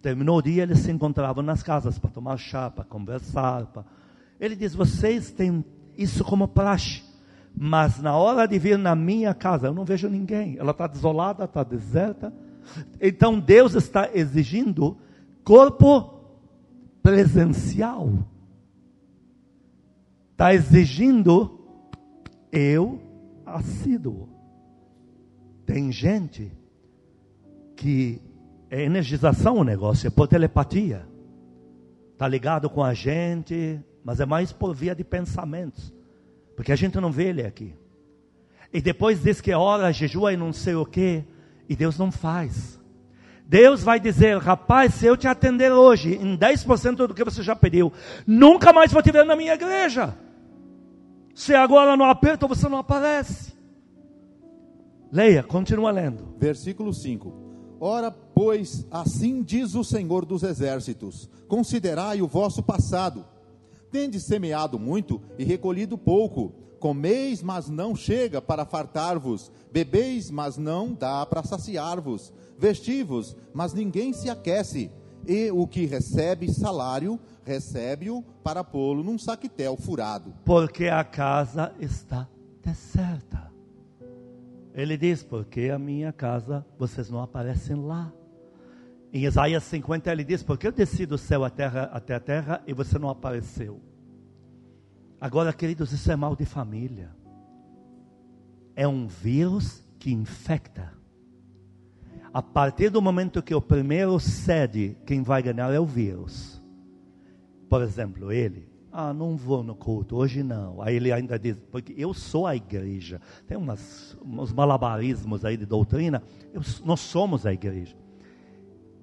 Terminou 0.00 0.38
o 0.38 0.42
dia, 0.42 0.62
eles 0.62 0.78
se 0.78 0.92
encontravam 0.92 1.42
nas 1.42 1.64
casas 1.64 1.98
para 1.98 2.10
tomar 2.10 2.36
chá, 2.36 2.70
para 2.70 2.84
conversar. 2.84 3.66
Para... 3.66 4.03
Ele 4.40 4.56
diz, 4.56 4.74
vocês 4.74 5.30
têm 5.30 5.64
isso 5.96 6.24
como 6.24 6.48
praxe. 6.48 7.02
Mas 7.56 8.00
na 8.00 8.16
hora 8.16 8.46
de 8.46 8.58
vir 8.58 8.76
na 8.76 8.96
minha 8.96 9.32
casa, 9.32 9.68
eu 9.68 9.74
não 9.74 9.84
vejo 9.84 10.08
ninguém. 10.08 10.56
Ela 10.58 10.72
está 10.72 10.86
desolada, 10.86 11.44
está 11.44 11.62
deserta. 11.62 12.32
Então 13.00 13.38
Deus 13.38 13.74
está 13.74 14.10
exigindo 14.12 14.96
corpo 15.44 16.20
presencial. 17.02 18.10
Está 20.32 20.52
exigindo 20.52 21.60
eu 22.50 23.00
assíduo. 23.46 24.28
Tem 25.64 25.92
gente 25.92 26.52
que 27.76 28.20
é 28.70 28.82
energização 28.82 29.58
o 29.58 29.64
negócio, 29.64 30.06
é 30.06 30.10
por 30.10 30.26
telepatia. 30.26 31.06
Está 32.12 32.26
ligado 32.26 32.68
com 32.68 32.82
a 32.82 32.94
gente, 32.94 33.80
mas 34.04 34.20
é 34.20 34.26
mais 34.26 34.52
por 34.52 34.74
via 34.74 34.94
de 34.94 35.02
pensamentos. 35.02 35.92
Porque 36.54 36.70
a 36.70 36.76
gente 36.76 37.00
não 37.00 37.10
vê 37.10 37.28
ele 37.28 37.42
aqui. 37.42 37.74
E 38.72 38.80
depois 38.80 39.22
diz 39.22 39.40
que 39.40 39.52
ora, 39.52 39.92
jejua 39.92 40.32
e 40.32 40.36
não 40.36 40.52
sei 40.52 40.74
o 40.74 40.84
que, 40.84 41.24
e 41.68 41.74
Deus 41.74 41.98
não 41.98 42.12
faz. 42.12 42.78
Deus 43.46 43.82
vai 43.82 43.98
dizer, 43.98 44.38
rapaz, 44.38 44.94
se 44.94 45.06
eu 45.06 45.16
te 45.16 45.26
atender 45.26 45.72
hoje 45.72 46.14
em 46.14 46.36
10% 46.36 47.06
do 47.06 47.14
que 47.14 47.24
você 47.24 47.42
já 47.42 47.56
pediu, 47.56 47.92
nunca 48.26 48.72
mais 48.72 48.92
vou 48.92 49.02
te 49.02 49.10
ver 49.10 49.24
na 49.24 49.36
minha 49.36 49.54
igreja. 49.54 50.16
Se 51.34 51.54
agora 51.54 51.96
não 51.96 52.06
aperta, 52.06 52.46
você 52.46 52.68
não 52.68 52.78
aparece. 52.78 53.52
Leia, 55.10 55.42
continua 55.42 55.90
lendo. 55.90 56.34
Versículo 56.38 56.92
5. 56.92 57.32
Ora, 57.80 58.10
pois, 58.10 58.86
assim 58.90 59.42
diz 59.42 59.74
o 59.74 59.84
Senhor 59.84 60.24
dos 60.24 60.42
Exércitos: 60.42 61.28
Considerai 61.46 62.22
o 62.22 62.26
vosso 62.26 62.62
passado. 62.62 63.24
Tendes 63.94 64.24
semeado 64.24 64.76
muito 64.76 65.22
e 65.38 65.44
recolhido 65.44 65.96
pouco. 65.96 66.52
Comeis, 66.80 67.40
mas 67.44 67.68
não 67.68 67.94
chega 67.94 68.42
para 68.42 68.64
fartar-vos. 68.64 69.52
Bebeis, 69.70 70.32
mas 70.32 70.56
não 70.56 70.92
dá 70.92 71.24
para 71.24 71.44
saciar-vos. 71.44 72.32
Vestivos, 72.58 73.36
mas 73.52 73.72
ninguém 73.72 74.12
se 74.12 74.28
aquece. 74.28 74.90
E 75.24 75.48
o 75.52 75.64
que 75.68 75.86
recebe 75.86 76.52
salário, 76.52 77.20
recebe-o 77.44 78.20
para 78.42 78.64
pô-lo 78.64 79.04
num 79.04 79.16
saquetel 79.16 79.76
furado. 79.76 80.34
Porque 80.44 80.88
a 80.88 81.04
casa 81.04 81.72
está 81.78 82.28
deserta. 82.64 83.48
Ele 84.74 84.96
diz: 84.96 85.22
Porque 85.22 85.70
a 85.72 85.78
minha 85.78 86.12
casa, 86.12 86.66
vocês 86.76 87.08
não 87.08 87.22
aparecem 87.22 87.76
lá. 87.76 88.12
Em 89.14 89.26
Isaías 89.26 89.62
50 89.62 90.10
ele 90.10 90.24
diz: 90.24 90.42
Porque 90.42 90.66
eu 90.66 90.72
desci 90.72 91.06
do 91.06 91.16
céu 91.16 91.44
à 91.44 91.48
terra, 91.48 91.88
até 91.92 92.16
a 92.16 92.20
terra 92.20 92.60
e 92.66 92.72
você 92.72 92.98
não 92.98 93.08
apareceu. 93.08 93.80
Agora, 95.24 95.54
queridos, 95.54 95.90
isso 95.90 96.12
é 96.12 96.16
mal 96.16 96.36
de 96.36 96.44
família. 96.44 97.08
É 98.76 98.86
um 98.86 99.06
vírus 99.06 99.82
que 99.98 100.12
infecta. 100.12 100.92
A 102.30 102.42
partir 102.42 102.90
do 102.90 103.00
momento 103.00 103.42
que 103.42 103.54
o 103.54 103.60
primeiro 103.62 104.20
cede, 104.20 104.98
quem 105.06 105.22
vai 105.22 105.42
ganhar 105.42 105.72
é 105.72 105.80
o 105.80 105.86
vírus. 105.86 106.62
Por 107.70 107.80
exemplo, 107.80 108.30
ele, 108.30 108.68
ah, 108.92 109.14
não 109.14 109.34
vou 109.34 109.62
no 109.62 109.74
culto, 109.74 110.14
hoje 110.14 110.42
não. 110.42 110.82
Aí 110.82 110.96
ele 110.96 111.10
ainda 111.10 111.38
diz, 111.38 111.56
porque 111.72 111.94
eu 111.96 112.12
sou 112.12 112.46
a 112.46 112.54
igreja. 112.54 113.18
Tem 113.46 113.56
umas, 113.56 114.18
uns 114.22 114.52
malabarismos 114.52 115.42
aí 115.42 115.56
de 115.56 115.64
doutrina, 115.64 116.22
eu, 116.52 116.60
nós 116.84 117.00
somos 117.00 117.46
a 117.46 117.52
igreja. 117.54 117.96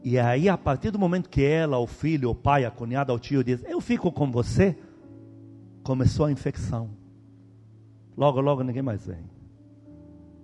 E 0.04 0.20
aí, 0.20 0.48
a 0.48 0.56
partir 0.56 0.92
do 0.92 1.00
momento 1.00 1.28
que 1.28 1.44
ela, 1.44 1.80
o 1.80 1.88
filho, 1.88 2.30
o 2.30 2.36
pai, 2.36 2.64
a 2.64 2.70
cunhada, 2.70 3.12
o 3.12 3.18
tio 3.18 3.44
diz, 3.44 3.64
eu 3.64 3.82
fico 3.82 4.12
com 4.12 4.32
você, 4.32 4.78
começou 5.84 6.26
a 6.26 6.32
infecção. 6.32 6.90
Logo, 8.18 8.40
logo 8.42 8.64
ninguém 8.64 8.82
mais 8.82 9.06
vem. 9.06 9.30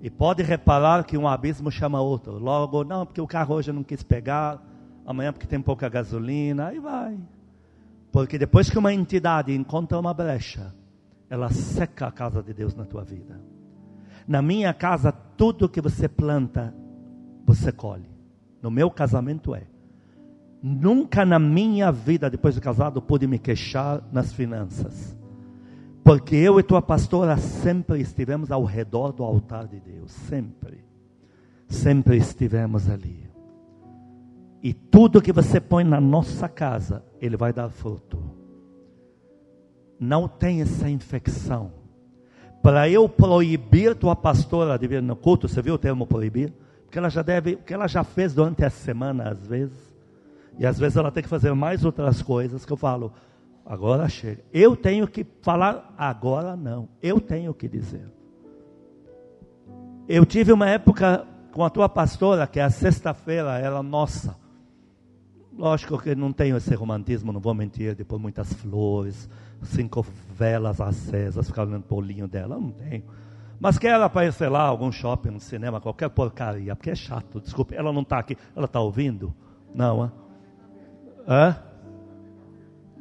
E 0.01 0.09
pode 0.09 0.43
reparar 0.43 1.03
que 1.03 1.17
um 1.17 1.27
abismo 1.27 1.71
chama 1.71 1.99
outro. 1.99 2.37
Logo, 2.37 2.83
não, 2.83 3.05
porque 3.05 3.21
o 3.21 3.27
carro 3.27 3.55
hoje 3.55 3.71
não 3.71 3.83
quis 3.83 4.03
pegar, 4.03 4.61
amanhã 5.05 5.33
porque 5.33 5.47
tem 5.47 5.61
pouca 5.61 5.89
gasolina, 5.89 6.67
aí 6.67 6.79
vai. 6.79 7.17
Porque 8.11 8.37
depois 8.37 8.69
que 8.69 8.77
uma 8.77 8.93
entidade 8.93 9.53
encontra 9.53 9.99
uma 9.99 10.13
brecha, 10.13 10.73
ela 11.29 11.49
seca 11.49 12.07
a 12.07 12.11
casa 12.11 12.43
de 12.43 12.53
Deus 12.53 12.75
na 12.75 12.85
tua 12.85 13.03
vida. 13.03 13.41
Na 14.27 14.41
minha 14.41 14.73
casa, 14.73 15.11
tudo 15.11 15.69
que 15.69 15.81
você 15.81 16.07
planta, 16.07 16.73
você 17.45 17.71
colhe. 17.71 18.09
No 18.61 18.69
meu 18.69 18.91
casamento 18.91 19.55
é. 19.55 19.63
Nunca 20.61 21.25
na 21.25 21.39
minha 21.39 21.91
vida, 21.91 22.29
depois 22.29 22.55
de 22.55 22.61
casado, 22.61 23.01
pude 23.01 23.25
me 23.25 23.39
queixar 23.39 24.01
nas 24.11 24.33
finanças. 24.33 25.16
Porque 26.07 26.37
eu 26.37 26.57
e 26.57 26.63
tua 26.63 26.81
pastora 26.81 27.35
sempre 27.35 27.99
estivemos 27.99 28.49
ao 28.49 28.63
redor 28.63 29.11
do 29.11 29.25
altar 29.25 29.67
de 29.67 29.77
Deus. 29.77 30.09
Sempre. 30.09 30.85
Sempre 31.67 32.15
estivemos 32.15 32.89
ali. 32.89 33.29
E 34.63 34.73
tudo 34.73 35.21
que 35.21 35.33
você 35.33 35.59
põe 35.59 35.83
na 35.83 35.99
nossa 35.99 36.47
casa, 36.47 37.03
ele 37.19 37.35
vai 37.35 37.51
dar 37.51 37.67
fruto. 37.67 38.17
Não 39.99 40.29
tem 40.29 40.61
essa 40.61 40.89
infecção. 40.89 41.73
Para 42.63 42.89
eu 42.89 43.09
proibir 43.09 43.93
tua 43.93 44.15
pastora 44.15 44.79
de 44.79 44.87
vir 44.87 45.01
no 45.01 45.13
culto, 45.13 45.49
você 45.49 45.61
viu 45.61 45.73
o 45.73 45.77
termo 45.77 46.07
proibir? 46.07 46.53
Porque 46.85 46.97
ela 46.97 47.09
já 47.09 47.21
deve, 47.21 47.57
porque 47.57 47.73
ela 47.73 47.85
já 47.85 48.05
fez 48.05 48.33
durante 48.33 48.63
a 48.63 48.69
semana 48.69 49.31
às 49.31 49.45
vezes. 49.45 49.91
E 50.57 50.65
às 50.65 50.79
vezes 50.79 50.95
ela 50.95 51.11
tem 51.11 51.21
que 51.21 51.27
fazer 51.27 51.53
mais 51.53 51.83
outras 51.83 52.21
coisas 52.21 52.63
que 52.63 52.71
eu 52.71 52.77
falo, 52.77 53.11
agora 53.67 54.07
chega. 54.07 54.43
Eu 54.53 54.75
tenho 54.75 55.07
que 55.07 55.25
falar 55.41 55.93
agora 55.97 56.55
não. 56.55 56.87
Eu 57.01 57.19
tenho 57.19 57.53
que 57.53 57.67
dizer. 57.67 58.09
Eu 60.07 60.25
tive 60.25 60.53
uma 60.53 60.69
época 60.69 61.27
com 61.51 61.63
a 61.63 61.69
tua 61.69 61.89
pastora 61.89 62.47
que 62.47 62.59
a 62.59 62.69
sexta-feira 62.69 63.59
era 63.59 63.83
nossa. 63.83 64.37
Lógico 65.57 65.97
que 65.97 66.15
não 66.15 66.31
tenho 66.31 66.55
esse 66.55 66.73
romantismo, 66.75 67.33
não 67.33 67.39
vou 67.39 67.53
mentir, 67.53 67.95
de 67.95 68.03
pôr 68.03 68.19
muitas 68.19 68.53
flores, 68.53 69.27
cinco 69.63 70.05
velas 70.35 70.79
acesas, 70.79 71.47
ficar 71.47 71.63
olhando 71.63 71.83
bolinho 71.89 72.27
dela, 72.27 72.59
não 72.59 72.71
tenho. 72.71 73.03
Mas 73.59 73.79
que 73.79 73.87
ela 73.87 74.07
para 74.07 74.31
sei 74.31 74.49
lá, 74.49 74.61
algum 74.61 74.91
shopping, 74.91 75.31
um 75.31 75.39
cinema, 75.39 75.81
qualquer 75.81 76.09
porcaria, 76.09 76.75
porque 76.75 76.91
é 76.91 76.95
chato, 76.95 77.41
desculpe, 77.41 77.75
ela 77.75 77.91
não 77.91 78.03
está 78.03 78.19
aqui, 78.19 78.37
ela 78.55 78.65
está 78.65 78.79
ouvindo? 78.79 79.33
Não, 79.73 80.03
hã? 80.03 80.11
Hã? 81.27 81.66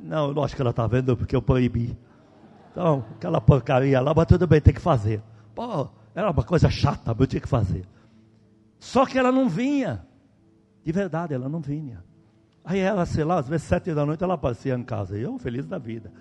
Não, 0.07 0.30
eu 0.30 0.44
acho 0.44 0.54
que 0.54 0.62
ela 0.62 0.70
está 0.70 0.86
vendo 0.86 1.16
porque 1.16 1.34
eu 1.34 1.42
proibi. 1.42 1.96
Então, 2.70 3.04
aquela 3.16 3.40
porcaria 3.40 4.00
lá, 4.00 4.14
mas 4.14 4.26
tudo 4.26 4.46
bem, 4.46 4.61
tem 4.61 4.72
que 4.72 4.80
fazer. 4.80 5.22
Pô, 5.54 5.88
era 6.14 6.30
uma 6.30 6.42
coisa 6.42 6.70
chata, 6.70 7.12
mas 7.12 7.20
eu 7.20 7.26
tinha 7.26 7.40
que 7.40 7.48
fazer. 7.48 7.84
Só 8.78 9.04
que 9.04 9.18
ela 9.18 9.32
não 9.32 9.48
vinha. 9.48 10.07
De 10.84 10.92
verdade, 10.92 11.34
ela 11.34 11.48
não 11.48 11.61
vinha. 11.61 12.04
Aí 12.64 12.78
ela, 12.78 13.04
sei 13.07 13.24
lá, 13.24 13.38
às 13.38 13.48
vezes 13.48 13.66
sete 13.66 13.92
da 13.92 14.07
noite 14.07 14.22
ela 14.22 14.34
aparecia 14.34 14.74
em 14.74 14.82
casa. 14.82 15.18
E 15.18 15.22
eu, 15.22 15.38
feliz 15.38 15.66
da 15.66 15.78
vida. 15.78 16.12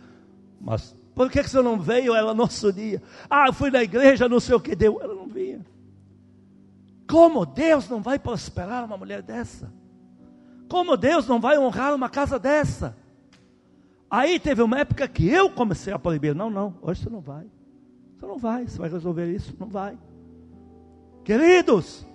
Mas, 0.60 0.96
por 1.14 1.30
que, 1.30 1.44
que 1.44 1.50
você 1.50 1.62
não 1.62 1.80
veio? 1.80 2.16
Ela, 2.16 2.34
nosso 2.34 2.74
dia. 2.74 3.02
Ah, 3.30 3.48
eu 3.48 3.54
fui 3.54 3.70
na 3.70 3.84
igreja, 3.84 4.28
não 4.28 4.40
sei 4.40 4.56
o 4.56 4.60
que 4.60 4.76
deu. 4.76 5.00
Ela 5.02 5.14
não 5.14 5.28
vinha. 5.28 5.66
Como 7.08 7.46
Deus 7.46 7.88
não 7.88 8.02
vai 8.02 8.18
prosperar 8.18 8.84
uma 8.84 8.98
mulher 8.98 9.22
dessa? 9.22 9.72
Como 10.68 10.98
Deus 10.98 11.28
não 11.28 11.40
vai 11.40 11.60
honrar 11.60 11.94
uma 11.94 12.10
casa 12.10 12.40
dessa? 12.40 12.96
Aí 14.10 14.40
teve 14.40 14.62
uma 14.62 14.80
época 14.80 15.08
que 15.08 15.28
eu 15.28 15.50
comecei 15.50 15.92
a 15.92 16.00
proibir. 16.00 16.36
Não, 16.36 16.50
não, 16.50 16.76
hoje 16.82 17.04
você 17.04 17.10
não 17.10 17.22
vai. 17.22 17.46
Você 18.18 18.26
não 18.26 18.38
vai, 18.38 18.68
você 18.68 18.78
vai 18.78 18.90
resolver 18.90 19.32
isso? 19.32 19.56
Não 19.60 19.68
vai. 19.68 19.98
Queridos, 21.24 22.08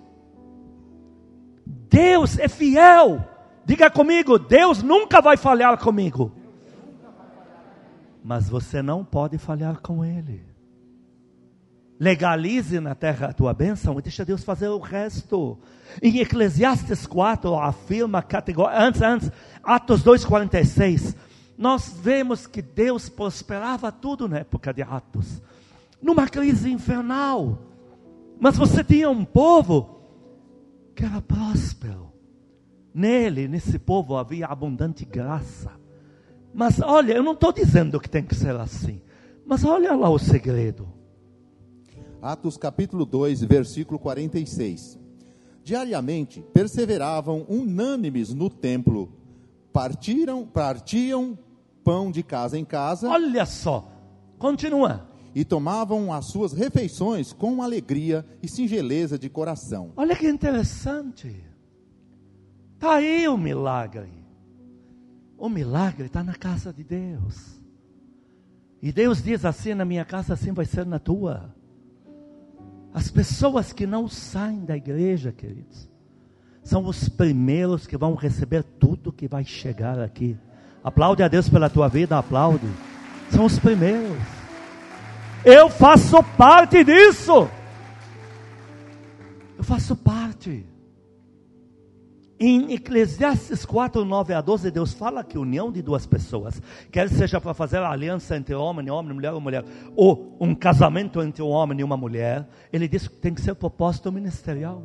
Deus 1.65 2.39
é 2.39 2.47
fiel. 2.47 3.23
Diga 3.65 3.89
comigo, 3.89 4.39
Deus 4.39 4.81
nunca 4.81 5.21
vai 5.21 5.37
falhar 5.37 5.77
comigo. 5.77 6.31
Mas 8.23 8.49
você 8.49 8.81
não 8.81 9.03
pode 9.03 9.37
falhar 9.37 9.79
com 9.81 10.03
Ele. 10.03 10.51
Legalize 11.99 12.79
na 12.79 12.95
terra 12.95 13.27
a 13.27 13.33
tua 13.33 13.53
bênção 13.53 13.99
e 13.99 14.01
deixa 14.01 14.25
Deus 14.25 14.43
fazer 14.43 14.69
o 14.69 14.79
resto. 14.79 15.59
Em 16.01 16.17
Eclesiastes 16.19 17.05
4 17.05 17.53
afirma 17.55 18.25
antes, 18.73 19.01
antes, 19.01 19.31
Atos 19.63 20.03
2,46, 20.03 21.15
nós 21.57 21.93
vemos 22.01 22.47
que 22.47 22.61
Deus 22.61 23.09
prosperava 23.09 23.91
tudo 23.91 24.27
na 24.27 24.39
época 24.39 24.73
de 24.73 24.81
Atos, 24.81 25.41
numa 26.01 26.27
crise 26.27 26.71
infernal. 26.71 27.59
Mas 28.39 28.57
você 28.57 28.83
tinha 28.83 29.09
um 29.09 29.23
povo 29.23 30.01
que 30.95 31.05
era 31.05 31.21
próspero. 31.21 32.11
Nele, 32.93 33.47
nesse 33.47 33.79
povo, 33.79 34.17
havia 34.17 34.47
abundante 34.47 35.05
graça. 35.05 35.71
Mas 36.53 36.81
olha, 36.81 37.13
eu 37.13 37.23
não 37.23 37.33
estou 37.33 37.53
dizendo 37.53 37.99
que 37.99 38.09
tem 38.09 38.23
que 38.23 38.35
ser 38.35 38.55
assim. 38.55 39.01
Mas 39.45 39.63
olha 39.63 39.95
lá 39.95 40.09
o 40.09 40.19
segredo. 40.19 40.87
Atos 42.21 42.57
capítulo 42.57 43.05
2, 43.05 43.43
versículo 43.43 43.97
46. 43.97 44.99
Diariamente 45.63 46.41
perseveravam 46.53 47.45
unânimes 47.47 48.33
no 48.33 48.49
templo, 48.49 49.11
partiram, 49.71 50.45
partiam 50.45 51.37
pão 51.83 52.11
de 52.11 52.23
casa 52.23 52.57
em 52.57 52.65
casa. 52.65 53.09
Olha 53.09 53.45
só, 53.45 53.91
continua. 54.37 55.09
E 55.33 55.45
tomavam 55.45 56.11
as 56.11 56.25
suas 56.25 56.51
refeições 56.51 57.31
com 57.31 57.63
alegria 57.63 58.25
e 58.43 58.49
singeleza 58.49 59.17
de 59.17 59.29
coração. 59.29 59.93
Olha 59.95 60.15
que 60.15 60.27
interessante. 60.27 61.33
Está 62.73 62.95
aí 62.95 63.27
o 63.27 63.37
milagre. 63.37 64.11
O 65.37 65.47
milagre 65.47 66.07
está 66.07 66.23
na 66.23 66.35
casa 66.35 66.73
de 66.73 66.83
Deus. 66.83 67.61
E 68.81 68.91
Deus 68.91 69.21
diz 69.23 69.45
assim: 69.45 69.73
na 69.73 69.85
minha 69.85 70.03
casa, 70.03 70.33
assim 70.33 70.51
vai 70.51 70.65
ser 70.65 70.85
na 70.85 70.99
tua. 70.99 71.55
As 72.93 73.09
pessoas 73.09 73.71
que 73.71 73.85
não 73.87 74.07
saem 74.07 74.65
da 74.65 74.75
igreja, 74.75 75.31
queridos, 75.31 75.90
são 76.63 76.85
os 76.85 77.09
primeiros 77.09 77.87
que 77.87 77.97
vão 77.97 78.15
receber 78.15 78.63
tudo 78.63 79.11
que 79.11 79.27
vai 79.27 79.43
chegar 79.43 79.99
aqui. 79.99 80.37
Aplaude 80.83 81.23
a 81.23 81.27
Deus 81.27 81.49
pela 81.49 81.69
tua 81.69 81.87
vida, 81.87 82.17
aplaude. 82.17 82.67
São 83.29 83.45
os 83.45 83.57
primeiros. 83.59 84.17
Eu 85.43 85.69
faço 85.69 86.21
parte 86.37 86.83
disso. 86.83 87.49
Eu 89.57 89.63
faço 89.63 89.95
parte. 89.95 90.65
Em 92.39 92.73
Eclesiastes 92.73 93.63
4, 93.63 94.03
9 94.03 94.33
a 94.33 94.41
12, 94.41 94.71
Deus 94.71 94.93
fala 94.93 95.23
que 95.23 95.37
união 95.37 95.71
de 95.71 95.79
duas 95.79 96.07
pessoas, 96.07 96.59
quer 96.91 97.07
seja 97.07 97.39
para 97.39 97.53
fazer 97.53 97.77
a 97.77 97.91
aliança 97.91 98.35
entre 98.35 98.55
homem 98.55 98.87
e 98.87 98.89
homem, 98.89 99.13
mulher 99.13 99.31
ou 99.31 99.39
mulher, 99.39 99.63
ou 99.95 100.35
um 100.39 100.55
casamento 100.55 101.21
entre 101.21 101.43
um 101.43 101.49
homem 101.49 101.81
e 101.81 101.83
uma 101.83 101.95
mulher, 101.95 102.47
ele 102.73 102.87
diz 102.87 103.07
que 103.07 103.15
tem 103.17 103.31
que 103.31 103.41
ser 103.41 103.53
propósito 103.53 104.11
ministerial, 104.11 104.83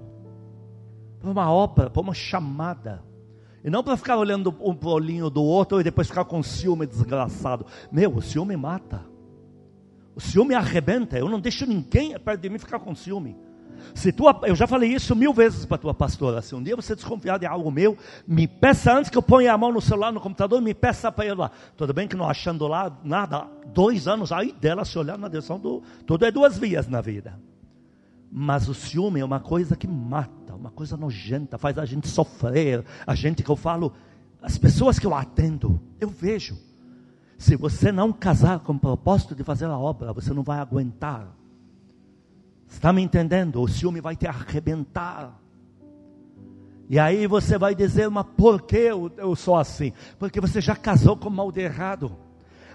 para 1.26 1.32
uma 1.32 1.50
obra, 1.50 1.90
para 1.90 2.02
uma 2.02 2.14
chamada. 2.14 3.02
E 3.64 3.70
não 3.70 3.82
para 3.82 3.96
ficar 3.96 4.16
olhando 4.16 4.54
um 4.60 4.74
pro 4.74 4.90
olhinho 4.90 5.28
do 5.28 5.42
outro 5.42 5.80
e 5.80 5.84
depois 5.84 6.06
ficar 6.06 6.24
com 6.24 6.42
ciúme 6.42 6.86
desgraçado. 6.86 7.66
Meu, 7.90 8.14
o 8.14 8.22
ciúme 8.22 8.56
mata. 8.56 9.04
O 10.14 10.20
ciúme 10.20 10.54
arrebenta. 10.54 11.18
Eu 11.18 11.28
não 11.28 11.40
deixo 11.40 11.66
ninguém 11.66 12.16
perto 12.18 12.40
de 12.40 12.48
mim 12.48 12.58
ficar 12.58 12.78
com 12.78 12.94
ciúme. 12.94 13.36
Se 13.94 14.12
tu, 14.12 14.24
eu 14.44 14.54
já 14.54 14.66
falei 14.66 14.92
isso 14.92 15.14
mil 15.16 15.32
vezes 15.34 15.66
para 15.66 15.78
tua 15.78 15.92
pastora. 15.92 16.40
Se 16.40 16.54
um 16.54 16.62
dia 16.62 16.76
você 16.76 16.94
desconfiar 16.94 17.38
de 17.38 17.46
algo 17.46 17.70
meu, 17.70 17.98
me 18.26 18.46
peça 18.46 18.96
antes 18.96 19.10
que 19.10 19.18
eu 19.18 19.22
ponha 19.22 19.52
a 19.52 19.58
mão 19.58 19.72
no 19.72 19.80
celular, 19.80 20.12
no 20.12 20.20
computador, 20.20 20.60
me 20.62 20.72
peça 20.72 21.10
para 21.10 21.26
ir 21.26 21.36
lá. 21.36 21.50
Tudo 21.76 21.92
bem 21.92 22.06
que 22.06 22.16
não 22.16 22.28
achando 22.28 22.68
lá 22.68 22.96
nada, 23.02 23.46
dois 23.66 24.06
anos 24.06 24.30
aí 24.32 24.52
dela 24.52 24.84
se 24.84 24.96
olhar 24.98 25.18
na 25.18 25.28
direção 25.28 25.58
do. 25.58 25.82
Tudo 26.06 26.24
é 26.24 26.30
duas 26.30 26.56
vias 26.56 26.88
na 26.88 27.00
vida. 27.00 27.38
Mas 28.30 28.68
o 28.68 28.74
ciúme 28.74 29.20
é 29.20 29.24
uma 29.24 29.40
coisa 29.40 29.76
que 29.76 29.88
mata, 29.88 30.45
uma 30.66 30.72
coisa 30.72 30.96
nojenta, 30.96 31.56
faz 31.56 31.78
a 31.78 31.84
gente 31.84 32.08
sofrer. 32.08 32.84
A 33.06 33.14
gente 33.14 33.42
que 33.42 33.50
eu 33.50 33.56
falo, 33.56 33.92
as 34.42 34.58
pessoas 34.58 34.98
que 34.98 35.06
eu 35.06 35.14
atendo, 35.14 35.80
eu 36.00 36.08
vejo. 36.08 36.56
Se 37.38 37.56
você 37.56 37.92
não 37.92 38.12
casar 38.12 38.60
com 38.60 38.72
o 38.72 38.78
propósito 38.78 39.34
de 39.34 39.44
fazer 39.44 39.66
a 39.66 39.78
obra, 39.78 40.12
você 40.12 40.32
não 40.32 40.42
vai 40.42 40.58
aguentar 40.58 41.36
Está 42.68 42.92
me 42.92 43.02
entendendo? 43.02 43.60
O 43.62 43.68
ciúme 43.68 44.00
vai 44.00 44.16
te 44.16 44.26
arrebentar. 44.26 45.40
E 46.88 46.98
aí 46.98 47.26
você 47.26 47.58
vai 47.58 47.74
dizer, 47.74 48.08
mas 48.10 48.26
por 48.36 48.62
que 48.62 48.76
eu, 48.76 49.10
eu 49.16 49.34
sou 49.34 49.56
assim? 49.56 49.92
Porque 50.18 50.40
você 50.40 50.60
já 50.60 50.76
casou 50.76 51.16
com 51.16 51.30
mal 51.30 51.50
de 51.50 51.60
errado. 51.60 52.16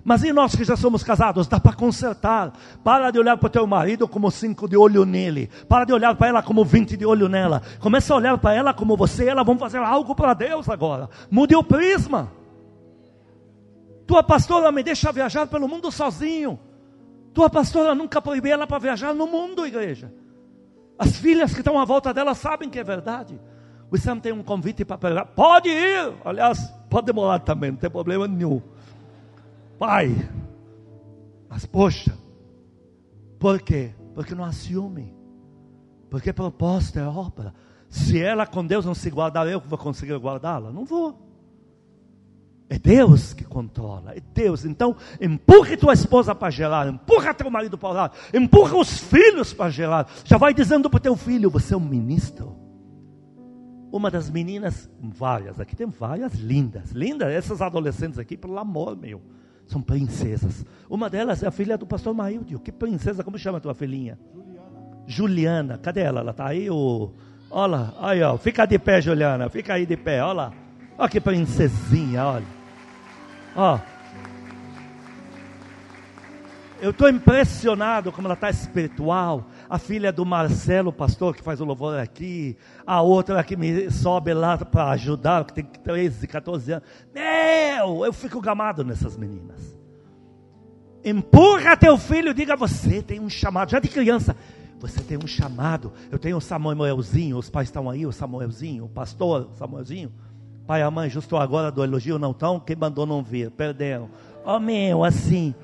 Mas 0.04 0.24
e 0.24 0.34
nós 0.34 0.56
que 0.56 0.64
já 0.64 0.76
somos 0.76 1.04
casados? 1.04 1.48
Dá 1.48 1.60
para 1.60 1.74
consertar. 1.74 2.54
Para 2.84 3.12
de 3.12 3.20
olhar 3.20 3.38
para 3.38 3.48
o 3.48 3.50
teu 3.50 3.68
marido 3.68 4.08
como 4.08 4.32
cinco 4.32 4.68
de 4.68 4.76
olho 4.76 5.06
nele. 5.06 5.50
Para 5.68 5.86
de 5.86 5.94
olhar 5.94 6.16
para 6.16 6.28
ela 6.28 6.44
como 6.44 6.66
vinte 6.66 6.98
de 6.98 7.06
olho 7.06 7.30
nela. 7.30 7.62
Começa 7.80 8.14
a 8.14 8.18
olhar 8.18 8.38
para 8.38 8.54
ela 8.54 8.74
como 8.74 8.98
você 8.98 9.26
e 9.26 9.30
ela 9.30 9.44
vão 9.44 9.58
fazer 9.58 9.78
algo 9.78 10.16
para 10.16 10.34
Deus 10.34 10.68
agora. 10.70 11.10
Mude 11.30 11.56
o 11.56 11.64
prisma. 11.64 12.32
Tua 14.08 14.24
pastora 14.24 14.72
me 14.72 14.84
deixa 14.84 15.12
viajar 15.12 15.48
pelo 15.48 15.68
mundo 15.68 15.92
sozinho. 15.92 16.60
Tua 17.34 17.50
pastora 17.50 17.96
nunca 17.96 18.22
proibiu 18.22 18.52
ela 18.52 18.68
para 18.68 18.80
viajar 18.80 19.14
no 19.14 19.28
mundo, 19.28 19.66
igreja. 19.66 20.12
As 20.98 21.16
filhas 21.18 21.54
que 21.54 21.60
estão 21.60 21.80
à 21.80 21.86
volta 21.86 22.14
dela 22.14 22.34
sabem 22.34 22.70
que 22.70 22.80
é 22.80 22.84
verdade. 22.84 23.40
O 23.90 23.98
Sam 23.98 24.20
tem 24.20 24.32
um 24.32 24.44
convite 24.44 24.86
para 24.86 24.98
pregar. 24.98 25.26
Pode 25.28 25.70
ir. 25.70 26.14
Aliás, 26.24 26.74
pode 26.90 27.06
demorar 27.06 27.40
também, 27.40 27.72
não 27.72 27.78
tem 27.78 27.90
problema 27.90 28.28
nenhum. 28.28 28.62
Pai. 29.82 30.16
Mas 31.50 31.66
poxa. 31.66 32.16
Por 33.40 33.60
quê? 33.60 33.96
Porque 34.14 34.36
não 34.36 34.52
ciúme. 34.52 35.12
Porque 36.08 36.32
propósito 36.32 37.00
é 37.00 37.04
obra. 37.04 37.52
Se 37.90 38.22
ela 38.22 38.46
com 38.46 38.64
Deus 38.64 38.86
não 38.86 38.94
se 38.94 39.10
guardar, 39.10 39.48
eu 39.48 39.60
vou 39.60 39.80
conseguir 39.80 40.16
guardá-la? 40.20 40.72
Não 40.72 40.86
vou. 40.86 41.20
É 42.70 42.78
Deus 42.78 43.34
que 43.34 43.44
controla, 43.44 44.16
é 44.16 44.20
Deus. 44.20 44.66
Então, 44.66 44.96
empurre 45.20 45.76
tua 45.76 45.94
esposa 45.94 46.36
para 46.36 46.52
gerar, 46.52 46.88
empurra 46.88 47.34
teu 47.34 47.50
marido 47.50 47.76
para 47.76 47.90
orar, 47.90 48.12
empurra 48.32 48.78
os 48.78 49.00
filhos 49.00 49.52
para 49.52 49.72
gerar. 49.72 50.08
Já 50.24 50.38
vai 50.38 50.54
dizendo 50.54 50.92
para 50.92 51.00
teu 51.00 51.16
filho: 51.16 51.50
você 51.50 51.74
é 51.74 51.78
um 51.78 51.80
ministro. 51.80 52.56
Uma 53.92 54.12
das 54.12 54.30
meninas, 54.30 54.88
várias, 55.02 55.60
aqui 55.60 55.76
tem 55.76 55.88
várias 55.88 56.36
lindas, 56.36 56.92
lindas, 56.92 57.30
essas 57.30 57.64
adolescentes 57.64 58.20
aqui, 58.20 58.38
pelo 58.38 58.60
amor 58.60 58.96
meu, 58.96 59.22
são 59.72 59.82
princesas. 59.82 60.66
Uma 60.90 61.10
delas 61.10 61.42
é 61.42 61.48
a 61.48 61.52
filha 61.52 61.78
do 61.78 61.86
pastor 61.86 62.14
Maíldio. 62.14 62.60
Que 62.60 62.72
princesa, 62.72 63.24
como 63.24 63.38
chama 63.38 63.58
a 63.58 63.62
tua 63.62 63.74
filhinha? 63.74 64.20
Juliana. 64.34 65.04
Juliana, 65.08 65.78
cadê 65.78 66.02
ela? 66.02 66.20
Ela 66.20 66.32
está 66.32 66.48
aí? 66.48 66.70
O... 66.70 67.12
Olha, 67.50 67.94
aí, 68.00 68.22
ó, 68.22 68.38
fica 68.38 68.66
de 68.66 68.78
pé, 68.78 69.02
Juliana, 69.02 69.50
fica 69.50 69.74
aí 69.74 69.86
de 69.86 69.96
pé, 69.96 70.22
olha 70.22 70.34
lá. 70.34 70.54
Olha 70.98 71.10
que 71.10 71.22
princesinha, 71.22 72.26
olha. 72.26 72.46
Ó. 73.56 73.80
Eu 76.82 76.92
estou 76.92 77.08
impressionado 77.10 78.12
como 78.12 78.28
ela 78.28 78.34
está 78.34 78.50
espiritual. 78.50 79.46
A 79.72 79.78
filha 79.78 80.12
do 80.12 80.26
Marcelo, 80.26 80.92
pastor, 80.92 81.34
que 81.34 81.42
faz 81.42 81.62
o 81.62 81.64
louvor 81.64 81.98
aqui. 81.98 82.58
A 82.86 83.02
outra 83.02 83.42
que 83.42 83.56
me 83.56 83.90
sobe 83.90 84.34
lá 84.34 84.58
para 84.58 84.92
ajudar, 84.92 85.46
que 85.46 85.54
tem 85.54 85.64
13, 85.64 86.28
14 86.28 86.74
anos. 86.74 86.90
Meu, 87.16 88.04
eu 88.04 88.12
fico 88.12 88.42
gamado 88.42 88.84
nessas 88.84 89.16
meninas. 89.16 89.80
Empurra 91.06 91.78
teu 91.78 91.98
filho, 91.98 92.34
diga 92.34 92.58
você 92.58 93.02
tem 93.02 93.22
um 93.22 93.30
chamado. 93.30 93.72
Já 93.72 93.80
de 93.80 93.88
criança, 93.88 94.36
você 94.78 95.00
tem 95.00 95.18
um 95.18 95.26
chamado. 95.26 95.94
Eu 96.12 96.20
tenho 96.20 96.36
o 96.36 96.42
Samuelzinho, 96.42 97.38
os 97.38 97.50
pais 97.50 97.70
estão 97.70 97.90
aí, 97.90 98.06
o 98.06 98.12
Samuelzinho, 98.12 98.84
o 98.84 98.90
pastor 98.90 99.52
Samuelzinho. 99.54 100.12
Pai 100.68 100.82
e 100.82 100.90
mãe, 100.90 101.10
justo 101.10 101.38
agora 101.38 101.72
do 101.72 101.82
elogio 101.82 102.20
não 102.20 102.32
estão, 102.32 102.60
quem 102.60 102.76
mandou 102.76 103.06
não 103.06 103.24
vir, 103.24 103.50
perderam. 103.50 104.10
Ó 104.44 104.58
oh, 104.58 104.60
meu, 104.60 105.06
assim, 105.06 105.56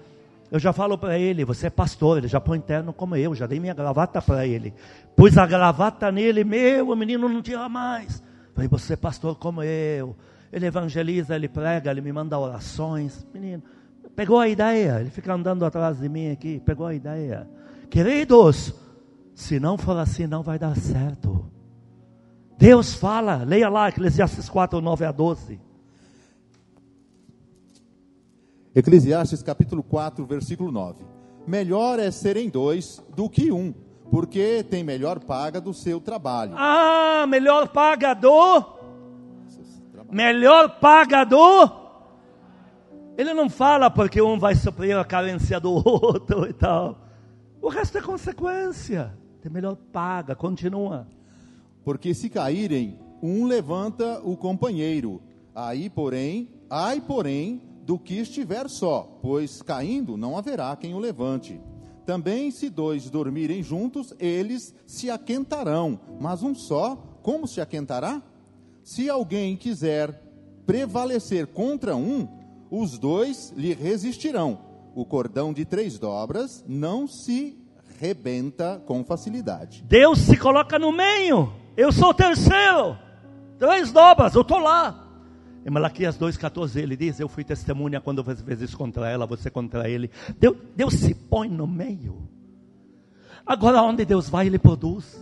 eu 0.49 0.59
já 0.59 0.71
falo 0.71 0.97
para 0.97 1.19
ele, 1.19 1.43
você 1.43 1.67
é 1.67 1.69
pastor, 1.69 2.17
ele 2.17 2.27
já 2.27 2.39
põe 2.39 2.57
interno 2.57 2.93
como 2.93 3.15
eu, 3.15 3.35
já 3.35 3.45
dei 3.45 3.59
minha 3.59 3.73
gravata 3.73 4.21
para 4.21 4.47
ele. 4.47 4.73
Pus 5.15 5.37
a 5.37 5.45
gravata 5.45 6.11
nele, 6.11 6.43
meu, 6.43 6.89
o 6.89 6.95
menino 6.95 7.27
não 7.27 7.41
tira 7.41 7.67
mais. 7.67 8.23
Falei, 8.53 8.69
você 8.69 8.93
é 8.93 8.97
pastor 8.97 9.35
como 9.35 9.61
eu. 9.61 10.15
Ele 10.51 10.65
evangeliza, 10.65 11.35
ele 11.35 11.49
prega, 11.49 11.91
ele 11.91 11.99
me 11.99 12.13
manda 12.13 12.39
orações. 12.39 13.27
Menino, 13.33 13.61
pegou 14.15 14.39
a 14.39 14.47
ideia, 14.47 15.01
ele 15.01 15.09
fica 15.09 15.33
andando 15.33 15.65
atrás 15.65 15.99
de 15.99 16.07
mim 16.07 16.31
aqui, 16.31 16.61
pegou 16.65 16.87
a 16.87 16.93
ideia. 16.93 17.47
Queridos, 17.89 18.73
se 19.35 19.59
não 19.59 19.77
for 19.77 19.97
assim, 19.97 20.27
não 20.27 20.41
vai 20.43 20.57
dar 20.57 20.75
certo. 20.77 21.45
Deus 22.57 22.95
fala, 22.95 23.43
leia 23.43 23.69
lá 23.69 23.89
Eclesiastes 23.89 24.49
4, 24.49 24.79
9 24.81 25.05
a 25.05 25.11
12. 25.11 25.66
Eclesiastes 28.77 29.41
capítulo 29.41 29.81
4, 29.81 30.23
versículo 30.23 30.71
9. 30.71 31.03
Melhor 31.47 31.97
é 31.97 32.11
serem 32.11 32.47
dois 32.47 33.03
do 33.15 33.27
que 33.27 33.51
um, 33.51 33.73
porque 34.11 34.63
tem 34.69 34.83
melhor 34.83 35.19
paga 35.19 35.59
do 35.59 35.73
seu 35.73 35.99
trabalho. 35.99 36.53
Ah, 36.55 37.25
melhor 37.27 37.69
pagador. 37.69 38.77
Melhor 40.11 40.79
pagador. 40.79 41.87
Ele 43.17 43.33
não 43.33 43.49
fala 43.49 43.89
porque 43.89 44.21
um 44.21 44.37
vai 44.37 44.53
suprir 44.53 44.95
a 44.95 45.03
carência 45.03 45.59
do 45.59 45.73
outro 45.83 46.47
e 46.47 46.53
tal. 46.53 46.99
O 47.59 47.69
resto 47.69 47.97
é 47.97 48.01
consequência. 48.01 49.11
Tem 49.41 49.51
melhor 49.51 49.75
paga, 49.91 50.35
continua. 50.35 51.07
Porque 51.83 52.13
se 52.13 52.29
caírem, 52.29 52.99
um 53.23 53.47
levanta 53.47 54.21
o 54.23 54.37
companheiro. 54.37 55.19
Aí, 55.55 55.89
porém, 55.89 56.47
ai, 56.69 57.01
porém, 57.01 57.59
do 57.87 57.97
que 57.97 58.15
estiver 58.15 58.69
só, 58.69 59.17
pois 59.21 59.61
caindo 59.61 60.17
não 60.17 60.37
haverá 60.37 60.75
quem 60.75 60.93
o 60.93 60.99
levante. 60.99 61.57
Também, 62.05 62.51
se 62.51 62.69
dois 62.69 63.09
dormirem 63.09 63.63
juntos, 63.63 64.13
eles 64.19 64.75
se 64.85 65.09
aquentarão, 65.09 65.97
mas 66.19 66.43
um 66.43 66.53
só, 66.53 66.97
como 67.23 67.47
se 67.47 67.61
aquentará? 67.61 68.21
Se 68.83 69.09
alguém 69.09 69.55
quiser 69.55 70.21
prevalecer 70.65 71.47
contra 71.47 71.95
um, 71.95 72.27
os 72.69 72.99
dois 72.99 73.53
lhe 73.55 73.73
resistirão. 73.73 74.59
O 74.93 75.05
cordão 75.05 75.53
de 75.53 75.63
três 75.63 75.97
dobras 75.97 76.65
não 76.67 77.07
se 77.07 77.57
rebenta 78.01 78.83
com 78.85 79.01
facilidade. 79.01 79.81
Deus 79.87 80.19
se 80.19 80.35
coloca 80.35 80.77
no 80.77 80.91
meio. 80.91 81.53
Eu 81.77 81.93
sou 81.93 82.09
o 82.09 82.13
terceiro. 82.13 82.97
Três 83.57 83.93
dobras, 83.93 84.35
eu 84.35 84.41
estou 84.41 84.59
lá. 84.59 85.06
Em 85.67 85.69
Malaquias 85.69 86.17
2,14 86.17 86.77
ele 86.77 86.95
diz: 86.95 87.19
Eu 87.19 87.27
fui 87.27 87.43
testemunha 87.43 87.99
quando 87.99 88.23
você 88.23 88.41
fez 88.41 88.61
isso 88.61 88.77
contra 88.77 89.09
ela, 89.09 89.25
você 89.25 89.49
contra 89.49 89.89
ele. 89.89 90.09
Deus, 90.39 90.55
Deus 90.73 90.93
se 90.93 91.13
põe 91.13 91.49
no 91.49 91.67
meio. 91.67 92.25
Agora, 93.45 93.81
onde 93.81 94.05
Deus 94.05 94.29
vai, 94.29 94.47
ele 94.47 94.57
produz. 94.57 95.21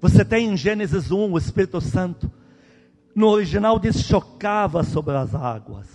Você 0.00 0.24
tem 0.24 0.48
em 0.48 0.56
Gênesis 0.56 1.12
1 1.12 1.30
o 1.30 1.38
Espírito 1.38 1.80
Santo 1.80 2.28
no 3.14 3.28
original 3.28 3.78
diz 3.78 4.02
chocava 4.02 4.82
sobre 4.82 5.16
as 5.16 5.36
águas. 5.36 5.86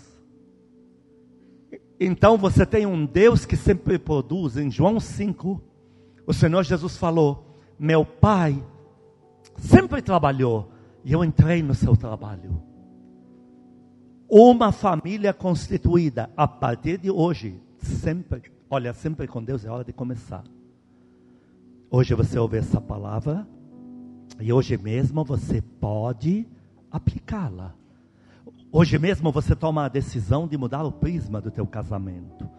Então 2.00 2.38
você 2.38 2.66
tem 2.66 2.86
um 2.86 3.06
Deus 3.06 3.44
que 3.44 3.58
sempre 3.58 4.00
produz. 4.00 4.56
Em 4.56 4.72
João 4.72 5.02
5, 5.02 5.62
o 6.26 6.34
Senhor 6.34 6.64
Jesus 6.64 6.96
falou: 6.96 7.46
Meu 7.78 8.06
Pai 8.06 8.64
sempre 9.58 10.02
trabalhou 10.02 10.77
e 11.04 11.14
eu 11.14 11.24
entrei 11.24 11.62
no 11.62 11.74
seu 11.74 11.96
trabalho. 11.96 12.62
Uma 14.30 14.72
família 14.72 15.34
constituída 15.34 16.30
a 16.36 16.48
partir 16.48 16.98
de 16.98 17.10
hoje, 17.10 17.62
sempre, 17.78 18.42
olha, 18.70 18.94
sempre 18.94 19.28
com 19.28 19.44
Deus 19.44 19.64
é 19.64 19.70
hora 19.70 19.86
de 19.86 19.94
começar. 19.94 20.44
Hoje 21.90 22.14
você 22.14 22.38
ouve 22.38 22.58
essa 22.58 22.82
palavra 22.82 23.48
e 24.40 24.52
hoje 24.52 24.78
mesmo 24.78 25.24
você 25.24 25.62
pode 25.62 26.46
aplicá-la. 26.92 27.74
Hoje 28.70 29.00
mesmo 29.00 29.32
você 29.32 29.56
toma 29.56 29.86
a 29.86 29.90
decisão 29.90 30.46
de 30.46 30.58
mudar 30.58 30.84
o 30.84 30.92
prisma 30.92 31.40
do 31.40 31.50
teu 31.50 31.66
casamento. 31.66 32.50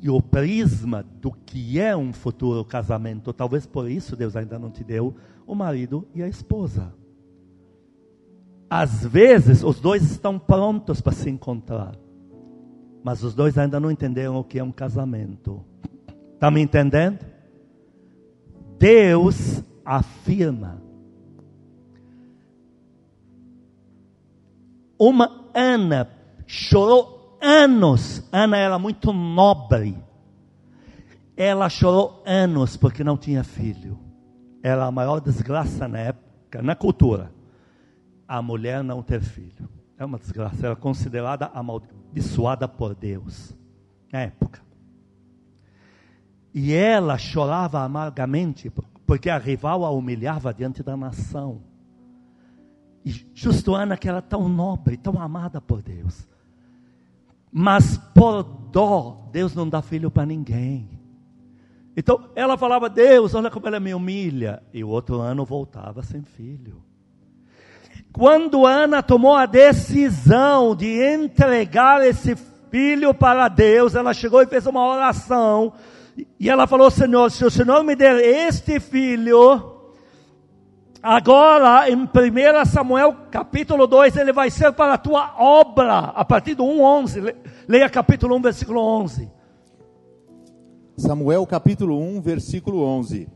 E 0.00 0.08
o 0.08 0.22
prisma 0.22 1.02
do 1.20 1.30
que 1.30 1.78
é 1.78 1.94
um 1.94 2.14
futuro 2.14 2.64
casamento, 2.64 3.32
talvez 3.32 3.66
por 3.66 3.90
isso 3.90 4.16
Deus 4.16 4.34
ainda 4.34 4.58
não 4.58 4.70
te 4.70 4.82
deu 4.82 5.14
o 5.46 5.54
marido 5.54 6.08
e 6.14 6.22
a 6.22 6.28
esposa. 6.28 6.94
Às 8.74 9.04
vezes 9.04 9.62
os 9.62 9.78
dois 9.78 10.02
estão 10.02 10.38
prontos 10.38 11.02
para 11.02 11.12
se 11.12 11.28
encontrar, 11.28 11.94
mas 13.04 13.22
os 13.22 13.34
dois 13.34 13.58
ainda 13.58 13.78
não 13.78 13.90
entenderam 13.90 14.36
o 14.36 14.42
que 14.42 14.58
é 14.58 14.64
um 14.64 14.72
casamento. 14.72 15.62
Está 16.32 16.50
me 16.50 16.62
entendendo? 16.62 17.18
Deus 18.78 19.62
afirma 19.84 20.80
Uma 24.98 25.50
Ana 25.52 26.08
chorou 26.46 27.36
anos. 27.42 28.26
Ana 28.32 28.56
era 28.56 28.78
muito 28.78 29.12
nobre. 29.12 29.98
Ela 31.36 31.68
chorou 31.68 32.22
anos 32.24 32.78
porque 32.78 33.04
não 33.04 33.18
tinha 33.18 33.44
filho. 33.44 33.98
Era 34.62 34.86
a 34.86 34.90
maior 34.90 35.20
desgraça 35.20 35.86
na 35.86 35.98
época, 35.98 36.62
na 36.62 36.74
cultura. 36.74 37.41
A 38.32 38.40
mulher 38.40 38.82
não 38.82 39.02
ter 39.02 39.20
filho. 39.20 39.68
É 39.98 40.06
uma 40.06 40.18
desgraça. 40.18 40.64
Era 40.64 40.74
considerada 40.74 41.50
amaldiçoada 41.52 42.66
por 42.66 42.94
Deus. 42.94 43.54
Na 44.10 44.20
época. 44.20 44.62
E 46.54 46.72
ela 46.72 47.18
chorava 47.18 47.82
amargamente 47.82 48.72
porque 49.04 49.28
a 49.28 49.36
rival 49.36 49.84
a 49.84 49.90
humilhava 49.90 50.54
diante 50.54 50.82
da 50.82 50.96
nação. 50.96 51.60
E 53.04 53.10
justo 53.34 53.74
Ana, 53.74 53.98
que 53.98 54.08
era 54.08 54.22
tão 54.22 54.48
nobre, 54.48 54.96
tão 54.96 55.20
amada 55.20 55.60
por 55.60 55.82
Deus. 55.82 56.26
Mas 57.52 57.98
por 58.14 58.42
dó, 58.42 59.28
Deus 59.30 59.54
não 59.54 59.68
dá 59.68 59.82
filho 59.82 60.10
para 60.10 60.24
ninguém. 60.24 60.88
Então 61.94 62.30
ela 62.34 62.56
falava, 62.56 62.88
Deus, 62.88 63.34
olha 63.34 63.50
como 63.50 63.66
ela 63.66 63.78
me 63.78 63.92
humilha. 63.92 64.62
E 64.72 64.82
o 64.82 64.88
outro 64.88 65.20
ano 65.20 65.44
voltava 65.44 66.02
sem 66.02 66.22
filho. 66.22 66.82
Quando 68.12 68.66
Ana 68.66 69.02
tomou 69.02 69.34
a 69.34 69.46
decisão 69.46 70.76
de 70.76 71.02
entregar 71.02 72.06
esse 72.06 72.36
filho 72.70 73.14
para 73.14 73.48
Deus, 73.48 73.94
ela 73.94 74.12
chegou 74.12 74.42
e 74.42 74.46
fez 74.46 74.66
uma 74.66 74.86
oração. 74.86 75.72
E 76.38 76.50
ela 76.50 76.66
falou: 76.66 76.90
Senhor, 76.90 77.30
se 77.30 77.44
o 77.44 77.50
Senhor 77.50 77.82
me 77.82 77.96
der 77.96 78.16
este 78.18 78.78
filho, 78.78 79.72
Agora, 81.02 81.90
em 81.90 81.96
1 81.96 82.08
Samuel 82.64 83.12
capítulo 83.28 83.88
2, 83.88 84.16
ele 84.18 84.32
vai 84.32 84.48
ser 84.50 84.72
para 84.72 84.94
a 84.94 84.98
tua 84.98 85.34
obra, 85.36 85.98
a 85.98 86.24
partir 86.24 86.54
do 86.54 86.62
1, 86.62 86.80
11. 86.80 87.34
Leia 87.66 87.90
capítulo 87.90 88.36
1, 88.36 88.40
versículo 88.40 88.80
11. 88.80 89.28
Samuel 90.96 91.44
capítulo 91.44 91.98
1, 91.98 92.20
versículo 92.20 92.84
11. 92.84 93.28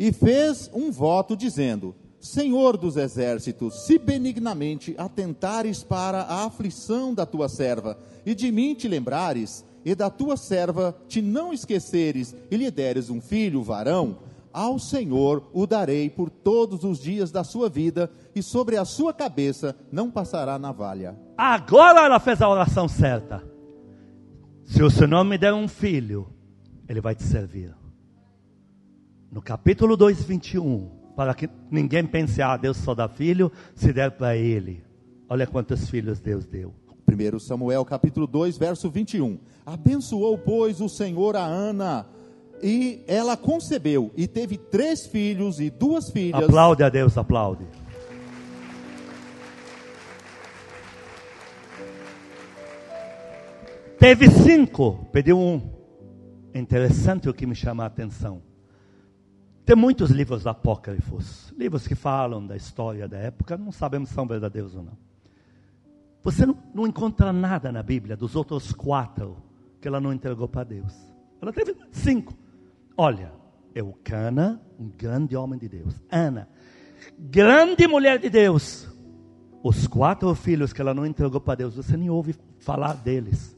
E 0.00 0.12
fez 0.12 0.68
um 0.74 0.90
voto 0.90 1.36
dizendo: 1.36 1.94
Senhor 2.28 2.76
dos 2.76 2.98
exércitos, 2.98 3.86
se 3.86 3.98
benignamente 3.98 4.94
atentares 4.98 5.82
para 5.82 6.20
a 6.24 6.44
aflição 6.44 7.14
da 7.14 7.24
tua 7.24 7.48
serva, 7.48 7.98
e 8.26 8.34
de 8.34 8.52
mim 8.52 8.74
te 8.74 8.86
lembrares, 8.86 9.64
e 9.82 9.94
da 9.94 10.10
tua 10.10 10.36
serva 10.36 10.94
te 11.08 11.22
não 11.22 11.54
esqueceres, 11.54 12.36
e 12.50 12.56
lhe 12.58 12.70
deres 12.70 13.08
um 13.08 13.18
filho, 13.18 13.62
varão, 13.62 14.18
ao 14.52 14.78
Senhor 14.78 15.48
o 15.54 15.66
darei 15.66 16.10
por 16.10 16.28
todos 16.28 16.84
os 16.84 16.98
dias 16.98 17.30
da 17.30 17.42
sua 17.42 17.70
vida, 17.70 18.10
e 18.34 18.42
sobre 18.42 18.76
a 18.76 18.84
sua 18.84 19.14
cabeça 19.14 19.74
não 19.90 20.10
passará 20.10 20.58
navalha. 20.58 21.18
Agora 21.34 22.04
ela 22.04 22.20
fez 22.20 22.42
a 22.42 22.48
oração 22.50 22.86
certa. 22.88 23.42
Se 24.66 24.82
o 24.82 24.90
Senhor 24.90 25.24
me 25.24 25.38
der 25.38 25.54
um 25.54 25.66
filho, 25.66 26.28
ele 26.86 27.00
vai 27.00 27.14
te 27.14 27.22
servir. 27.22 27.74
No 29.32 29.40
capítulo 29.40 29.96
2, 29.96 30.24
21, 30.24 30.97
para 31.18 31.34
que 31.34 31.50
ninguém 31.68 32.06
pense, 32.06 32.40
ah, 32.40 32.56
Deus 32.56 32.76
só 32.76 32.94
dá 32.94 33.08
filho 33.08 33.50
se 33.74 33.92
der 33.92 34.12
para 34.12 34.36
ele. 34.36 34.84
Olha 35.28 35.48
quantos 35.48 35.90
filhos 35.90 36.20
Deus 36.20 36.46
deu. 36.46 36.72
1 37.08 37.40
Samuel 37.40 37.84
capítulo 37.84 38.24
2, 38.24 38.56
verso 38.56 38.88
21. 38.88 39.36
Abençoou, 39.66 40.38
pois, 40.38 40.80
o 40.80 40.88
Senhor 40.88 41.34
a 41.34 41.44
Ana 41.44 42.06
e 42.62 43.02
ela 43.08 43.36
concebeu 43.36 44.12
e 44.16 44.28
teve 44.28 44.56
três 44.56 45.08
filhos 45.08 45.58
e 45.58 45.70
duas 45.70 46.08
filhas. 46.08 46.44
Aplaude 46.44 46.84
a 46.84 46.88
Deus, 46.88 47.18
aplaude. 47.18 47.66
Teve 53.98 54.30
cinco, 54.30 55.04
pediu 55.10 55.36
um. 55.36 55.68
Interessante 56.54 57.28
o 57.28 57.34
que 57.34 57.44
me 57.44 57.56
chama 57.56 57.82
a 57.82 57.86
atenção. 57.88 58.47
Tem 59.68 59.76
muitos 59.76 60.08
livros 60.10 60.46
apócrifos, 60.46 61.52
livros 61.54 61.86
que 61.86 61.94
falam 61.94 62.46
da 62.46 62.56
história 62.56 63.06
da 63.06 63.18
época, 63.18 63.54
não 63.54 63.70
sabemos 63.70 64.08
se 64.08 64.14
são 64.14 64.26
verdadeiros 64.26 64.74
ou 64.74 64.82
não. 64.82 64.96
Você 66.22 66.46
não, 66.46 66.56
não 66.72 66.86
encontra 66.86 67.34
nada 67.34 67.70
na 67.70 67.82
Bíblia 67.82 68.16
dos 68.16 68.34
outros 68.34 68.72
quatro 68.72 69.36
que 69.78 69.86
ela 69.86 70.00
não 70.00 70.10
entregou 70.10 70.48
para 70.48 70.64
Deus. 70.64 70.94
Ela 71.38 71.52
teve 71.52 71.76
cinco. 71.92 72.32
Olha, 72.96 73.30
Eucana, 73.74 74.58
um 74.80 74.88
grande 74.88 75.36
homem 75.36 75.58
de 75.58 75.68
Deus. 75.68 76.00
Ana, 76.10 76.48
grande 77.18 77.86
mulher 77.86 78.18
de 78.18 78.30
Deus. 78.30 78.88
Os 79.62 79.86
quatro 79.86 80.34
filhos 80.34 80.72
que 80.72 80.80
ela 80.80 80.94
não 80.94 81.04
entregou 81.04 81.42
para 81.42 81.56
Deus, 81.56 81.76
você 81.76 81.94
nem 81.94 82.08
ouve 82.08 82.34
falar 82.58 82.94
deles. 82.94 83.54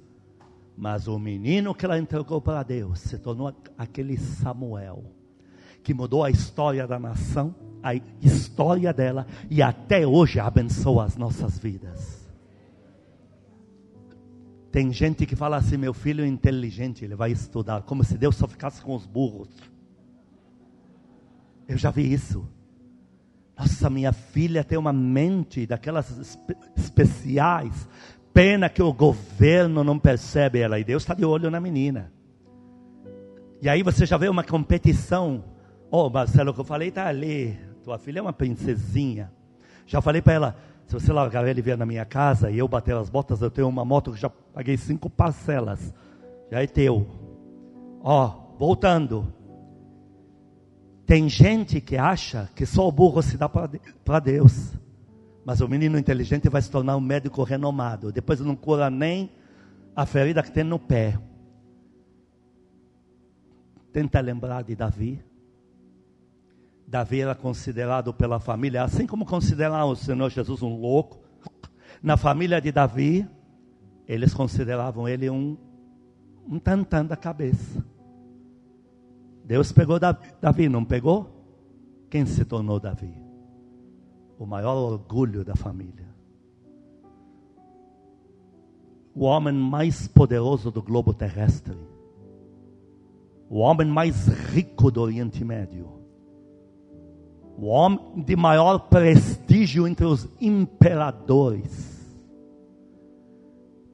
Mas 0.76 1.06
o 1.06 1.20
menino 1.20 1.72
que 1.72 1.84
ela 1.84 2.00
entregou 2.00 2.40
para 2.40 2.64
Deus 2.64 2.98
se 2.98 3.16
tornou 3.16 3.54
aquele 3.78 4.16
Samuel, 4.16 5.19
que 5.82 5.94
mudou 5.94 6.24
a 6.24 6.30
história 6.30 6.86
da 6.86 6.98
nação, 6.98 7.54
a 7.82 7.94
história 8.22 8.92
dela, 8.92 9.26
e 9.48 9.62
até 9.62 10.06
hoje 10.06 10.38
abençoa 10.38 11.04
as 11.04 11.16
nossas 11.16 11.58
vidas. 11.58 12.20
Tem 14.70 14.92
gente 14.92 15.26
que 15.26 15.34
fala 15.34 15.56
assim: 15.56 15.76
meu 15.76 15.92
filho 15.92 16.24
é 16.24 16.28
inteligente, 16.28 17.04
ele 17.04 17.16
vai 17.16 17.32
estudar, 17.32 17.82
como 17.82 18.04
se 18.04 18.16
Deus 18.16 18.36
só 18.36 18.46
ficasse 18.46 18.80
com 18.80 18.94
os 18.94 19.06
burros. 19.06 19.48
Eu 21.66 21.76
já 21.76 21.90
vi 21.90 22.12
isso. 22.12 22.48
Nossa, 23.56 23.90
minha 23.90 24.12
filha 24.12 24.64
tem 24.64 24.78
uma 24.78 24.92
mente 24.92 25.66
daquelas 25.66 26.10
espe 26.16 26.56
especiais. 26.76 27.88
Pena 28.32 28.68
que 28.68 28.82
o 28.82 28.92
governo 28.92 29.84
não 29.84 29.98
percebe 29.98 30.60
ela. 30.60 30.78
E 30.78 30.84
Deus 30.84 31.02
está 31.02 31.14
de 31.14 31.24
olho 31.24 31.50
na 31.50 31.60
menina. 31.60 32.12
E 33.60 33.68
aí 33.68 33.82
você 33.82 34.06
já 34.06 34.16
vê 34.16 34.28
uma 34.28 34.42
competição. 34.42 35.44
Oh, 35.90 36.08
Marcelo, 36.08 36.52
o 36.52 36.54
que 36.54 36.60
eu 36.60 36.64
falei 36.64 36.88
está 36.88 37.06
ali. 37.06 37.58
Tua 37.82 37.98
filha 37.98 38.20
é 38.20 38.22
uma 38.22 38.32
princesinha. 38.32 39.32
Já 39.86 40.00
falei 40.00 40.22
para 40.22 40.32
ela, 40.34 40.56
se 40.86 40.94
você 40.94 41.12
largar 41.12 41.46
ele 41.48 41.58
e 41.58 41.62
vier 41.62 41.76
na 41.76 41.84
minha 41.84 42.04
casa 42.04 42.50
e 42.50 42.58
eu 42.58 42.68
bater 42.68 42.94
as 42.94 43.10
botas, 43.10 43.42
eu 43.42 43.50
tenho 43.50 43.68
uma 43.68 43.84
moto 43.84 44.12
que 44.12 44.20
já 44.20 44.30
paguei 44.30 44.76
cinco 44.76 45.10
parcelas. 45.10 45.92
Já 46.50 46.62
é 46.62 46.66
teu. 46.66 47.06
Ó, 48.02 48.26
oh, 48.26 48.56
voltando. 48.56 49.32
Tem 51.06 51.28
gente 51.28 51.80
que 51.80 51.96
acha 51.96 52.48
que 52.54 52.64
só 52.64 52.86
o 52.86 52.92
burro 52.92 53.20
se 53.20 53.36
dá 53.36 53.48
para 53.48 54.20
Deus. 54.20 54.72
Mas 55.44 55.60
o 55.60 55.68
menino 55.68 55.98
inteligente 55.98 56.48
vai 56.48 56.62
se 56.62 56.70
tornar 56.70 56.96
um 56.96 57.00
médico 57.00 57.42
renomado. 57.42 58.12
Depois 58.12 58.38
não 58.38 58.54
cura 58.54 58.88
nem 58.88 59.32
a 59.96 60.06
ferida 60.06 60.40
que 60.42 60.52
tem 60.52 60.62
no 60.62 60.78
pé. 60.78 61.18
Tenta 63.92 64.20
lembrar 64.20 64.62
de 64.62 64.76
Davi. 64.76 65.29
Davi 66.90 67.20
era 67.20 67.36
considerado 67.36 68.12
pela 68.12 68.40
família, 68.40 68.82
assim 68.82 69.06
como 69.06 69.24
considerar 69.24 69.84
o 69.84 69.94
Senhor 69.94 70.28
Jesus 70.28 70.60
um 70.60 70.76
louco. 70.76 71.20
Na 72.02 72.16
família 72.16 72.60
de 72.60 72.72
Davi, 72.72 73.28
eles 74.08 74.34
consideravam 74.34 75.08
ele 75.08 75.30
um, 75.30 75.56
um 76.48 76.58
tantã 76.58 77.06
da 77.06 77.16
cabeça. 77.16 77.86
Deus 79.44 79.70
pegou 79.70 80.00
Davi, 80.00 80.68
não 80.68 80.84
pegou? 80.84 81.30
Quem 82.10 82.26
se 82.26 82.44
tornou 82.44 82.80
Davi? 82.80 83.14
O 84.36 84.44
maior 84.44 84.74
orgulho 84.74 85.44
da 85.44 85.54
família. 85.54 86.08
O 89.14 89.26
homem 89.26 89.54
mais 89.54 90.08
poderoso 90.08 90.72
do 90.72 90.82
globo 90.82 91.14
terrestre. 91.14 91.76
O 93.48 93.58
homem 93.58 93.86
mais 93.86 94.26
rico 94.26 94.90
do 94.90 95.00
Oriente 95.00 95.44
Médio 95.44 95.99
o 97.60 97.66
homem 97.66 98.00
de 98.24 98.34
maior 98.34 98.78
prestígio 98.78 99.86
entre 99.86 100.06
os 100.06 100.26
imperadores, 100.40 102.00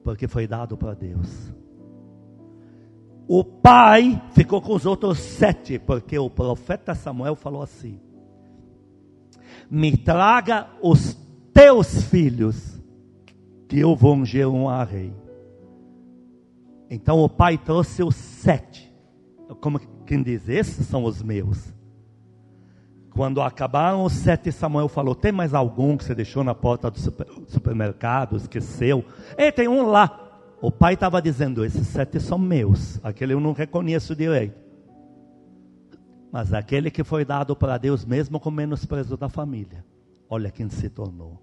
porque 0.05 0.25
foi 0.25 0.47
dado 0.47 0.77
para 0.77 0.93
Deus. 0.93 1.51
O 3.27 3.43
pai 3.43 4.23
ficou 4.31 4.61
com 4.61 4.73
os 4.73 4.85
outros 4.85 5.19
sete, 5.19 5.77
porque 5.77 6.17
o 6.17 6.29
profeta 6.29 6.95
Samuel 6.95 7.35
falou 7.35 7.61
assim: 7.61 7.99
Me 9.69 9.97
traga 9.97 10.69
os 10.81 11.17
teus 11.53 12.03
filhos, 12.03 12.81
que 13.67 13.79
eu 13.79 13.97
vou 13.97 14.15
ungir 14.15 14.47
um 14.47 14.69
a 14.69 14.85
rei. 14.85 15.13
Então 16.89 17.19
o 17.19 17.27
pai 17.27 17.57
trouxe 17.57 18.01
os 18.01 18.15
sete, 18.15 18.89
como 19.59 19.77
quem 20.05 20.23
diz, 20.23 20.47
esses 20.47 20.87
são 20.87 21.03
os 21.03 21.21
meus. 21.21 21.75
Quando 23.17 23.41
acabaram 23.41 24.03
os 24.03 24.13
sete, 24.13 24.51
Samuel 24.51 24.87
falou: 24.87 25.15
Tem 25.15 25.31
mais 25.31 25.51
algum 25.51 25.97
que 25.97 26.03
você 26.03 26.13
deixou 26.13 26.43
na 26.43 26.53
porta 26.53 26.91
do 26.91 26.99
supermercado, 27.47 28.37
esqueceu? 28.37 29.03
E 29.35 29.51
tem 29.51 29.67
um 29.67 29.87
lá. 29.87 30.29
O 30.61 30.71
pai 30.71 30.93
estava 30.93 31.19
dizendo: 31.19 31.65
Esses 31.65 31.87
sete 31.87 32.19
são 32.19 32.37
meus. 32.37 33.03
Aquele 33.03 33.33
eu 33.33 33.39
não 33.39 33.53
reconheço 33.53 34.15
direito. 34.15 34.55
Mas 36.31 36.53
aquele 36.53 36.91
que 36.91 37.03
foi 37.03 37.25
dado 37.25 37.55
para 37.55 37.79
Deus, 37.79 38.05
mesmo 38.05 38.39
com 38.39 38.51
menosprezo 38.51 39.17
da 39.17 39.27
família, 39.27 39.83
olha 40.29 40.51
quem 40.51 40.69
se 40.69 40.87
tornou. 40.87 41.41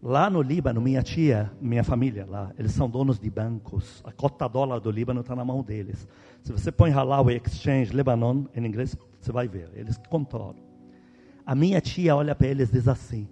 Lá 0.00 0.30
no 0.30 0.42
Líbano, 0.42 0.80
minha 0.80 1.02
tia, 1.02 1.50
minha 1.60 1.82
família 1.82 2.24
lá, 2.24 2.52
eles 2.56 2.70
são 2.70 2.88
donos 2.88 3.18
de 3.18 3.28
bancos. 3.28 4.00
A 4.04 4.12
cota 4.12 4.46
dólar 4.46 4.78
do 4.78 4.92
Líbano 4.92 5.22
está 5.22 5.34
na 5.34 5.44
mão 5.44 5.60
deles. 5.60 6.06
Se 6.40 6.52
você 6.52 6.70
põe 6.70 6.92
Halal 6.92 7.28
Exchange 7.32 7.92
Lebanon 7.92 8.44
em 8.54 8.64
inglês, 8.64 8.96
você 9.24 9.32
vai 9.32 9.48
ver, 9.48 9.70
eles 9.74 9.98
controlam. 10.08 10.62
A 11.46 11.54
minha 11.54 11.80
tia 11.80 12.14
olha 12.14 12.34
para 12.34 12.46
eles 12.46 12.68
e 12.70 12.72
diz 12.72 12.88
assim: 12.88 13.28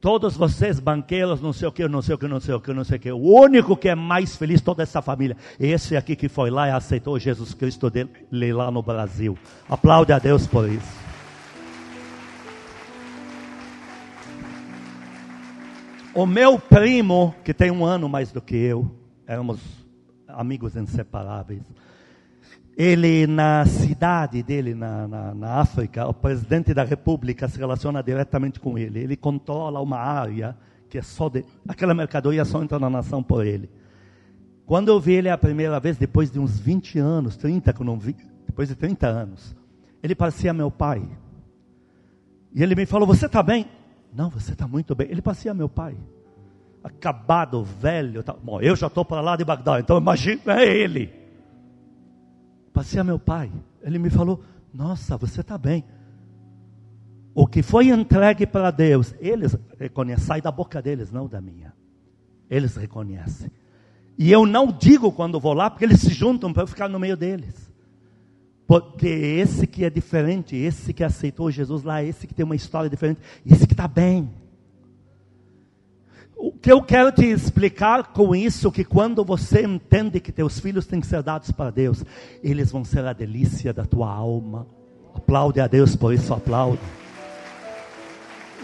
Todos 0.00 0.36
vocês, 0.36 0.80
banqueiros, 0.80 1.40
não 1.40 1.52
sei 1.52 1.68
o 1.68 1.72
que, 1.72 1.86
não 1.86 2.02
sei 2.02 2.14
o 2.14 2.18
que, 2.18 2.26
não 2.26 2.40
sei 2.40 2.54
o 2.54 2.60
que, 2.60 2.72
não 2.72 2.84
sei 2.84 2.96
o 2.96 3.00
que. 3.00 3.12
O 3.12 3.40
único 3.40 3.76
que 3.76 3.88
é 3.88 3.94
mais 3.94 4.34
feliz, 4.34 4.60
toda 4.60 4.82
essa 4.82 5.00
família, 5.00 5.36
esse 5.60 5.96
aqui 5.96 6.16
que 6.16 6.28
foi 6.28 6.50
lá 6.50 6.68
e 6.68 6.70
aceitou 6.72 7.18
Jesus 7.18 7.54
Cristo 7.54 7.88
dele 7.88 8.52
lá 8.52 8.70
no 8.70 8.82
Brasil. 8.82 9.38
Aplaude 9.68 10.12
a 10.12 10.18
Deus 10.18 10.46
por 10.46 10.68
isso. 10.68 11.02
O 16.14 16.26
meu 16.26 16.58
primo, 16.58 17.34
que 17.44 17.54
tem 17.54 17.70
um 17.70 17.84
ano 17.84 18.08
mais 18.08 18.32
do 18.32 18.42
que 18.42 18.56
eu, 18.56 18.90
éramos 19.26 19.60
amigos 20.26 20.76
inseparáveis. 20.76 21.62
Ele, 22.82 23.28
na 23.28 23.64
cidade 23.64 24.42
dele, 24.42 24.74
na, 24.74 25.06
na, 25.06 25.32
na, 25.32 25.54
África, 25.60 26.04
o 26.08 26.12
presidente 26.12 26.74
da 26.74 26.82
república 26.82 27.46
se 27.46 27.56
relaciona 27.56 28.02
diretamente 28.02 28.58
com 28.58 28.76
ele. 28.76 28.98
Ele 28.98 29.16
controla 29.16 29.80
uma 29.80 29.98
área 29.98 30.56
que 30.90 30.98
é 30.98 31.02
só 31.02 31.28
de. 31.28 31.44
Aquela 31.68 31.94
mercadoria 31.94 32.44
só 32.44 32.60
entra 32.60 32.80
na 32.80 32.90
nação 32.90 33.22
por 33.22 33.46
ele. 33.46 33.70
Quando 34.66 34.88
eu 34.88 34.98
vi 34.98 35.12
ele 35.12 35.28
a 35.28 35.38
primeira 35.38 35.78
vez, 35.78 35.96
depois 35.96 36.28
de 36.28 36.40
uns 36.40 36.58
20 36.58 36.98
anos, 36.98 37.36
30 37.36 37.72
que 37.72 37.80
eu 37.80 37.86
não 37.86 37.96
vi, 37.96 38.16
depois 38.48 38.68
de 38.68 38.74
30 38.74 39.06
anos, 39.06 39.54
ele 40.02 40.16
parecia 40.16 40.52
meu 40.52 40.68
pai. 40.68 41.08
E 42.52 42.64
ele 42.64 42.74
me 42.74 42.84
falou: 42.84 43.06
Você 43.06 43.26
está 43.26 43.44
bem? 43.44 43.64
Não, 44.12 44.28
você 44.28 44.54
está 44.54 44.66
muito 44.66 44.92
bem. 44.96 45.06
Ele 45.08 45.22
parecia 45.22 45.54
meu 45.54 45.68
pai. 45.68 45.96
Acabado, 46.82 47.62
velho. 47.62 48.24
Tá... 48.24 48.32
Bom, 48.32 48.60
eu 48.60 48.74
já 48.74 48.88
estou 48.88 49.04
para 49.04 49.20
lá 49.20 49.36
de 49.36 49.44
Bagdá, 49.44 49.78
então 49.78 49.98
imagina 49.98 50.60
é 50.60 51.21
ele. 52.72 52.74
Parecia 52.74 53.04
meu 53.04 53.18
pai. 53.18 53.52
Ele 53.82 53.98
me 53.98 54.10
falou: 54.10 54.42
Nossa, 54.72 55.16
você 55.16 55.42
está 55.42 55.58
bem. 55.58 55.84
O 57.34 57.46
que 57.46 57.62
foi 57.62 57.88
entregue 57.88 58.46
para 58.46 58.70
Deus, 58.70 59.14
eles 59.18 59.56
reconhecem, 59.78 60.24
sai 60.24 60.40
da 60.42 60.50
boca 60.50 60.82
deles, 60.82 61.10
não 61.10 61.26
da 61.26 61.40
minha. 61.40 61.72
Eles 62.50 62.76
reconhecem. 62.76 63.50
E 64.18 64.30
eu 64.30 64.44
não 64.44 64.70
digo 64.70 65.10
quando 65.10 65.40
vou 65.40 65.54
lá, 65.54 65.70
porque 65.70 65.84
eles 65.84 66.00
se 66.00 66.10
juntam 66.10 66.52
para 66.52 66.64
eu 66.64 66.66
ficar 66.66 66.88
no 66.88 66.98
meio 66.98 67.16
deles. 67.16 67.72
Porque 68.66 69.08
esse 69.08 69.66
que 69.66 69.84
é 69.84 69.90
diferente, 69.90 70.54
esse 70.54 70.92
que 70.92 71.02
aceitou 71.02 71.50
Jesus 71.50 71.82
lá, 71.82 72.02
esse 72.02 72.26
que 72.26 72.34
tem 72.34 72.44
uma 72.44 72.54
história 72.54 72.90
diferente, 72.90 73.20
esse 73.44 73.66
que 73.66 73.72
está 73.72 73.88
bem. 73.88 74.30
O 76.44 76.50
que 76.50 76.72
eu 76.72 76.82
quero 76.82 77.12
te 77.12 77.24
explicar 77.24 78.08
com 78.08 78.34
isso, 78.34 78.72
que 78.72 78.82
quando 78.82 79.24
você 79.24 79.62
entende 79.62 80.18
que 80.18 80.32
teus 80.32 80.58
filhos 80.58 80.88
têm 80.88 81.00
que 81.00 81.06
ser 81.06 81.22
dados 81.22 81.52
para 81.52 81.70
Deus, 81.70 82.04
eles 82.42 82.72
vão 82.72 82.84
ser 82.84 83.04
a 83.04 83.12
delícia 83.12 83.72
da 83.72 83.84
tua 83.84 84.10
alma. 84.12 84.66
Aplaude 85.14 85.60
a 85.60 85.68
Deus 85.68 85.94
por 85.94 86.12
isso, 86.12 86.34
aplaude. 86.34 86.80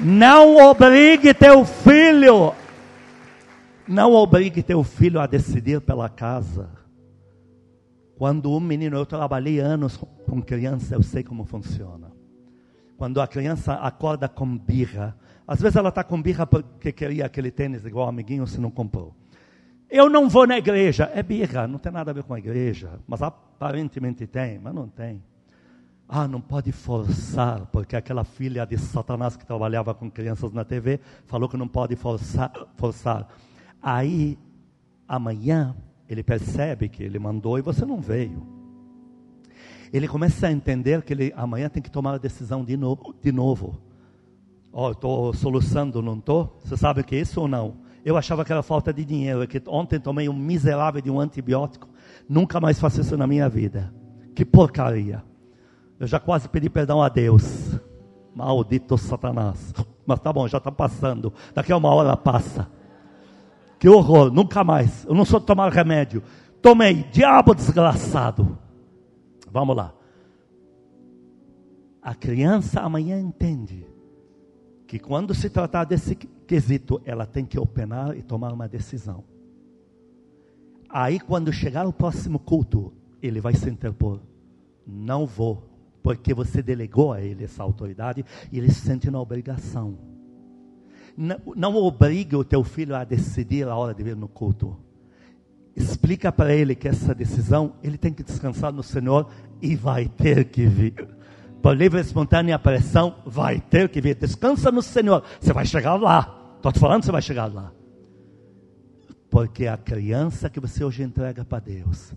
Não 0.00 0.56
obrigue 0.56 1.32
teu 1.32 1.64
filho, 1.64 2.52
não 3.86 4.12
obrigue 4.12 4.60
teu 4.60 4.82
filho 4.82 5.20
a 5.20 5.28
decidir 5.28 5.80
pela 5.80 6.08
casa. 6.08 6.68
Quando 8.16 8.50
um 8.50 8.58
menino, 8.58 8.96
eu 8.96 9.06
trabalhei 9.06 9.60
anos 9.60 9.96
com 10.26 10.42
criança, 10.42 10.96
eu 10.96 11.02
sei 11.04 11.22
como 11.22 11.44
funciona. 11.44 12.10
Quando 12.96 13.20
a 13.20 13.28
criança 13.28 13.74
acorda 13.74 14.28
com 14.28 14.58
birra, 14.58 15.16
às 15.48 15.62
vezes 15.62 15.76
ela 15.76 15.88
está 15.88 16.04
com 16.04 16.20
birra 16.20 16.46
porque 16.46 16.92
queria 16.92 17.24
aquele 17.24 17.50
tênis 17.50 17.82
igual 17.86 18.04
o 18.04 18.08
amiguinho, 18.10 18.46
se 18.46 18.60
não 18.60 18.70
comprou. 18.70 19.14
Eu 19.88 20.10
não 20.10 20.28
vou 20.28 20.46
na 20.46 20.58
igreja, 20.58 21.10
é 21.14 21.22
birra, 21.22 21.66
não 21.66 21.78
tem 21.78 21.90
nada 21.90 22.10
a 22.10 22.14
ver 22.14 22.22
com 22.22 22.34
a 22.34 22.38
igreja, 22.38 23.00
mas 23.08 23.22
aparentemente 23.22 24.26
tem, 24.26 24.58
mas 24.58 24.74
não 24.74 24.86
tem. 24.86 25.22
Ah, 26.06 26.28
não 26.28 26.42
pode 26.42 26.70
forçar, 26.70 27.64
porque 27.72 27.96
aquela 27.96 28.24
filha 28.24 28.66
de 28.66 28.76
Satanás 28.76 29.38
que 29.38 29.46
trabalhava 29.46 29.94
com 29.94 30.10
crianças 30.10 30.52
na 30.52 30.66
TV 30.66 31.00
falou 31.24 31.48
que 31.48 31.56
não 31.56 31.66
pode 31.66 31.96
forçar. 31.96 32.52
forçar. 32.76 33.26
Aí, 33.80 34.38
amanhã, 35.08 35.74
ele 36.06 36.22
percebe 36.22 36.90
que 36.90 37.02
ele 37.02 37.18
mandou 37.18 37.58
e 37.58 37.62
você 37.62 37.86
não 37.86 38.02
veio. 38.02 38.46
Ele 39.90 40.06
começa 40.06 40.46
a 40.46 40.52
entender 40.52 41.00
que 41.00 41.14
ele 41.14 41.32
amanhã 41.34 41.70
tem 41.70 41.82
que 41.82 41.90
tomar 41.90 42.16
a 42.16 42.18
decisão 42.18 42.62
de 42.62 42.76
novo. 42.76 43.14
De 43.22 43.32
novo. 43.32 43.87
Oh, 44.72 44.90
estou 44.90 45.32
soluçando, 45.32 46.02
não 46.02 46.18
estou? 46.18 46.58
Você 46.62 46.76
sabe 46.76 47.00
o 47.00 47.04
que 47.04 47.16
é 47.16 47.20
isso 47.20 47.40
ou 47.40 47.48
não? 47.48 47.76
Eu 48.04 48.16
achava 48.16 48.44
que 48.44 48.52
era 48.52 48.62
falta 48.62 48.92
de 48.92 49.04
dinheiro, 49.04 49.42
é 49.42 49.46
que 49.46 49.62
ontem 49.66 49.98
tomei 49.98 50.28
um 50.28 50.32
miserável 50.34 51.00
de 51.00 51.10
um 51.10 51.20
antibiótico. 51.20 51.88
Nunca 52.28 52.60
mais 52.60 52.78
faço 52.78 53.00
isso 53.00 53.16
na 53.16 53.26
minha 53.26 53.48
vida. 53.48 53.92
Que 54.34 54.44
porcaria. 54.44 55.22
Eu 55.98 56.06
já 56.06 56.20
quase 56.20 56.48
pedi 56.48 56.70
perdão 56.70 57.02
a 57.02 57.08
Deus. 57.08 57.78
Maldito 58.34 58.96
Satanás. 58.96 59.74
Mas 60.06 60.20
tá 60.20 60.32
bom, 60.32 60.46
já 60.46 60.58
está 60.58 60.70
passando. 60.70 61.32
Daqui 61.54 61.72
a 61.72 61.76
uma 61.76 61.92
hora 61.92 62.16
passa. 62.16 62.70
que 63.78 63.88
horror, 63.88 64.30
nunca 64.30 64.62
mais. 64.62 65.04
Eu 65.04 65.14
não 65.14 65.24
sou 65.24 65.40
tomar 65.40 65.72
remédio. 65.72 66.22
Tomei, 66.62 67.04
diabo 67.10 67.54
desgraçado. 67.54 68.58
Vamos 69.50 69.76
lá. 69.76 69.92
A 72.00 72.14
criança 72.14 72.80
amanhã 72.80 73.18
entende 73.18 73.97
que 74.88 74.98
quando 74.98 75.34
se 75.34 75.50
tratar 75.50 75.84
desse 75.84 76.16
quesito, 76.16 76.98
ela 77.04 77.26
tem 77.26 77.44
que 77.44 77.58
opinar 77.58 78.16
e 78.16 78.22
tomar 78.22 78.54
uma 78.54 78.66
decisão. 78.66 79.22
Aí, 80.88 81.20
quando 81.20 81.52
chegar 81.52 81.86
o 81.86 81.92
próximo 81.92 82.38
culto, 82.38 82.90
ele 83.22 83.38
vai 83.38 83.54
se 83.54 83.68
interpor. 83.68 84.18
Não 84.86 85.26
vou, 85.26 85.68
porque 86.02 86.32
você 86.32 86.62
delegou 86.62 87.12
a 87.12 87.20
ele 87.20 87.44
essa 87.44 87.62
autoridade 87.62 88.24
e 88.50 88.56
ele 88.56 88.72
se 88.72 88.80
sente 88.80 89.10
na 89.10 89.20
obrigação. 89.20 89.98
Não, 91.14 91.36
não 91.54 91.76
obrigue 91.76 92.34
o 92.34 92.42
teu 92.42 92.64
filho 92.64 92.96
a 92.96 93.04
decidir 93.04 93.68
a 93.68 93.76
hora 93.76 93.92
de 93.92 94.02
vir 94.02 94.16
no 94.16 94.26
culto. 94.26 94.74
Explica 95.76 96.32
para 96.32 96.54
ele 96.54 96.74
que 96.74 96.88
essa 96.88 97.14
decisão 97.14 97.74
ele 97.82 97.98
tem 97.98 98.12
que 98.12 98.22
descansar 98.22 98.72
no 98.72 98.82
Senhor 98.82 99.28
e 99.60 99.76
vai 99.76 100.08
ter 100.08 100.46
que 100.46 100.64
vir. 100.64 101.17
Por 101.62 101.76
livre 101.76 101.98
e 101.98 102.02
espontânea 102.02 102.58
pressão, 102.58 103.16
vai 103.26 103.60
ter 103.60 103.88
que 103.88 104.00
vir. 104.00 104.14
Descansa 104.14 104.70
no 104.70 104.82
Senhor. 104.82 105.22
Você 105.40 105.52
vai 105.52 105.66
chegar 105.66 105.96
lá. 105.96 106.52
Estou 106.56 106.72
te 106.72 106.78
falando, 106.78 107.04
você 107.04 107.12
vai 107.12 107.22
chegar 107.22 107.52
lá. 107.52 107.72
Porque 109.30 109.66
a 109.66 109.76
criança 109.76 110.48
que 110.48 110.60
você 110.60 110.84
hoje 110.84 111.02
entrega 111.02 111.44
para 111.44 111.58
Deus 111.60 112.14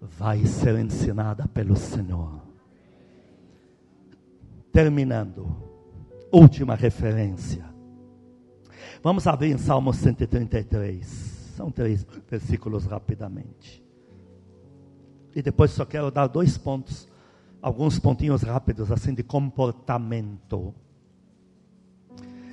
vai 0.00 0.44
ser 0.46 0.78
ensinada 0.78 1.46
pelo 1.48 1.76
Senhor. 1.76 2.40
Terminando, 4.72 5.56
última 6.30 6.74
referência. 6.74 7.64
Vamos 9.02 9.26
abrir 9.26 9.52
em 9.52 9.58
Salmo 9.58 9.92
133. 9.92 11.06
São 11.56 11.70
três 11.70 12.06
versículos 12.30 12.84
rapidamente. 12.84 13.84
E 15.34 15.42
depois 15.42 15.70
só 15.72 15.84
quero 15.84 16.10
dar 16.10 16.26
dois 16.26 16.56
pontos, 16.56 17.08
alguns 17.62 17.98
pontinhos 17.98 18.42
rápidos, 18.42 18.90
assim, 18.90 19.14
de 19.14 19.22
comportamento. 19.22 20.74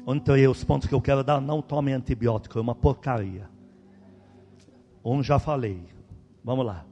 Entre 0.08 0.48
os 0.48 0.64
pontos 0.64 0.88
que 0.88 0.94
eu 0.94 1.02
quero 1.02 1.24
dar, 1.24 1.42
não 1.42 1.62
tome 1.62 1.92
antibiótico, 1.94 2.58
é 2.60 2.62
uma 2.62 2.76
porcaria. 2.76 3.50
Um 5.04 5.24
já 5.24 5.40
falei. 5.40 5.84
Vamos 6.44 6.66
lá. 6.66 6.86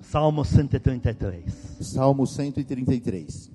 Salmo 0.00 0.44
133. 0.44 1.78
Salmo 1.80 2.26
133. 2.26 3.50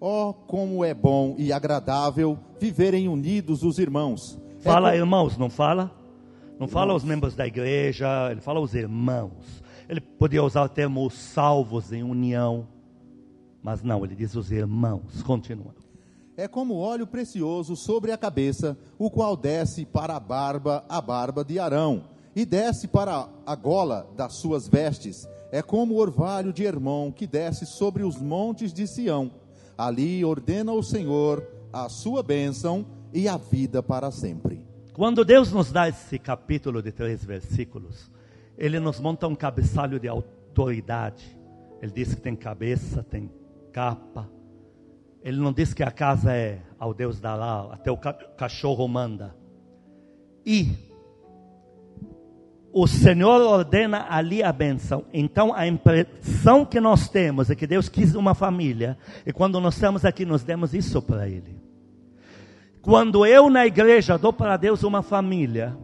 Oh, 0.00 0.32
como 0.32 0.84
é 0.84 0.94
bom 0.94 1.34
e 1.38 1.52
agradável 1.52 2.38
viverem 2.60 3.08
unidos 3.08 3.62
os 3.62 3.78
irmãos. 3.78 4.38
Fala 4.60 4.94
é 4.94 4.98
irmãos, 4.98 5.36
não 5.36 5.50
fala? 5.50 5.90
Não 6.58 6.66
fala 6.66 6.94
os 6.94 7.04
membros 7.04 7.34
da 7.34 7.46
igreja, 7.46 8.30
ele 8.30 8.40
fala 8.40 8.60
os 8.60 8.74
irmãos. 8.74 9.62
Ele 9.88 10.00
podia 10.00 10.42
usar 10.42 10.62
o 10.62 10.68
termo 10.68 11.08
salvos 11.10 11.92
em 11.92 12.02
união, 12.02 12.68
mas 13.62 13.82
não, 13.82 14.04
ele 14.04 14.14
diz 14.14 14.34
os 14.34 14.52
irmãos. 14.52 15.22
Continua. 15.22 15.74
É 16.36 16.46
como 16.46 16.76
óleo 16.76 17.06
precioso 17.06 17.74
sobre 17.74 18.12
a 18.12 18.18
cabeça, 18.18 18.78
o 18.98 19.10
qual 19.10 19.36
desce 19.36 19.84
para 19.84 20.14
a 20.14 20.20
barba, 20.20 20.84
a 20.88 21.00
barba 21.00 21.44
de 21.44 21.58
Arão 21.58 22.04
e 22.36 22.44
desce 22.44 22.86
para 22.86 23.28
a 23.44 23.56
gola 23.56 24.08
das 24.16 24.34
suas 24.34 24.68
vestes. 24.68 25.28
É 25.50 25.62
como 25.62 25.94
o 25.94 25.98
orvalho 25.98 26.52
de 26.52 26.62
Hermon 26.62 27.10
que 27.10 27.26
desce 27.26 27.66
sobre 27.66 28.04
os 28.04 28.20
montes 28.20 28.72
de 28.72 28.86
Sião. 28.86 29.32
Ali 29.76 30.24
ordena 30.24 30.72
o 30.72 30.82
Senhor 30.82 31.44
a 31.72 31.88
sua 31.88 32.22
bênção 32.22 32.86
e 33.12 33.26
a 33.26 33.36
vida 33.36 33.82
para 33.82 34.10
sempre. 34.10 34.64
Quando 34.92 35.24
Deus 35.24 35.50
nos 35.50 35.72
dá 35.72 35.88
esse 35.88 36.18
capítulo 36.18 36.82
de 36.82 36.92
três 36.92 37.24
versículos, 37.24 38.10
Ele 38.58 38.80
nos 38.80 38.98
monta 38.98 39.28
um 39.28 39.36
cabeçalho 39.36 40.00
de 40.00 40.08
autoridade. 40.08 41.38
Ele 41.80 41.92
diz 41.92 42.14
que 42.14 42.20
tem 42.20 42.34
cabeça, 42.34 43.04
tem 43.04 43.30
capa. 43.72 44.28
Ele 45.22 45.38
não 45.38 45.52
diz 45.52 45.72
que 45.72 45.82
a 45.82 45.90
casa 45.90 46.34
é 46.34 46.60
ao 46.78 46.92
Deus 46.92 47.20
dará, 47.20 47.68
até 47.70 47.90
o 47.90 47.96
cachorro 47.96 48.86
manda. 48.88 49.34
E 50.44 50.76
o 52.72 52.86
Senhor 52.86 53.40
ordena 53.40 54.06
ali 54.08 54.42
a 54.42 54.52
benção. 54.52 55.04
Então 55.12 55.54
a 55.54 55.66
impressão 55.66 56.64
que 56.64 56.80
nós 56.80 57.08
temos 57.08 57.50
é 57.50 57.54
que 57.54 57.66
Deus 57.66 57.88
quis 57.88 58.14
uma 58.14 58.34
família. 58.34 58.98
E 59.24 59.32
quando 59.32 59.60
nós 59.60 59.74
estamos 59.74 60.04
aqui, 60.04 60.24
nós 60.24 60.42
demos 60.42 60.74
isso 60.74 61.00
para 61.00 61.28
Ele. 61.28 61.56
Quando 62.82 63.24
eu 63.26 63.50
na 63.50 63.66
igreja 63.66 64.16
dou 64.16 64.32
para 64.32 64.56
Deus 64.56 64.82
uma 64.82 65.02
família, 65.02 65.76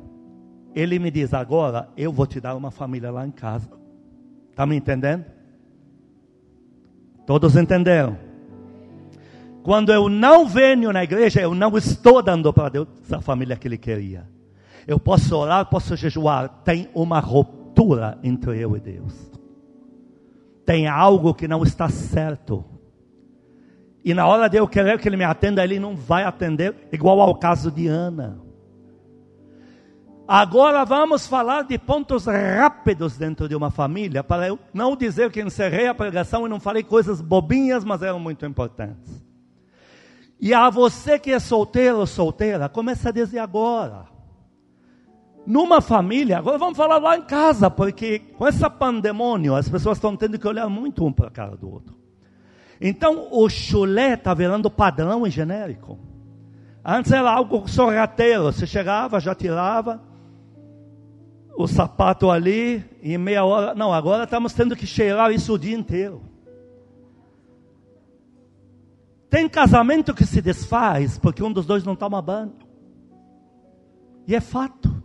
Ele 0.74 0.98
me 0.98 1.10
diz: 1.10 1.32
agora 1.32 1.88
eu 1.96 2.12
vou 2.12 2.26
te 2.26 2.40
dar 2.40 2.56
uma 2.56 2.70
família 2.70 3.10
lá 3.10 3.26
em 3.26 3.30
casa. 3.30 3.70
Está 4.50 4.66
me 4.66 4.76
entendendo? 4.76 5.24
Todos 7.26 7.56
entenderam? 7.56 8.18
Quando 9.62 9.92
eu 9.92 10.08
não 10.10 10.46
venho 10.46 10.92
na 10.92 11.02
igreja, 11.02 11.40
eu 11.40 11.54
não 11.54 11.76
estou 11.78 12.22
dando 12.22 12.52
para 12.52 12.68
Deus 12.68 12.88
a 13.10 13.20
família 13.20 13.56
que 13.56 13.66
Ele 13.66 13.78
queria. 13.78 14.28
Eu 14.86 15.00
posso 15.00 15.34
orar, 15.34 15.64
posso 15.66 15.96
jejuar. 15.96 16.48
Tem 16.64 16.88
uma 16.94 17.18
ruptura 17.18 18.18
entre 18.22 18.58
eu 18.58 18.76
e 18.76 18.80
Deus. 18.80 19.14
Tem 20.66 20.86
algo 20.86 21.34
que 21.34 21.48
não 21.48 21.62
está 21.62 21.88
certo. 21.88 22.64
E 24.04 24.12
na 24.12 24.26
hora 24.26 24.48
de 24.48 24.58
eu 24.58 24.68
querer 24.68 24.98
que 24.98 25.08
ele 25.08 25.16
me 25.16 25.24
atenda, 25.24 25.64
ele 25.64 25.78
não 25.78 25.96
vai 25.96 26.24
atender, 26.24 26.74
igual 26.92 27.20
ao 27.20 27.34
caso 27.34 27.70
de 27.70 27.86
Ana. 27.86 28.38
Agora 30.26 30.86
vamos 30.86 31.26
falar 31.26 31.64
de 31.64 31.78
pontos 31.78 32.24
rápidos 32.24 33.18
dentro 33.18 33.46
de 33.46 33.54
uma 33.54 33.70
família, 33.70 34.24
para 34.24 34.48
eu 34.48 34.58
não 34.72 34.96
dizer 34.96 35.30
que 35.30 35.42
encerrei 35.42 35.86
a 35.86 35.94
pregação 35.94 36.46
e 36.46 36.48
não 36.48 36.58
falei 36.58 36.82
coisas 36.82 37.20
bobinhas, 37.20 37.84
mas 37.84 38.00
eram 38.00 38.18
muito 38.18 38.46
importantes. 38.46 39.22
E 40.40 40.54
a 40.54 40.70
você 40.70 41.18
que 41.18 41.30
é 41.30 41.38
solteiro 41.38 41.98
ou 41.98 42.06
solteira, 42.06 42.70
começa 42.70 43.12
desde 43.12 43.38
agora 43.38 44.06
numa 45.46 45.82
família, 45.82 46.38
agora 46.38 46.56
vamos 46.56 46.76
falar 46.76 46.96
lá 46.96 47.18
em 47.18 47.22
casa, 47.22 47.70
porque 47.70 48.18
com 48.18 48.46
essa 48.46 48.70
pandemônio 48.70 49.54
as 49.54 49.68
pessoas 49.68 49.98
estão 49.98 50.16
tendo 50.16 50.38
que 50.38 50.48
olhar 50.48 50.70
muito 50.70 51.04
um 51.04 51.12
para 51.12 51.28
a 51.28 51.30
cara 51.30 51.54
do 51.54 51.70
outro. 51.70 51.94
Então 52.80 53.28
o 53.30 53.46
chulé 53.50 54.14
está 54.14 54.32
virando 54.32 54.70
padrão 54.70 55.26
e 55.26 55.30
genérico. 55.30 55.98
Antes 56.82 57.12
era 57.12 57.30
algo 57.30 57.68
sorrateiro, 57.68 58.44
você 58.44 58.66
chegava, 58.66 59.20
já 59.20 59.34
tirava 59.34 60.13
o 61.56 61.66
sapato 61.66 62.30
ali 62.30 62.84
e 63.02 63.16
meia 63.16 63.44
hora. 63.44 63.74
Não, 63.74 63.92
agora 63.92 64.24
estamos 64.24 64.52
tendo 64.52 64.76
que 64.76 64.86
cheirar 64.86 65.30
isso 65.32 65.54
o 65.54 65.58
dia 65.58 65.76
inteiro. 65.76 66.22
Tem 69.30 69.48
casamento 69.48 70.14
que 70.14 70.24
se 70.24 70.40
desfaz 70.40 71.18
porque 71.18 71.42
um 71.42 71.52
dos 71.52 71.66
dois 71.66 71.84
não 71.84 71.96
toma 71.96 72.20
banho. 72.22 72.52
E 74.26 74.34
é 74.34 74.40
fato. 74.40 75.02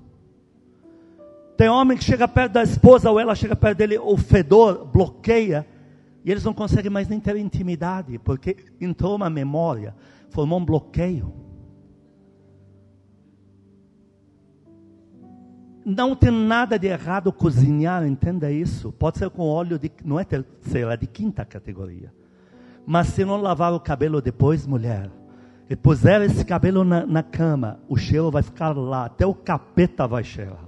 Tem 1.57 1.67
homem 1.67 1.97
que 1.97 2.03
chega 2.03 2.27
perto 2.27 2.53
da 2.53 2.63
esposa 2.63 3.11
ou 3.11 3.19
ela 3.19 3.35
chega 3.35 3.55
perto 3.55 3.77
dele, 3.77 3.97
o 3.97 4.15
fedor 4.17 4.85
bloqueia. 4.85 5.67
E 6.23 6.31
eles 6.31 6.43
não 6.43 6.53
conseguem 6.53 6.91
mais 6.91 7.07
nem 7.07 7.19
ter 7.19 7.35
intimidade, 7.37 8.17
porque 8.19 8.55
entrou 8.79 9.15
uma 9.15 9.29
memória, 9.29 9.95
formou 10.29 10.59
um 10.59 10.65
bloqueio. 10.65 11.33
Não 15.85 16.15
tem 16.15 16.31
nada 16.31 16.77
de 16.77 16.87
errado 16.87 17.31
cozinhar, 17.31 18.05
entenda 18.05 18.51
isso. 18.51 18.91
Pode 18.91 19.17
ser 19.17 19.29
com 19.29 19.43
óleo 19.43 19.79
de, 19.79 19.91
não 20.03 20.19
é 20.19 20.23
terceira, 20.23 20.93
é 20.93 20.97
de 20.97 21.07
quinta 21.07 21.45
categoria. 21.45 22.13
Mas 22.85 23.07
se 23.07 23.23
não 23.23 23.41
lavar 23.41 23.73
o 23.73 23.79
cabelo 23.79 24.21
depois, 24.21 24.65
mulher, 24.67 25.09
e 25.69 25.75
puser 25.75 26.21
esse 26.21 26.43
cabelo 26.43 26.83
na, 26.83 27.05
na 27.05 27.23
cama, 27.23 27.79
o 27.87 27.95
cheiro 27.95 28.31
vai 28.31 28.41
ficar 28.41 28.75
lá, 28.75 29.05
até 29.05 29.25
o 29.25 29.33
capeta 29.33 30.07
vai 30.07 30.23
cheirar. 30.23 30.65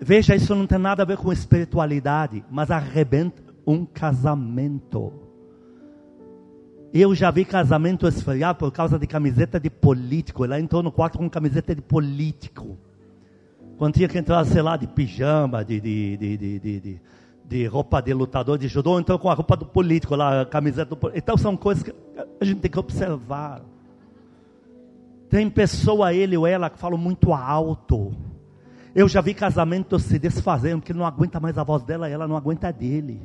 Veja, 0.00 0.34
isso 0.34 0.54
não 0.54 0.66
tem 0.66 0.78
nada 0.78 1.02
a 1.02 1.06
ver 1.06 1.18
com 1.18 1.30
espiritualidade, 1.30 2.42
mas 2.50 2.70
arrebenta 2.70 3.42
um 3.66 3.84
casamento. 3.84 5.29
Eu 6.92 7.14
já 7.14 7.30
vi 7.30 7.44
casamento 7.44 8.08
esfriar 8.08 8.56
por 8.56 8.72
causa 8.72 8.98
de 8.98 9.06
camiseta 9.06 9.60
de 9.60 9.70
político. 9.70 10.44
Ela 10.44 10.58
entrou 10.58 10.82
no 10.82 10.90
quarto 10.90 11.18
com 11.18 11.30
camiseta 11.30 11.72
de 11.72 11.80
político. 11.80 12.76
Quando 13.78 13.94
tinha 13.94 14.08
que 14.08 14.18
entrar, 14.18 14.44
sei 14.44 14.60
lá, 14.60 14.76
de 14.76 14.88
pijama, 14.88 15.64
de, 15.64 15.80
de, 15.80 16.16
de, 16.16 17.00
de, 17.44 17.66
roupa 17.66 18.00
de 18.02 18.12
lutador 18.12 18.58
de 18.58 18.66
judô, 18.66 18.98
entrou 18.98 19.18
com 19.18 19.30
a 19.30 19.34
roupa 19.34 19.56
do 19.56 19.64
político 19.64 20.16
lá, 20.16 20.42
a 20.42 20.46
camiseta 20.46 20.90
do 20.90 20.96
político. 20.96 21.24
Então 21.24 21.36
são 21.36 21.56
coisas 21.56 21.84
que 21.84 21.94
a 22.40 22.44
gente 22.44 22.60
tem 22.60 22.70
que 22.70 22.78
observar. 22.78 23.62
Tem 25.28 25.48
pessoa, 25.48 26.12
ele 26.12 26.36
ou 26.36 26.44
ela, 26.44 26.68
que 26.68 26.78
falam 26.78 26.98
muito 26.98 27.32
alto. 27.32 28.12
Eu 28.92 29.08
já 29.08 29.20
vi 29.20 29.32
casamentos 29.32 30.02
se 30.02 30.18
desfazendo, 30.18 30.80
porque 30.80 30.90
ele 30.90 30.98
não 30.98 31.06
aguenta 31.06 31.38
mais 31.38 31.56
a 31.56 31.62
voz 31.62 31.84
dela 31.84 32.08
ela 32.08 32.26
não 32.26 32.36
aguenta 32.36 32.72
dele. 32.72 33.22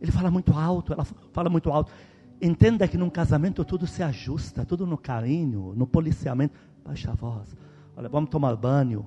Ele 0.00 0.10
fala 0.10 0.28
muito 0.28 0.52
alto, 0.52 0.92
ela 0.92 1.06
fala 1.32 1.48
muito 1.48 1.70
alto. 1.70 1.92
Entenda 2.40 2.86
que 2.86 2.96
num 2.96 3.10
casamento 3.10 3.64
tudo 3.64 3.86
se 3.86 4.02
ajusta, 4.02 4.64
tudo 4.64 4.86
no 4.86 4.96
carinho, 4.96 5.74
no 5.74 5.86
policiamento. 5.86 6.54
baixa 6.84 7.10
a 7.10 7.14
voz. 7.14 7.56
Olha, 7.96 8.08
vamos 8.08 8.30
tomar 8.30 8.54
banho. 8.56 9.04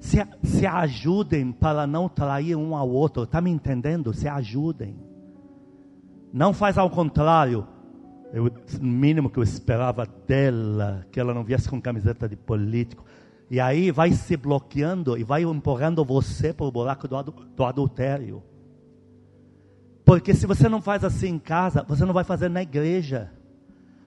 Se, 0.00 0.18
se 0.42 0.66
ajudem 0.66 1.52
para 1.52 1.86
não 1.86 2.08
trair 2.08 2.56
um 2.56 2.74
ao 2.74 2.88
outro. 2.88 3.24
Está 3.24 3.40
me 3.40 3.50
entendendo? 3.50 4.14
Se 4.14 4.26
ajudem. 4.26 4.96
Não 6.32 6.54
faz 6.54 6.78
ao 6.78 6.88
contrário. 6.88 7.66
Eu, 8.32 8.46
o 8.46 8.84
mínimo 8.84 9.28
que 9.28 9.38
eu 9.38 9.42
esperava 9.42 10.06
dela, 10.26 11.06
que 11.12 11.20
ela 11.20 11.34
não 11.34 11.44
viesse 11.44 11.68
com 11.68 11.80
camiseta 11.80 12.26
de 12.26 12.36
político. 12.36 13.04
E 13.50 13.60
aí 13.60 13.90
vai 13.90 14.12
se 14.12 14.34
bloqueando 14.34 15.18
e 15.18 15.22
vai 15.22 15.42
empurrando 15.42 16.02
você 16.02 16.54
para 16.54 16.64
o 16.64 16.72
buraco 16.72 17.06
do, 17.06 17.22
do 17.22 17.64
adultério. 17.64 18.42
Porque 20.12 20.34
se 20.34 20.46
você 20.46 20.68
não 20.68 20.82
faz 20.82 21.04
assim 21.04 21.28
em 21.28 21.38
casa, 21.38 21.82
você 21.88 22.04
não 22.04 22.12
vai 22.12 22.22
fazer 22.22 22.50
na 22.50 22.60
igreja. 22.60 23.30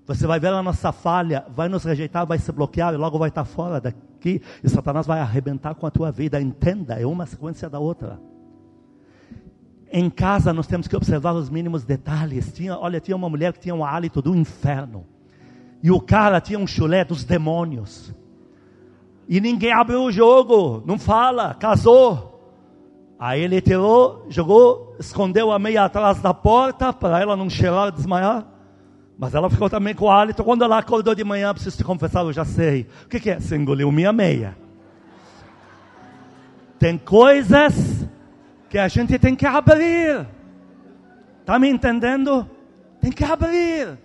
Você 0.05 0.27
vai 0.27 0.39
ver 0.39 0.49
a 0.49 0.61
nossa 0.61 0.91
falha, 0.91 1.43
vai 1.49 1.67
nos 1.67 1.83
rejeitar, 1.83 2.27
vai 2.27 2.37
se 2.37 2.51
bloquear 2.51 2.93
e 2.93 2.97
logo 2.97 3.17
vai 3.17 3.29
estar 3.29 3.43
fora 3.43 3.81
daqui. 3.81 4.39
E 4.63 4.69
Satanás 4.69 5.07
vai 5.07 5.19
arrebentar 5.19 5.73
com 5.73 5.87
a 5.87 5.89
tua 5.89 6.11
vida. 6.11 6.39
Entenda, 6.39 7.01
é 7.01 7.07
uma 7.07 7.25
sequência 7.25 7.67
da 7.67 7.79
outra. 7.79 8.19
Em 9.91 10.07
casa 10.07 10.53
nós 10.53 10.67
temos 10.67 10.87
que 10.87 10.95
observar 10.95 11.33
os 11.33 11.49
mínimos 11.49 11.83
detalhes. 11.83 12.53
Tinha, 12.53 12.77
olha, 12.77 13.01
tinha 13.01 13.17
uma 13.17 13.27
mulher 13.27 13.51
que 13.51 13.61
tinha 13.61 13.73
um 13.73 13.83
hálito 13.83 14.21
do 14.21 14.35
inferno. 14.35 15.07
E 15.81 15.89
o 15.89 15.99
cara 15.99 16.39
tinha 16.39 16.59
um 16.59 16.67
chulé 16.67 17.03
dos 17.03 17.23
demônios. 17.23 18.13
E 19.27 19.41
ninguém 19.41 19.73
abriu 19.73 20.03
o 20.03 20.11
jogo, 20.11 20.83
não 20.85 20.99
fala, 20.99 21.55
casou. 21.55 22.34
Aí 23.25 23.41
ele 23.41 23.59
tirou, 23.59 24.23
jogou, 24.29 24.95
escondeu 24.99 25.51
a 25.51 25.57
meia 25.57 25.85
atrás 25.85 26.21
da 26.21 26.31
porta 26.31 26.93
para 26.93 27.19
ela 27.19 27.35
não 27.35 27.49
cheirar, 27.49 27.91
desmaiar. 27.91 28.45
Mas 29.17 29.33
ela 29.33 29.49
ficou 29.49 29.67
também 29.67 29.95
com 29.95 30.05
o 30.05 30.11
hálito. 30.11 30.43
Quando 30.43 30.63
ela 30.63 30.77
acordou 30.77 31.15
de 31.15 31.23
manhã, 31.23 31.51
preciso 31.51 31.75
te 31.75 31.83
confessar, 31.83 32.23
eu 32.23 32.31
já 32.31 32.45
sei. 32.45 32.87
O 33.03 33.09
que, 33.09 33.19
que 33.19 33.31
é? 33.31 33.39
Você 33.39 33.55
engoliu 33.55 33.91
minha 33.91 34.13
meia. 34.13 34.55
Tem 36.77 36.99
coisas 36.99 38.07
que 38.69 38.77
a 38.77 38.87
gente 38.87 39.17
tem 39.17 39.35
que 39.35 39.47
abrir. 39.47 40.27
Está 41.41 41.57
me 41.57 41.67
entendendo? 41.67 42.47
Tem 43.01 43.11
que 43.11 43.23
abrir. 43.23 43.97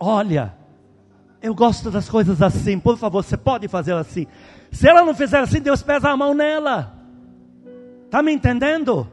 Olha, 0.00 0.54
eu 1.42 1.54
gosto 1.54 1.90
das 1.90 2.08
coisas 2.08 2.40
assim. 2.40 2.78
Por 2.78 2.96
favor, 2.96 3.22
você 3.22 3.36
pode 3.36 3.68
fazer 3.68 3.92
assim. 3.92 4.26
Se 4.72 4.88
ela 4.88 5.04
não 5.04 5.14
fizer 5.14 5.40
assim, 5.40 5.60
Deus 5.60 5.82
pesa 5.82 6.08
a 6.08 6.16
mão 6.16 6.32
nela. 6.32 6.95
Está 8.06 8.22
me 8.22 8.32
entendendo? 8.32 9.06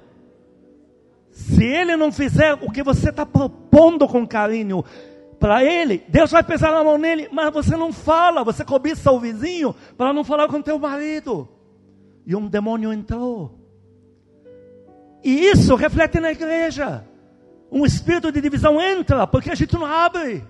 Se 1.32 1.64
ele 1.64 1.98
não 1.98 2.12
fizer 2.12 2.54
o 2.62 2.72
que 2.72 2.84
você 2.84 3.10
está 3.10 3.26
propondo 3.26 4.08
com 4.08 4.26
carinho 4.26 4.86
para 5.40 5.64
ele, 5.64 6.04
Deus 6.08 6.32
vai 6.32 6.44
pesar 6.44 6.74
a 6.74 6.84
mão 6.84 6.98
nele, 6.98 7.28
mas 7.32 7.52
você 7.52 7.76
não 7.76 7.92
fala, 7.92 8.44
você 8.44 8.64
cobiça 8.64 9.12
o 9.12 9.20
vizinho 9.20 9.76
para 9.98 10.14
não 10.14 10.24
falar 10.24 10.48
com 10.48 10.62
teu 10.62 10.78
marido. 10.78 11.50
E 12.26 12.36
um 12.36 12.48
demônio 12.48 12.94
entrou. 12.94 13.60
E 15.24 15.48
isso 15.48 15.76
reflete 15.76 16.20
na 16.20 16.32
igreja. 16.32 17.04
Um 17.72 17.86
espírito 17.86 18.32
de 18.32 18.40
divisão 18.40 18.80
entra, 18.80 19.26
porque 19.26 19.50
a 19.50 19.56
gente 19.56 19.74
não 19.74 19.86
abre. 19.86 20.46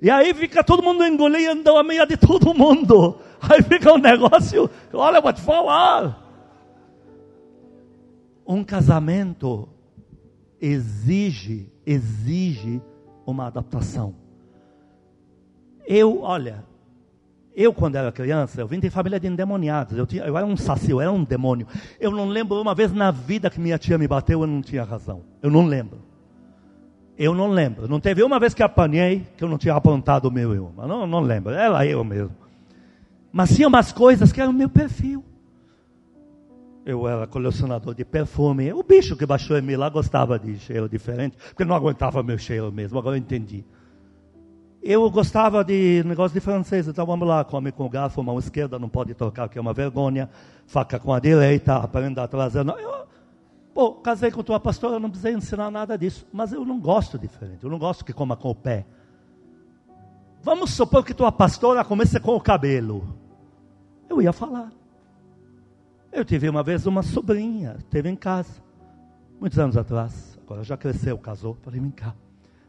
E 0.00 0.10
aí 0.10 0.32
fica 0.32 0.64
todo 0.64 0.82
mundo 0.82 1.04
engolindo 1.06 1.76
a 1.76 1.82
meia 1.82 2.06
de 2.06 2.16
todo 2.16 2.54
mundo. 2.54 3.18
Aí 3.46 3.62
fica 3.62 3.92
um 3.92 3.98
negócio, 3.98 4.70
olha, 4.94 5.18
eu 5.18 5.22
vou 5.22 5.32
te 5.32 5.42
falar. 5.42 6.23
Um 8.46 8.62
casamento 8.62 9.68
exige, 10.60 11.72
exige 11.86 12.80
uma 13.26 13.46
adaptação. 13.46 14.14
Eu, 15.86 16.22
olha, 16.22 16.64
eu 17.54 17.72
quando 17.72 17.96
era 17.96 18.10
criança, 18.10 18.60
eu 18.60 18.66
vim 18.66 18.80
de 18.80 18.90
família 18.90 19.20
de 19.20 19.26
endemoniados, 19.26 19.96
eu, 19.96 20.06
tinha, 20.06 20.24
eu 20.24 20.36
era 20.36 20.46
um 20.46 20.56
saci, 20.56 20.90
eu 20.90 21.00
era 21.00 21.12
um 21.12 21.22
demônio. 21.22 21.66
Eu 22.00 22.10
não 22.10 22.26
lembro 22.26 22.60
uma 22.60 22.74
vez 22.74 22.92
na 22.92 23.10
vida 23.10 23.48
que 23.50 23.60
minha 23.60 23.78
tia 23.78 23.96
me 23.96 24.08
bateu, 24.08 24.40
eu 24.40 24.46
não 24.46 24.60
tinha 24.60 24.82
razão. 24.84 25.22
Eu 25.42 25.50
não 25.50 25.66
lembro. 25.66 25.98
Eu 27.16 27.34
não 27.34 27.48
lembro. 27.48 27.86
Não 27.86 28.00
teve 28.00 28.22
uma 28.22 28.40
vez 28.40 28.54
que 28.54 28.62
apanhei 28.62 29.24
que 29.36 29.44
eu 29.44 29.48
não 29.48 29.56
tinha 29.56 29.74
apontado 29.74 30.28
o 30.28 30.32
meu 30.32 30.54
eu. 30.54 30.72
Não, 30.76 31.06
não 31.06 31.20
lembro. 31.20 31.52
Era 31.52 31.86
eu 31.86 32.02
mesmo. 32.02 32.34
Mas 33.30 33.54
tinha 33.54 33.68
umas 33.68 33.92
coisas 33.92 34.32
que 34.32 34.40
eram 34.40 34.50
o 34.50 34.54
meu 34.54 34.68
perfil 34.68 35.24
eu 36.84 37.08
era 37.08 37.26
colecionador 37.26 37.94
de 37.94 38.04
perfume. 38.04 38.72
O 38.72 38.82
bicho 38.82 39.16
que 39.16 39.24
baixou 39.24 39.56
em 39.56 39.62
mim 39.62 39.76
lá 39.76 39.88
gostava 39.88 40.38
de 40.38 40.58
cheiro 40.58 40.88
diferente, 40.88 41.36
porque 41.48 41.64
não 41.64 41.74
aguentava 41.74 42.22
meu 42.22 42.36
cheiro 42.36 42.70
mesmo, 42.70 42.98
agora 42.98 43.16
eu 43.16 43.20
entendi. 43.20 43.64
Eu 44.82 45.10
gostava 45.10 45.64
de 45.64 46.02
negócio 46.04 46.34
de 46.34 46.40
francês, 46.40 46.86
então 46.86 47.06
vamos 47.06 47.26
lá, 47.26 47.42
come 47.42 47.72
com 47.72 47.88
garfo, 47.88 48.22
mão 48.22 48.38
esquerda, 48.38 48.78
não 48.78 48.88
pode 48.88 49.14
tocar, 49.14 49.48
que 49.48 49.56
é 49.56 49.60
uma 49.60 49.72
vergonha, 49.72 50.28
faca 50.66 50.98
com 50.98 51.10
a 51.10 51.18
direita, 51.18 51.76
aprenda 51.76 52.22
a 52.22 52.28
trazer. 52.28 52.66
Eu, 52.66 53.06
pô, 53.72 53.92
casei 53.94 54.30
com 54.30 54.42
tua 54.42 54.60
pastora, 54.60 55.00
não 55.00 55.08
precisei 55.08 55.32
ensinar 55.32 55.70
nada 55.70 55.96
disso, 55.96 56.26
mas 56.30 56.52
eu 56.52 56.66
não 56.66 56.78
gosto 56.78 57.18
diferente, 57.18 57.64
eu 57.64 57.70
não 57.70 57.78
gosto 57.78 58.04
que 58.04 58.12
coma 58.12 58.36
com 58.36 58.50
o 58.50 58.54
pé. 58.54 58.84
Vamos 60.42 60.72
supor 60.72 61.02
que 61.02 61.14
tua 61.14 61.32
pastora 61.32 61.82
comece 61.82 62.20
com 62.20 62.36
o 62.36 62.40
cabelo. 62.40 63.16
Eu 64.10 64.20
ia 64.20 64.34
falar. 64.34 64.70
Eu 66.14 66.24
tive 66.24 66.48
uma 66.48 66.62
vez 66.62 66.86
uma 66.86 67.02
sobrinha, 67.02 67.76
teve 67.90 68.08
em 68.08 68.14
casa, 68.14 68.62
muitos 69.40 69.58
anos 69.58 69.76
atrás, 69.76 70.38
agora 70.44 70.62
já 70.62 70.76
cresceu, 70.76 71.18
casou. 71.18 71.58
Falei, 71.60 71.80
vem 71.80 71.90
cá, 71.90 72.14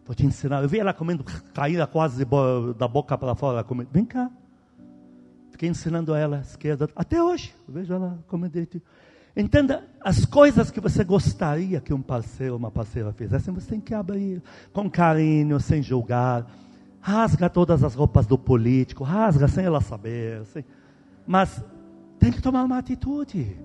vou 0.04 0.16
te 0.16 0.26
ensinar. 0.26 0.64
Eu 0.64 0.68
vi 0.68 0.80
ela 0.80 0.92
comendo, 0.92 1.24
caída 1.54 1.86
quase 1.86 2.26
da 2.76 2.88
boca 2.88 3.16
para 3.16 3.36
fora, 3.36 3.64
comendo. 3.64 3.92
Vem 3.94 4.04
cá. 4.04 4.32
Fiquei 5.52 5.70
ensinando 5.70 6.16
ela, 6.16 6.40
esquerda, 6.40 6.90
até 6.96 7.22
hoje. 7.22 7.54
Eu 7.68 7.76
vejo 7.76 7.94
ela 7.94 8.18
comendo. 8.28 8.82
Entenda, 9.38 9.84
as 10.02 10.26
coisas 10.26 10.72
que 10.72 10.82
você 10.82 11.04
gostaria 11.04 11.80
que 11.80 11.94
um 11.94 12.02
parceiro, 12.02 12.56
uma 12.56 12.72
parceira 12.72 13.14
fizessem, 13.14 13.54
você 13.54 13.70
tem 13.70 13.80
que 13.80 13.94
abrir 13.94 14.42
com 14.74 14.90
carinho, 14.90 15.60
sem 15.60 15.84
julgar. 15.84 16.52
Rasga 17.00 17.48
todas 17.48 17.84
as 17.84 17.94
roupas 17.94 18.26
do 18.26 18.40
político, 18.40 19.04
rasga 19.04 19.48
sem 19.48 19.66
ela 19.66 19.82
saber. 19.82 20.44
Sem... 20.46 20.66
Mas 21.28 21.64
tem 22.26 22.32
que 22.32 22.42
tomar 22.42 22.64
uma 22.64 22.80
atitude. 22.80 23.56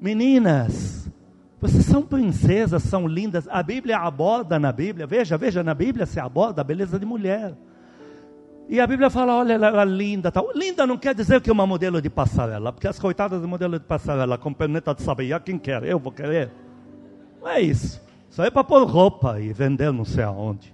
Meninas, 0.00 1.10
vocês 1.60 1.84
são 1.84 2.02
princesas, 2.02 2.84
são 2.84 3.04
lindas. 3.04 3.48
A 3.48 3.60
Bíblia 3.64 3.98
aborda 3.98 4.60
na 4.60 4.70
Bíblia, 4.70 5.08
veja, 5.08 5.36
veja, 5.36 5.64
na 5.64 5.74
Bíblia 5.74 6.06
se 6.06 6.20
aborda 6.20 6.60
a 6.60 6.64
beleza 6.64 7.00
de 7.00 7.04
mulher. 7.04 7.56
E 8.68 8.78
a 8.78 8.86
Bíblia 8.86 9.10
fala, 9.10 9.34
olha, 9.34 9.54
ela 9.54 9.82
é 9.82 9.84
linda. 9.84 10.30
Tal. 10.30 10.52
Linda 10.54 10.86
não 10.86 10.96
quer 10.96 11.16
dizer 11.16 11.40
que 11.40 11.50
é 11.50 11.52
uma 11.52 11.66
modelo 11.66 12.00
de 12.00 12.08
passarela, 12.08 12.72
porque 12.72 12.86
as 12.86 12.96
coitadas 12.96 13.40
de 13.40 13.46
modelo 13.48 13.76
de 13.76 13.84
passarela 13.84 14.38
com 14.38 14.52
perneta 14.54 14.94
de 14.94 15.02
sabiá, 15.02 15.40
quem 15.40 15.58
quer? 15.58 15.82
Eu 15.82 15.98
vou 15.98 16.12
querer. 16.12 16.52
Não 17.40 17.48
é 17.48 17.60
isso. 17.60 18.00
Só 18.30 18.44
é 18.44 18.52
para 18.52 18.62
pôr 18.62 18.84
roupa 18.84 19.40
e 19.40 19.52
vender 19.52 19.92
não 19.92 20.04
sei 20.04 20.22
aonde. 20.22 20.72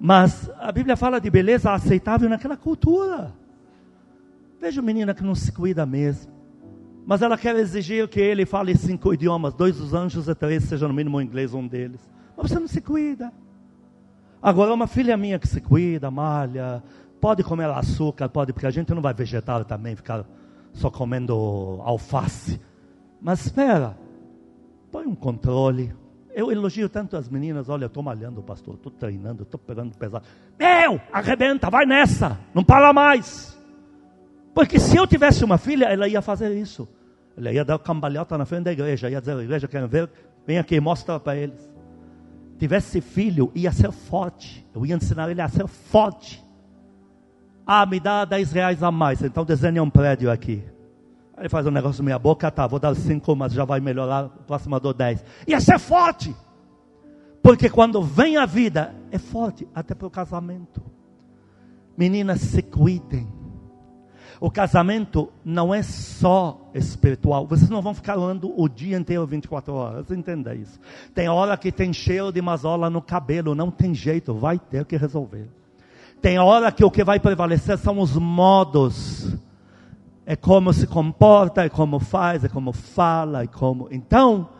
Mas 0.00 0.50
a 0.58 0.72
Bíblia 0.72 0.96
fala 0.96 1.20
de 1.20 1.28
beleza 1.28 1.70
aceitável 1.72 2.26
naquela 2.26 2.56
cultura. 2.56 3.34
Veja 4.60 4.82
menina 4.82 5.14
que 5.14 5.22
não 5.22 5.34
se 5.34 5.52
cuida 5.52 5.86
mesmo. 5.86 6.32
Mas 7.06 7.22
ela 7.22 7.38
quer 7.38 7.56
exigir 7.56 8.06
que 8.08 8.20
ele 8.20 8.44
fale 8.44 8.76
cinco 8.76 9.14
idiomas, 9.14 9.54
dois 9.54 9.76
dos 9.76 9.94
anjos 9.94 10.28
e 10.28 10.34
três, 10.34 10.64
seja 10.64 10.86
no 10.86 10.92
mínimo 10.92 11.20
inglês 11.20 11.54
um 11.54 11.66
deles. 11.66 12.00
Mas 12.36 12.50
você 12.50 12.58
não 12.58 12.68
se 12.68 12.80
cuida. 12.80 13.32
Agora, 14.42 14.74
uma 14.74 14.86
filha 14.86 15.16
minha 15.16 15.38
que 15.38 15.48
se 15.48 15.60
cuida, 15.60 16.10
malha, 16.10 16.82
pode 17.20 17.42
comer 17.42 17.68
açúcar, 17.70 18.28
pode, 18.28 18.52
porque 18.52 18.66
a 18.66 18.70
gente 18.70 18.92
não 18.94 19.02
vai 19.02 19.14
vegetar 19.14 19.64
também, 19.64 19.96
ficar 19.96 20.24
só 20.72 20.90
comendo 20.90 21.80
alface. 21.82 22.60
Mas 23.20 23.46
espera, 23.46 23.96
põe 24.92 25.06
um 25.06 25.14
controle. 25.14 25.94
Eu 26.32 26.52
elogio 26.52 26.88
tanto 26.88 27.16
as 27.16 27.28
meninas, 27.28 27.68
olha, 27.68 27.84
eu 27.84 27.88
estou 27.88 28.02
malhando, 28.02 28.42
pastor, 28.42 28.74
estou 28.74 28.92
treinando, 28.92 29.42
estou 29.42 29.58
pegando 29.58 29.96
pesado. 29.96 30.24
Meu, 30.58 31.00
arrebenta, 31.12 31.68
vai 31.68 31.84
nessa, 31.84 32.38
não 32.54 32.62
para 32.62 32.92
mais. 32.92 33.57
Porque 34.58 34.80
se 34.80 34.96
eu 34.96 35.06
tivesse 35.06 35.44
uma 35.44 35.56
filha, 35.56 35.84
ela 35.84 36.08
ia 36.08 36.20
fazer 36.20 36.52
isso. 36.52 36.88
Ela 37.36 37.52
ia 37.52 37.64
dar 37.64 37.78
cambalhota 37.78 38.36
na 38.36 38.44
frente 38.44 38.64
da 38.64 38.72
igreja, 38.72 39.08
ia 39.08 39.20
dizer, 39.20 39.36
a 39.36 39.42
igreja 39.44 39.68
quer 39.68 39.86
ver, 39.86 40.10
vem 40.44 40.58
aqui, 40.58 40.80
mostra 40.80 41.20
para 41.20 41.36
eles. 41.36 41.72
Tivesse 42.58 43.00
filho, 43.00 43.52
ia 43.54 43.70
ser 43.70 43.92
forte. 43.92 44.66
Eu 44.74 44.84
ia 44.84 44.96
ensinar 44.96 45.30
ele 45.30 45.40
a 45.40 45.48
ser 45.48 45.68
forte. 45.68 46.44
Ah, 47.64 47.86
me 47.86 48.00
dá 48.00 48.24
10 48.24 48.50
reais 48.50 48.82
a 48.82 48.90
mais, 48.90 49.22
então 49.22 49.44
desenha 49.44 49.80
um 49.80 49.88
prédio 49.88 50.28
aqui. 50.28 50.60
Ele 51.38 51.48
faz 51.48 51.64
um 51.64 51.70
negócio 51.70 52.02
na 52.02 52.06
minha 52.06 52.18
boca, 52.18 52.50
tá, 52.50 52.66
vou 52.66 52.80
dar 52.80 52.96
5, 52.96 53.36
mas 53.36 53.52
já 53.52 53.64
vai 53.64 53.78
melhorar, 53.78 54.28
próxima 54.44 54.80
dou 54.80 54.92
10. 54.92 55.24
Ia 55.46 55.60
ser 55.60 55.78
forte. 55.78 56.34
Porque 57.40 57.70
quando 57.70 58.02
vem 58.02 58.36
a 58.36 58.44
vida, 58.44 58.92
é 59.12 59.18
forte, 59.18 59.68
até 59.72 59.94
para 59.94 60.08
o 60.08 60.10
casamento. 60.10 60.82
Meninas, 61.96 62.40
se 62.40 62.60
cuidem. 62.60 63.37
O 64.40 64.50
casamento 64.50 65.30
não 65.44 65.74
é 65.74 65.82
só 65.82 66.70
espiritual. 66.74 67.46
Vocês 67.46 67.68
não 67.68 67.82
vão 67.82 67.92
ficar 67.92 68.16
andando 68.16 68.52
o 68.56 68.68
dia 68.68 68.96
inteiro 68.96 69.26
24 69.26 69.74
horas. 69.74 70.10
Entenda 70.10 70.54
isso. 70.54 70.78
Tem 71.14 71.28
hora 71.28 71.56
que 71.56 71.72
tem 71.72 71.92
cheiro 71.92 72.30
de 72.30 72.40
mazola 72.40 72.88
no 72.88 73.02
cabelo. 73.02 73.54
Não 73.54 73.70
tem 73.70 73.94
jeito. 73.94 74.34
Vai 74.34 74.58
ter 74.58 74.84
que 74.84 74.96
resolver. 74.96 75.48
Tem 76.20 76.38
hora 76.38 76.70
que 76.70 76.84
o 76.84 76.90
que 76.90 77.02
vai 77.02 77.18
prevalecer 77.18 77.78
são 77.78 77.98
os 77.98 78.16
modos. 78.16 79.36
É 80.24 80.36
como 80.36 80.72
se 80.72 80.86
comporta, 80.86 81.64
é 81.64 81.68
como 81.68 81.98
faz, 81.98 82.44
é 82.44 82.48
como 82.48 82.72
fala, 82.72 83.44
é 83.44 83.46
como. 83.46 83.88
Então, 83.90 84.50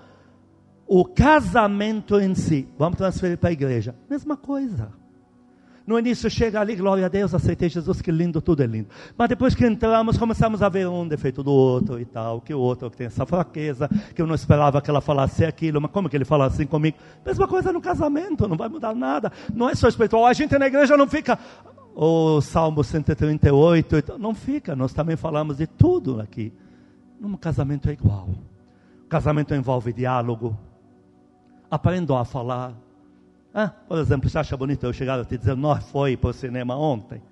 o 0.86 1.04
casamento 1.04 2.18
em 2.18 2.34
si, 2.34 2.66
vamos 2.78 2.96
transferir 2.96 3.36
para 3.36 3.50
a 3.50 3.52
igreja, 3.52 3.94
mesma 4.08 4.36
coisa. 4.36 4.90
No 5.88 5.98
início 5.98 6.28
chega 6.28 6.60
ali, 6.60 6.76
glória 6.76 7.06
a 7.06 7.08
Deus, 7.08 7.32
aceitei 7.32 7.66
Jesus, 7.70 8.02
que 8.02 8.12
lindo, 8.12 8.42
tudo 8.42 8.62
é 8.62 8.66
lindo. 8.66 8.90
Mas 9.16 9.26
depois 9.26 9.54
que 9.54 9.66
entramos, 9.66 10.18
começamos 10.18 10.62
a 10.62 10.68
ver 10.68 10.86
um 10.86 11.08
defeito 11.08 11.42
do 11.42 11.50
outro 11.50 11.98
e 11.98 12.04
tal, 12.04 12.42
que 12.42 12.52
o 12.52 12.60
outro 12.60 12.90
tem 12.90 13.06
essa 13.06 13.24
fraqueza, 13.24 13.88
que 14.14 14.20
eu 14.20 14.26
não 14.26 14.34
esperava 14.34 14.82
que 14.82 14.90
ela 14.90 15.00
falasse 15.00 15.46
aquilo, 15.46 15.80
mas 15.80 15.90
como 15.90 16.06
que 16.10 16.14
ele 16.14 16.26
fala 16.26 16.44
assim 16.44 16.66
comigo? 16.66 16.98
Mesma 17.24 17.48
coisa 17.48 17.72
no 17.72 17.80
casamento, 17.80 18.46
não 18.46 18.54
vai 18.54 18.68
mudar 18.68 18.94
nada. 18.94 19.32
Não 19.54 19.66
é 19.66 19.74
só 19.74 19.88
espiritual, 19.88 20.26
a 20.26 20.32
gente 20.34 20.58
na 20.58 20.66
igreja 20.66 20.94
não 20.94 21.08
fica, 21.08 21.38
o 21.96 22.42
Salmo 22.42 22.84
138, 22.84 24.18
não 24.18 24.34
fica, 24.34 24.76
nós 24.76 24.92
também 24.92 25.16
falamos 25.16 25.56
de 25.56 25.66
tudo 25.66 26.20
aqui. 26.20 26.52
Num 27.18 27.34
casamento 27.34 27.88
é 27.88 27.94
igual. 27.94 28.28
O 29.06 29.08
casamento 29.08 29.54
envolve 29.54 29.90
diálogo. 29.94 30.54
Aprendam 31.70 32.18
a 32.18 32.26
falar 32.26 32.74
ah, 33.54 33.68
por 33.68 33.98
exemplo, 33.98 34.28
você 34.28 34.38
acha 34.38 34.56
bonito 34.56 34.84
eu 34.84 34.92
chegar 34.92 35.24
te 35.24 35.38
dizer, 35.38 35.56
nós 35.56 35.88
foi 35.90 36.16
para 36.16 36.30
o 36.30 36.32
cinema 36.32 36.76
ontem? 36.76 37.22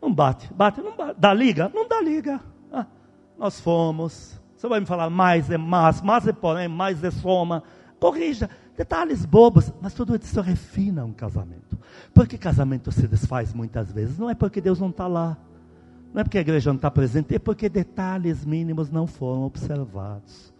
Não 0.00 0.12
bate, 0.12 0.52
bate, 0.52 0.80
não 0.80 0.96
bate. 0.96 1.18
Dá 1.18 1.32
liga? 1.32 1.70
Não 1.72 1.88
dá 1.88 2.00
liga. 2.00 2.40
Ah, 2.72 2.86
nós 3.38 3.60
fomos. 3.60 4.40
Você 4.56 4.68
vai 4.68 4.80
me 4.80 4.86
falar 4.86 5.10
mais 5.10 5.50
é 5.50 5.58
mais, 5.58 6.00
mais 6.02 6.26
é 6.26 6.32
porém, 6.32 6.68
mais 6.68 7.02
é 7.02 7.10
soma. 7.10 7.62
Corrija. 7.98 8.50
Detalhes 8.76 9.24
bobos, 9.24 9.72
mas 9.80 9.94
tudo 9.94 10.16
isso 10.16 10.40
refina 10.40 11.04
um 11.04 11.12
casamento. 11.12 11.78
Porque 12.12 12.36
casamento 12.36 12.90
se 12.90 13.06
desfaz 13.06 13.54
muitas 13.54 13.92
vezes. 13.92 14.18
Não 14.18 14.28
é 14.28 14.34
porque 14.34 14.60
Deus 14.60 14.80
não 14.80 14.90
está 14.90 15.06
lá. 15.06 15.36
Não 16.12 16.20
é 16.20 16.24
porque 16.24 16.38
a 16.38 16.40
igreja 16.40 16.70
não 16.70 16.76
está 16.76 16.90
presente, 16.90 17.34
é 17.34 17.38
porque 17.38 17.68
detalhes 17.68 18.44
mínimos 18.44 18.90
não 18.90 19.06
foram 19.06 19.42
observados. 19.42 20.52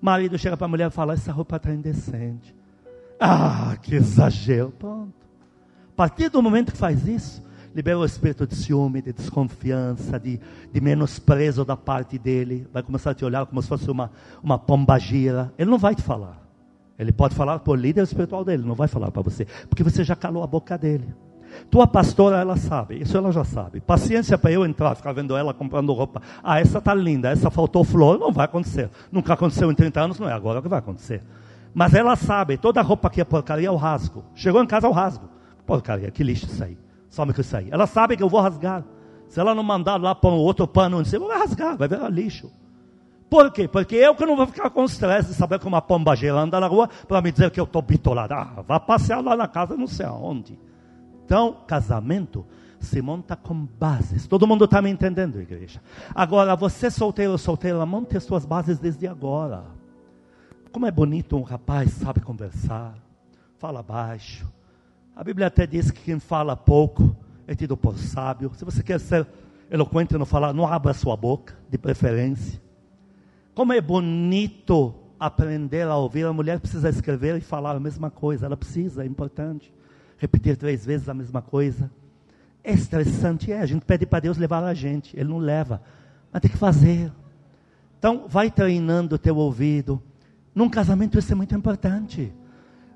Marido 0.00 0.38
chega 0.38 0.56
para 0.56 0.64
a 0.64 0.68
mulher 0.68 0.88
e 0.88 0.90
fala: 0.90 1.14
essa 1.14 1.32
roupa 1.32 1.56
está 1.56 1.72
indecente. 1.72 2.54
Ah, 3.18 3.76
que 3.82 3.94
exagero. 3.94 4.72
Pronto. 4.78 5.12
A 5.92 5.96
partir 5.96 6.28
do 6.28 6.42
momento 6.42 6.72
que 6.72 6.78
faz 6.78 7.06
isso, 7.06 7.42
libera 7.74 7.98
o 7.98 8.04
espírito 8.04 8.46
de 8.46 8.54
ciúme, 8.54 9.00
de 9.00 9.12
desconfiança, 9.12 10.18
de, 10.18 10.40
de 10.72 10.80
menosprezo 10.80 11.64
da 11.64 11.76
parte 11.76 12.18
dele. 12.18 12.66
Vai 12.72 12.82
começar 12.82 13.10
a 13.10 13.14
te 13.14 13.24
olhar 13.24 13.46
como 13.46 13.62
se 13.62 13.68
fosse 13.68 13.90
uma, 13.90 14.10
uma 14.42 14.58
pombagira. 14.58 15.52
Ele 15.58 15.70
não 15.70 15.78
vai 15.78 15.94
te 15.94 16.02
falar. 16.02 16.46
Ele 16.98 17.12
pode 17.12 17.34
falar 17.34 17.58
por 17.58 17.78
líder 17.78 18.04
espiritual 18.04 18.44
dele, 18.44 18.62
não 18.62 18.74
vai 18.74 18.88
falar 18.88 19.10
para 19.10 19.22
você, 19.22 19.46
porque 19.68 19.82
você 19.82 20.02
já 20.02 20.16
calou 20.16 20.42
a 20.42 20.46
boca 20.46 20.78
dele. 20.78 21.14
Tua 21.70 21.86
pastora, 21.86 22.38
ela 22.38 22.56
sabe, 22.56 23.00
isso 23.00 23.16
ela 23.16 23.30
já 23.32 23.44
sabe. 23.44 23.80
Paciência 23.80 24.36
para 24.36 24.52
eu 24.52 24.64
entrar, 24.64 24.94
ficar 24.94 25.12
vendo 25.12 25.36
ela 25.36 25.54
comprando 25.54 25.92
roupa. 25.92 26.20
Ah, 26.42 26.60
essa 26.60 26.80
tá 26.80 26.94
linda, 26.94 27.30
essa 27.30 27.50
faltou 27.50 27.84
flor, 27.84 28.18
não 28.18 28.32
vai 28.32 28.46
acontecer. 28.46 28.90
Nunca 29.10 29.34
aconteceu 29.34 29.70
em 29.70 29.74
30 29.74 30.00
anos, 30.00 30.18
não 30.18 30.28
é 30.28 30.32
agora 30.32 30.60
que 30.60 30.68
vai 30.68 30.78
acontecer. 30.78 31.22
Mas 31.76 31.92
ela 31.92 32.16
sabe, 32.16 32.56
toda 32.56 32.80
roupa 32.80 33.10
que 33.10 33.20
é 33.20 33.24
porcaria 33.24 33.66
eu 33.66 33.76
rasgo. 33.76 34.24
Chegou 34.34 34.62
em 34.62 34.66
casa 34.66 34.86
eu 34.86 34.92
rasgo. 34.92 35.28
Porcaria, 35.66 36.10
que 36.10 36.24
lixo 36.24 36.46
isso 36.46 36.64
aí. 36.64 36.78
Some 37.10 37.34
que 37.34 37.42
isso 37.42 37.54
aí. 37.54 37.68
Ela 37.70 37.86
sabe 37.86 38.16
que 38.16 38.22
eu 38.22 38.30
vou 38.30 38.40
rasgar. 38.40 38.82
Se 39.28 39.38
ela 39.38 39.54
não 39.54 39.62
mandar 39.62 40.00
lá 40.00 40.14
pôr 40.14 40.32
outro 40.32 40.66
pano 40.66 41.02
em 41.02 41.04
vai 41.04 41.38
rasgar, 41.38 41.76
vai 41.76 41.86
virar 41.86 42.08
lixo. 42.08 42.50
Por 43.28 43.52
quê? 43.52 43.68
Porque 43.68 43.94
eu 43.94 44.14
que 44.14 44.24
não 44.24 44.36
vou 44.36 44.46
ficar 44.46 44.70
com 44.70 44.86
estresse 44.86 45.28
de 45.28 45.34
saber 45.34 45.58
que 45.58 45.66
uma 45.66 45.82
pomba 45.82 46.14
anda 46.32 46.58
na 46.58 46.66
rua 46.66 46.88
para 47.06 47.20
me 47.20 47.30
dizer 47.30 47.50
que 47.50 47.60
eu 47.60 47.64
estou 47.64 47.82
bitolado. 47.82 48.32
Ah, 48.32 48.64
vá 48.66 48.80
passear 48.80 49.22
lá 49.22 49.36
na 49.36 49.46
casa, 49.46 49.76
não 49.76 49.86
sei 49.86 50.06
aonde. 50.06 50.58
Então, 51.26 51.58
casamento 51.66 52.46
se 52.80 53.02
monta 53.02 53.36
com 53.36 53.66
bases. 53.78 54.26
Todo 54.26 54.46
mundo 54.46 54.64
está 54.64 54.80
me 54.80 54.88
entendendo, 54.88 55.42
igreja. 55.42 55.82
Agora, 56.14 56.56
você 56.56 56.90
solteiro 56.90 57.32
ou 57.32 57.38
solteira, 57.38 57.84
monte 57.84 58.16
as 58.16 58.24
suas 58.24 58.46
bases 58.46 58.78
desde 58.78 59.06
agora. 59.06 59.75
Como 60.76 60.84
é 60.84 60.90
bonito 60.90 61.38
um 61.38 61.42
rapaz 61.42 61.90
sabe 61.90 62.20
conversar, 62.20 62.98
fala 63.56 63.82
baixo. 63.82 64.46
A 65.16 65.24
Bíblia 65.24 65.46
até 65.46 65.66
diz 65.66 65.90
que 65.90 66.02
quem 66.02 66.20
fala 66.20 66.54
pouco 66.54 67.16
é 67.46 67.54
tido 67.54 67.78
por 67.78 67.96
sábio. 67.96 68.52
Se 68.54 68.62
você 68.62 68.82
quer 68.82 69.00
ser 69.00 69.26
eloquente 69.70 70.18
no 70.18 70.26
falar, 70.26 70.52
não 70.52 70.66
abra 70.66 70.92
sua 70.92 71.16
boca, 71.16 71.56
de 71.70 71.78
preferência. 71.78 72.60
Como 73.54 73.72
é 73.72 73.80
bonito 73.80 74.94
aprender 75.18 75.88
a 75.88 75.96
ouvir. 75.96 76.26
A 76.26 76.32
mulher 76.34 76.60
precisa 76.60 76.90
escrever 76.90 77.38
e 77.38 77.40
falar 77.40 77.74
a 77.74 77.80
mesma 77.80 78.10
coisa. 78.10 78.44
Ela 78.44 78.54
precisa, 78.54 79.02
é 79.02 79.06
importante. 79.06 79.72
Repetir 80.18 80.58
três 80.58 80.84
vezes 80.84 81.08
a 81.08 81.14
mesma 81.14 81.40
coisa. 81.40 81.90
É 82.62 82.74
estressante, 82.74 83.50
é. 83.50 83.60
A 83.60 83.66
gente 83.66 83.86
pede 83.86 84.04
para 84.04 84.20
Deus 84.20 84.36
levar 84.36 84.62
a 84.62 84.74
gente. 84.74 85.18
Ele 85.18 85.30
não 85.30 85.38
leva. 85.38 85.80
Mas 86.30 86.42
tem 86.42 86.50
que 86.50 86.58
fazer. 86.58 87.10
Então, 87.98 88.26
vai 88.28 88.50
treinando 88.50 89.14
o 89.14 89.18
teu 89.18 89.38
ouvido 89.38 90.02
num 90.56 90.70
casamento 90.70 91.18
isso 91.18 91.30
é 91.30 91.34
muito 91.34 91.54
importante. 91.54 92.32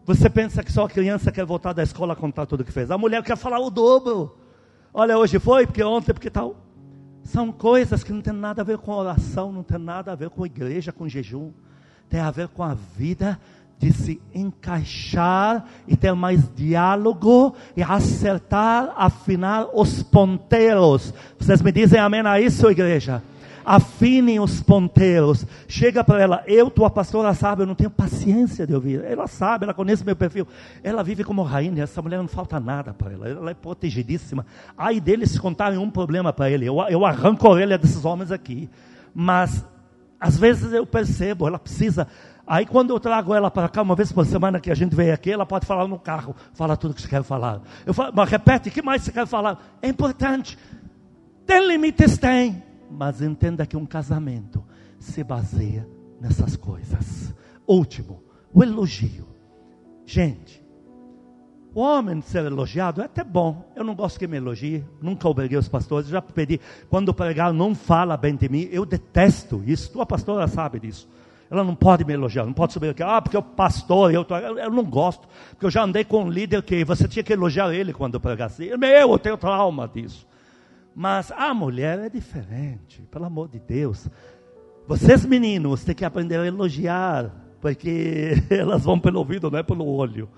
Você 0.06 0.30
pensa 0.30 0.62
que 0.62 0.72
só 0.72 0.86
a 0.86 0.88
criança 0.88 1.30
quer 1.30 1.44
voltar 1.44 1.74
da 1.74 1.82
escola 1.82 2.16
contar 2.16 2.46
tudo 2.46 2.64
que 2.64 2.72
fez. 2.72 2.90
A 2.90 2.96
mulher 2.96 3.22
quer 3.22 3.36
falar 3.36 3.60
o 3.60 3.68
dobro. 3.68 4.34
Olha, 4.94 5.18
hoje 5.18 5.38
foi, 5.38 5.66
porque 5.66 5.84
ontem, 5.84 6.14
porque 6.14 6.30
tal. 6.30 6.56
São 7.22 7.52
coisas 7.52 8.02
que 8.02 8.14
não 8.14 8.22
tem 8.22 8.32
nada 8.32 8.62
a 8.62 8.64
ver 8.64 8.78
com 8.78 8.92
oração, 8.92 9.52
não 9.52 9.62
tem 9.62 9.78
nada 9.78 10.10
a 10.10 10.14
ver 10.14 10.30
com 10.30 10.46
igreja, 10.46 10.90
com 10.90 11.06
jejum. 11.06 11.52
Tem 12.08 12.18
a 12.18 12.30
ver 12.30 12.48
com 12.48 12.62
a 12.62 12.72
vida 12.72 13.38
de 13.78 13.92
se 13.92 14.18
encaixar 14.34 15.66
e 15.86 15.96
ter 15.96 16.14
mais 16.14 16.48
diálogo 16.56 17.54
e 17.76 17.82
acertar, 17.82 18.94
afinar 18.96 19.68
os 19.74 20.02
ponteiros. 20.02 21.12
Vocês 21.38 21.60
me 21.60 21.70
dizem 21.70 22.00
amém 22.00 22.22
a 22.22 22.40
isso, 22.40 22.70
igreja? 22.70 23.22
Afinem 23.64 24.40
os 24.40 24.62
ponteiros. 24.62 25.46
Chega 25.68 26.02
para 26.02 26.20
ela, 26.20 26.42
eu, 26.46 26.70
tua 26.70 26.90
pastora, 26.90 27.32
sabe, 27.34 27.62
eu 27.62 27.66
não 27.66 27.74
tenho 27.74 27.90
paciência 27.90 28.66
de 28.66 28.74
ouvir. 28.74 29.04
Ela 29.04 29.26
sabe, 29.26 29.64
ela 29.64 29.74
conhece 29.74 30.04
meu 30.04 30.16
perfil. 30.16 30.46
Ela 30.82 31.02
vive 31.02 31.24
como 31.24 31.42
rainha, 31.42 31.82
essa 31.82 32.02
mulher 32.02 32.18
não 32.18 32.28
falta 32.28 32.58
nada 32.58 32.92
para 32.92 33.12
ela, 33.12 33.28
ela 33.28 33.50
é 33.50 33.54
protegidíssima. 33.54 34.46
Aí 34.76 35.00
deles 35.00 35.38
contarem 35.38 35.78
um 35.78 35.90
problema 35.90 36.32
para 36.32 36.50
ele, 36.50 36.66
eu, 36.66 36.78
eu 36.88 37.04
arranco 37.04 37.46
a 37.46 37.50
orelha 37.50 37.78
desses 37.78 38.04
homens 38.04 38.30
aqui. 38.30 38.68
Mas, 39.14 39.64
às 40.18 40.38
vezes 40.38 40.72
eu 40.72 40.86
percebo, 40.86 41.46
ela 41.46 41.58
precisa. 41.58 42.06
Aí 42.46 42.66
quando 42.66 42.90
eu 42.90 43.00
trago 43.00 43.34
ela 43.34 43.50
para 43.50 43.68
cá, 43.68 43.82
uma 43.82 43.94
vez 43.94 44.10
por 44.12 44.26
semana 44.26 44.58
que 44.58 44.70
a 44.70 44.74
gente 44.74 44.94
vem 44.94 45.10
aqui, 45.10 45.30
ela 45.30 45.46
pode 45.46 45.66
falar 45.66 45.86
no 45.86 45.98
carro, 45.98 46.34
fala 46.54 46.76
tudo 46.76 46.94
que 46.94 47.02
você 47.02 47.08
quer 47.08 47.22
falar. 47.22 47.60
Eu 47.86 47.94
falo, 47.94 48.12
mas 48.14 48.28
repete, 48.28 48.68
o 48.68 48.72
que 48.72 48.82
mais 48.82 49.02
você 49.02 49.12
quer 49.12 49.26
falar? 49.26 49.78
É 49.80 49.88
importante. 49.88 50.58
Tem 51.46 51.66
limites? 51.66 52.18
Tem 52.18 52.69
mas 52.90 53.22
entenda 53.22 53.66
que 53.66 53.76
um 53.76 53.86
casamento 53.86 54.64
se 54.98 55.22
baseia 55.22 55.88
nessas 56.20 56.56
coisas. 56.56 57.34
Último, 57.66 58.22
o 58.52 58.62
elogio. 58.62 59.28
Gente, 60.04 60.60
o 61.72 61.80
homem 61.80 62.20
ser 62.20 62.44
elogiado 62.44 63.00
é 63.00 63.04
até 63.04 63.22
bom. 63.22 63.70
Eu 63.76 63.84
não 63.84 63.94
gosto 63.94 64.18
que 64.18 64.26
me 64.26 64.36
elogie, 64.36 64.84
nunca 65.00 65.28
obriguei 65.28 65.56
os 65.56 65.68
pastores, 65.68 66.08
já 66.08 66.20
pedi, 66.20 66.60
quando 66.88 67.14
pregar, 67.14 67.52
não 67.52 67.74
fala 67.74 68.16
bem 68.16 68.34
de 68.34 68.48
mim. 68.48 68.68
Eu 68.72 68.84
detesto 68.84 69.62
isso. 69.64 69.92
Tua 69.92 70.04
pastora 70.04 70.48
sabe 70.48 70.80
disso. 70.80 71.08
Ela 71.50 71.64
não 71.64 71.74
pode 71.74 72.04
me 72.04 72.12
elogiar, 72.12 72.44
não 72.44 72.52
pode 72.52 72.72
subir 72.72 72.90
aqui, 72.90 73.02
ah, 73.02 73.20
porque 73.20 73.36
o 73.36 73.42
pastor, 73.42 74.14
eu, 74.14 74.24
tô, 74.24 74.36
eu, 74.36 74.56
eu, 74.56 74.70
não 74.70 74.84
gosto, 74.84 75.26
porque 75.50 75.66
eu 75.66 75.70
já 75.70 75.82
andei 75.82 76.04
com 76.04 76.22
um 76.22 76.30
líder 76.30 76.62
que 76.62 76.84
você 76.84 77.08
tinha 77.08 77.24
que 77.24 77.32
elogiar 77.32 77.74
ele 77.74 77.92
quando 77.92 78.20
pregasse. 78.20 78.76
Meu, 78.76 79.12
eu 79.12 79.18
tenho 79.18 79.36
trauma 79.36 79.88
disso. 79.88 80.24
Mas 80.94 81.30
a 81.32 81.54
mulher 81.54 81.98
é 81.98 82.08
diferente, 82.08 83.02
pelo 83.10 83.24
amor 83.24 83.48
de 83.48 83.58
Deus. 83.58 84.08
Vocês 84.86 85.24
meninos 85.24 85.84
têm 85.84 85.94
que 85.94 86.04
aprender 86.04 86.38
a 86.38 86.46
elogiar, 86.46 87.30
porque 87.60 88.42
elas 88.50 88.82
vão 88.82 88.98
pelo 88.98 89.18
ouvido, 89.18 89.50
não 89.50 89.58
é 89.58 89.62
pelo 89.62 89.86
olho. 89.86 90.28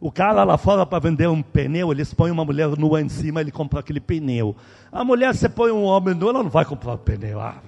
O 0.00 0.10
cara 0.10 0.44
lá 0.44 0.56
fora 0.56 0.86
para 0.86 0.98
vender 0.98 1.28
um 1.28 1.42
pneu, 1.42 1.92
eles 1.92 2.14
põem 2.14 2.30
uma 2.30 2.44
mulher 2.44 2.68
nua 2.78 3.02
em 3.02 3.08
cima, 3.10 3.42
ele 3.42 3.50
compra 3.50 3.80
aquele 3.80 4.00
pneu. 4.00 4.56
A 4.90 5.04
mulher, 5.04 5.34
você 5.34 5.46
põe 5.46 5.70
um 5.70 5.84
homem 5.84 6.14
nu, 6.14 6.30
ela 6.30 6.42
não 6.42 6.48
vai 6.48 6.64
comprar 6.64 6.94
o 6.94 6.98
pneu. 6.98 7.38
Ah, 7.38 7.60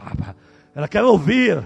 ela 0.75 0.89
quer 0.89 1.03
ouvir. 1.03 1.63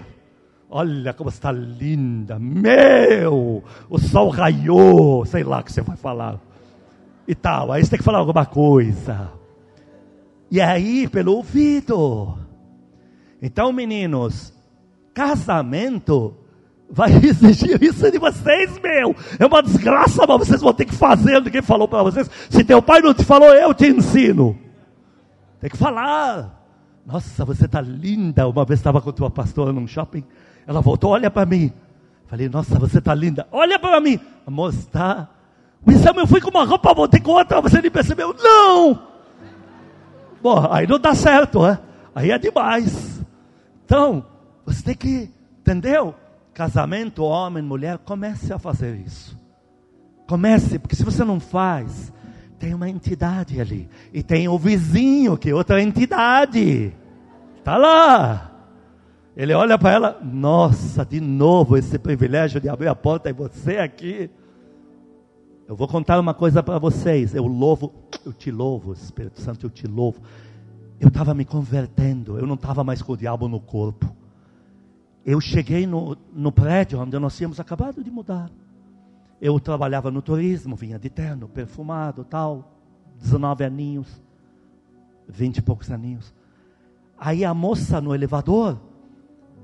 Olha 0.69 1.15
como 1.15 1.31
está 1.31 1.53
linda. 1.53 2.39
Meu, 2.41 3.63
o 3.89 3.99
sol 3.99 4.29
raiou. 4.31 5.25
Sei 5.25 5.45
lá 5.45 5.61
o 5.61 5.63
que 5.63 5.73
você 5.73 5.81
vai 5.81 5.97
falar. 5.97 6.41
E 7.29 7.35
tal. 7.37 7.71
Aí 7.71 7.85
você 7.85 7.91
tem 7.91 7.99
que 7.99 8.05
falar 8.05 8.19
alguma 8.19 8.45
coisa. 8.45 9.31
E 10.51 10.61
aí, 10.61 11.09
pelo 11.09 11.35
ouvido. 11.35 12.39
Então, 13.43 13.73
meninos, 13.73 14.53
casamento 15.13 16.37
vai 16.89 17.13
exigir 17.23 17.83
isso 17.83 18.11
de 18.11 18.19
vocês, 18.19 18.79
meu. 18.81 19.15
É 19.39 19.47
uma 19.47 19.63
desgraça, 19.63 20.25
mas 20.27 20.39
vocês 20.39 20.61
vão 20.61 20.73
ter 20.73 20.85
que 20.85 20.95
fazer 20.95 21.39
o 21.39 21.51
que 21.51 21.63
falou 21.63 21.89
para 21.89 22.03
vocês. 22.03 22.31
Se 22.49 22.65
teu 22.65 22.81
pai 22.81 23.01
não 23.01 23.13
te 23.13 23.25
falou, 23.25 23.49
eu 23.55 23.75
te 23.75 23.89
ensino. 23.89 24.59
Tem 25.61 25.71
que 25.71 25.77
falar. 25.77 26.63
Nossa, 27.05 27.45
você 27.45 27.67
está 27.67 27.81
linda. 27.81 28.49
Uma 28.49 28.65
vez 28.65 28.81
estava 28.81 29.01
com 29.01 29.13
tua 29.13 29.31
pastora 29.31 29.73
num 29.73 29.87
shopping. 29.87 30.25
Ela 30.67 30.81
voltou, 30.81 31.11
olha 31.11 31.31
para 31.31 31.47
mim. 31.47 31.73
Falei, 32.27 32.49
nossa, 32.49 32.79
você 32.79 32.99
está 32.99 33.15
linda. 33.15 33.47
Olha 33.53 33.79
para 33.79 34.01
mim. 34.01 34.19
Amor, 34.47 34.71
está 34.71 35.29
exame 35.93 36.21
eu 36.21 36.27
fui 36.27 36.41
com 36.41 36.51
uma 36.51 36.65
roupa, 36.65 36.95
voltei 36.95 37.21
com 37.21 37.33
outra, 37.33 37.61
você 37.61 37.81
nem 37.81 37.91
percebeu. 37.91 38.35
Não! 38.35 39.16
Bom, 40.47 40.65
aí 40.71 40.87
não 40.87 41.01
dá 41.01 41.13
certo, 41.13 41.61
né? 41.67 41.77
Aí 42.15 42.31
é 42.31 42.39
demais. 42.39 43.21
Então, 43.85 44.25
você 44.65 44.81
tem 44.81 44.95
que, 44.95 45.29
entendeu? 45.59 46.15
Casamento, 46.55 47.25
homem, 47.25 47.61
mulher, 47.61 47.99
comece 47.99 48.53
a 48.53 48.59
fazer 48.61 48.95
isso. 49.05 49.37
Comece, 50.25 50.79
porque 50.79 50.95
se 50.95 51.03
você 51.03 51.25
não 51.25 51.41
faz, 51.41 52.13
tem 52.61 52.73
uma 52.75 52.89
entidade 52.89 53.61
ali. 53.61 53.89
E 54.13 54.23
tem 54.23 54.47
o 54.47 54.57
vizinho, 54.57 55.37
que 55.37 55.51
é 55.51 55.53
outra 55.53 55.83
entidade. 55.83 56.95
Está 57.59 57.77
lá. 57.77 58.53
Ele 59.37 59.53
olha 59.53 59.77
para 59.77 59.91
ela, 59.91 60.21
nossa, 60.23 61.05
de 61.05 61.21
novo 61.21 61.77
esse 61.77 61.99
privilégio 61.99 62.61
de 62.61 62.69
abrir 62.69 62.87
a 62.87 62.95
porta 62.95 63.29
e 63.29 63.33
você 63.33 63.79
aqui. 63.79 64.31
Eu 65.69 65.75
vou 65.75 65.89
contar 65.89 66.21
uma 66.21 66.33
coisa 66.33 66.63
para 66.63 66.79
vocês. 66.79 67.35
Eu 67.35 67.47
louvo, 67.47 67.93
eu 68.25 68.33
te 68.33 68.51
louvo, 68.51 68.93
Espírito 68.93 69.41
Santo, 69.41 69.67
eu 69.67 69.71
te 69.71 69.87
louvo. 69.87 70.21
Eu 71.01 71.09
estava 71.09 71.35
me 71.35 71.45
convertendo, 71.45 72.39
eu 72.39 72.47
não 72.47 72.55
estava 72.55 72.85
mais 72.85 73.03
com 73.03 73.13
o 73.13 73.17
diabo 73.17 73.49
no 73.49 73.61
corpo. 73.61 74.15
Eu 75.25 75.41
cheguei 75.41 75.87
no, 75.87 76.17
no 76.33 76.53
prédio 76.53 77.01
onde 77.01 77.19
nós 77.19 77.37
tínhamos 77.37 77.59
acabado 77.59 78.03
de 78.03 78.11
mudar. 78.11 78.49
Eu 79.41 79.59
trabalhava 79.59 80.11
no 80.11 80.23
turismo, 80.23 80.77
vinha 80.77 80.99
de 80.99 81.11
terno, 81.11 81.49
perfumado, 81.49 82.25
tal, 82.25 82.73
19 83.21 83.65
aninhos, 83.65 84.23
20 85.29 85.59
e 85.59 85.63
poucos 85.63 85.91
aninhos. 85.91 86.33
Aí 87.19 87.45
a 87.45 87.53
moça 87.53 88.01
no 88.01 88.15
elevador, 88.15 88.79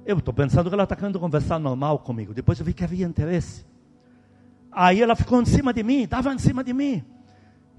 eu 0.04 0.18
estou 0.18 0.34
pensando 0.34 0.68
que 0.68 0.74
ela 0.74 0.82
está 0.82 0.96
querendo 0.96 1.20
conversar 1.20 1.60
normal 1.60 2.00
comigo. 2.00 2.34
Depois 2.34 2.58
eu 2.58 2.66
vi 2.66 2.74
que 2.74 2.82
havia 2.82 3.06
interesse. 3.06 3.64
Aí 4.72 5.02
ela 5.02 5.14
ficou 5.14 5.40
em 5.40 5.44
cima 5.44 5.72
de 5.72 5.82
mim, 5.82 6.02
estava 6.02 6.32
em 6.32 6.38
cima 6.38 6.64
de 6.64 6.72
mim. 6.72 7.04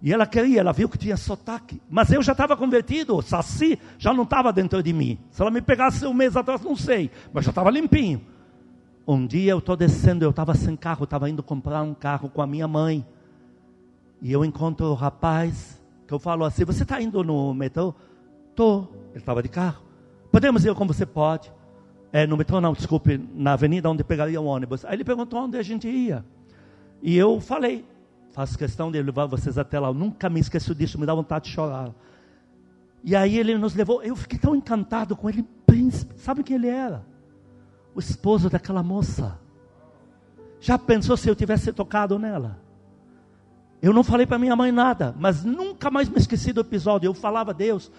E 0.01 0.11
ela 0.11 0.27
queria, 0.27 0.59
ela 0.59 0.73
viu 0.73 0.89
que 0.89 0.97
tinha 0.97 1.15
sotaque. 1.15 1.81
Mas 1.89 2.11
eu 2.11 2.21
já 2.21 2.33
estava 2.33 2.57
convertido, 2.57 3.21
saci 3.21 3.79
já 3.97 4.13
não 4.13 4.23
estava 4.23 4.51
dentro 4.51 4.83
de 4.83 4.91
mim. 4.93 5.17
Se 5.31 5.41
ela 5.41 5.49
me 5.49 5.61
pegasse 5.61 6.05
um 6.05 6.13
mês 6.13 6.35
atrás, 6.35 6.61
não 6.61 6.75
sei, 6.75 7.09
mas 7.31 7.45
já 7.45 7.51
estava 7.51 7.71
limpinho. 7.71 8.21
Um 9.07 9.25
dia 9.25 9.51
eu 9.51 9.59
estou 9.59 9.75
descendo, 9.75 10.23
eu 10.23 10.29
estava 10.29 10.53
sem 10.55 10.75
carro, 10.75 11.05
estava 11.05 11.29
indo 11.29 11.41
comprar 11.41 11.81
um 11.83 11.93
carro 11.93 12.29
com 12.29 12.41
a 12.41 12.47
minha 12.47 12.67
mãe. 12.67 13.05
E 14.21 14.31
eu 14.31 14.45
encontro 14.45 14.87
o 14.87 14.93
rapaz, 14.93 15.81
que 16.07 16.13
eu 16.13 16.19
falo 16.19 16.45
assim: 16.45 16.63
Você 16.63 16.83
está 16.83 17.01
indo 17.01 17.23
no 17.23 17.53
metrô? 17.53 17.95
Estou. 18.49 18.93
Ele 19.11 19.19
estava 19.19 19.41
de 19.41 19.49
carro. 19.49 19.83
Podemos 20.31 20.63
ir 20.65 20.73
como 20.75 20.93
você 20.93 21.05
pode. 21.05 21.51
É, 22.11 22.27
no 22.27 22.37
metrô, 22.37 22.61
não, 22.61 22.73
desculpe, 22.73 23.17
na 23.33 23.53
avenida 23.53 23.89
onde 23.89 24.03
pegaria 24.03 24.39
o 24.39 24.45
ônibus. 24.45 24.85
Aí 24.85 24.95
ele 24.95 25.03
perguntou 25.03 25.39
onde 25.39 25.57
a 25.57 25.63
gente 25.63 25.87
ia. 25.87 26.25
E 27.03 27.15
eu 27.15 27.39
falei: 27.39 27.85
Faço 28.31 28.57
questão 28.57 28.91
de 28.91 28.99
levar 28.99 29.27
vocês 29.27 29.59
até 29.59 29.79
lá. 29.79 29.89
Eu 29.89 29.93
nunca 29.93 30.27
me 30.27 30.39
esqueço 30.39 30.73
disso, 30.73 30.99
me 30.99 31.05
dá 31.05 31.13
vontade 31.13 31.45
de 31.45 31.51
chorar. 31.51 31.91
E 33.03 33.15
aí 33.15 33.37
ele 33.37 33.55
nos 33.55 33.75
levou. 33.75 34.01
Eu 34.01 34.15
fiquei 34.15 34.39
tão 34.39 34.55
encantado 34.55 35.15
com 35.15 35.29
ele, 35.29 35.43
príncipe. 35.67 36.17
Sabe 36.17 36.41
quem 36.41 36.55
ele 36.55 36.67
era? 36.67 37.13
o 37.95 37.99
esposo 37.99 38.49
daquela 38.49 38.81
moça. 38.81 39.39
Já 40.59 40.77
pensou 40.77 41.17
se 41.17 41.29
eu 41.29 41.35
tivesse 41.35 41.71
tocado 41.73 42.17
nela? 42.17 42.59
Eu 43.81 43.91
não 43.93 44.03
falei 44.03 44.25
para 44.25 44.39
minha 44.39 44.55
mãe 44.55 44.71
nada, 44.71 45.13
mas 45.17 45.43
nunca 45.43 45.91
mais 45.91 46.07
me 46.07 46.17
esqueci 46.17 46.53
do 46.53 46.61
episódio. 46.61 47.07
Eu 47.07 47.13
falava 47.13 47.51
a 47.51 47.53
Deus, 47.53 47.91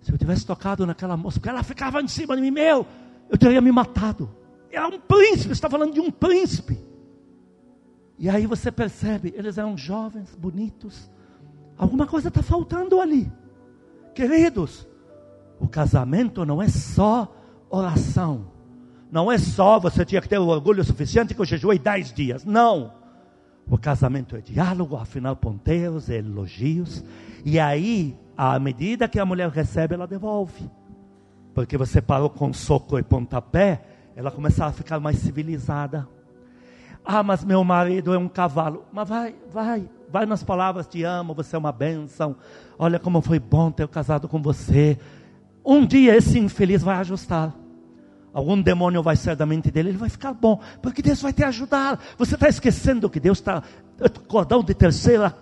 se 0.00 0.10
eu 0.10 0.16
tivesse 0.16 0.46
tocado 0.46 0.86
naquela 0.86 1.16
moça, 1.16 1.38
porque 1.38 1.50
ela 1.50 1.62
ficava 1.62 2.00
em 2.00 2.08
cima 2.08 2.34
de 2.34 2.42
mim, 2.42 2.50
meu, 2.50 2.86
eu 3.28 3.36
teria 3.36 3.60
me 3.60 3.70
matado. 3.70 4.30
Era 4.70 4.88
um 4.88 4.98
príncipe, 4.98 5.52
está 5.52 5.68
falando 5.68 5.92
de 5.92 6.00
um 6.00 6.10
príncipe. 6.10 6.78
E 8.18 8.28
aí 8.30 8.46
você 8.46 8.72
percebe, 8.72 9.34
eles 9.36 9.58
eram 9.58 9.76
jovens, 9.76 10.34
bonitos. 10.34 11.10
Alguma 11.76 12.06
coisa 12.06 12.28
está 12.28 12.42
faltando 12.42 13.00
ali. 13.00 13.30
Queridos, 14.14 14.88
o 15.60 15.68
casamento 15.68 16.44
não 16.44 16.62
é 16.62 16.68
só 16.68 17.34
oração. 17.68 18.46
Não 19.10 19.30
é 19.30 19.38
só 19.38 19.78
você 19.78 20.04
tinha 20.04 20.20
que 20.20 20.28
ter 20.28 20.38
o 20.38 20.48
orgulho 20.48 20.82
suficiente 20.84 21.34
que 21.34 21.40
eu 21.40 21.44
jejuei 21.44 21.78
dez 21.78 22.12
dias. 22.12 22.44
Não. 22.44 22.92
O 23.68 23.76
casamento 23.76 24.36
é 24.36 24.40
diálogo, 24.40 24.96
afinal, 24.96 25.36
ponteiros, 25.36 26.08
elogios. 26.08 27.04
E 27.44 27.58
aí, 27.58 28.16
à 28.36 28.58
medida 28.58 29.08
que 29.08 29.18
a 29.18 29.26
mulher 29.26 29.50
recebe, 29.50 29.94
ela 29.94 30.06
devolve. 30.06 30.70
Porque 31.54 31.76
você 31.76 32.00
parou 32.00 32.30
com 32.30 32.52
soco 32.52 32.98
e 32.98 33.02
pontapé, 33.02 33.82
ela 34.14 34.30
começa 34.30 34.66
a 34.66 34.72
ficar 34.72 35.00
mais 35.00 35.18
civilizada. 35.18 36.08
Ah, 37.06 37.22
mas 37.22 37.44
meu 37.44 37.62
marido 37.62 38.12
é 38.12 38.18
um 38.18 38.28
cavalo. 38.28 38.84
Mas 38.92 39.08
vai, 39.08 39.34
vai, 39.50 39.88
vai 40.10 40.26
nas 40.26 40.42
palavras: 40.42 40.86
te 40.86 41.04
amo, 41.04 41.34
você 41.34 41.54
é 41.54 41.58
uma 41.58 41.72
bênção. 41.72 42.36
Olha 42.78 42.98
como 42.98 43.22
foi 43.22 43.38
bom 43.38 43.70
ter 43.70 43.86
casado 43.88 44.28
com 44.28 44.42
você. 44.42 44.98
Um 45.64 45.86
dia 45.86 46.16
esse 46.16 46.38
infeliz 46.38 46.82
vai 46.82 46.96
ajustar 46.96 47.54
algum 48.36 48.60
demônio 48.60 49.02
vai 49.02 49.16
sair 49.16 49.34
da 49.34 49.46
mente 49.46 49.70
dele, 49.70 49.88
ele 49.88 49.96
vai 49.96 50.10
ficar 50.10 50.34
bom, 50.34 50.60
porque 50.82 51.00
Deus 51.00 51.22
vai 51.22 51.32
te 51.32 51.42
ajudar. 51.42 51.98
Você 52.18 52.34
está 52.34 52.46
esquecendo 52.46 53.08
que 53.08 53.18
Deus 53.18 53.38
está, 53.38 53.62
cordão 54.28 54.62
de 54.62 54.74
terceira 54.74 55.34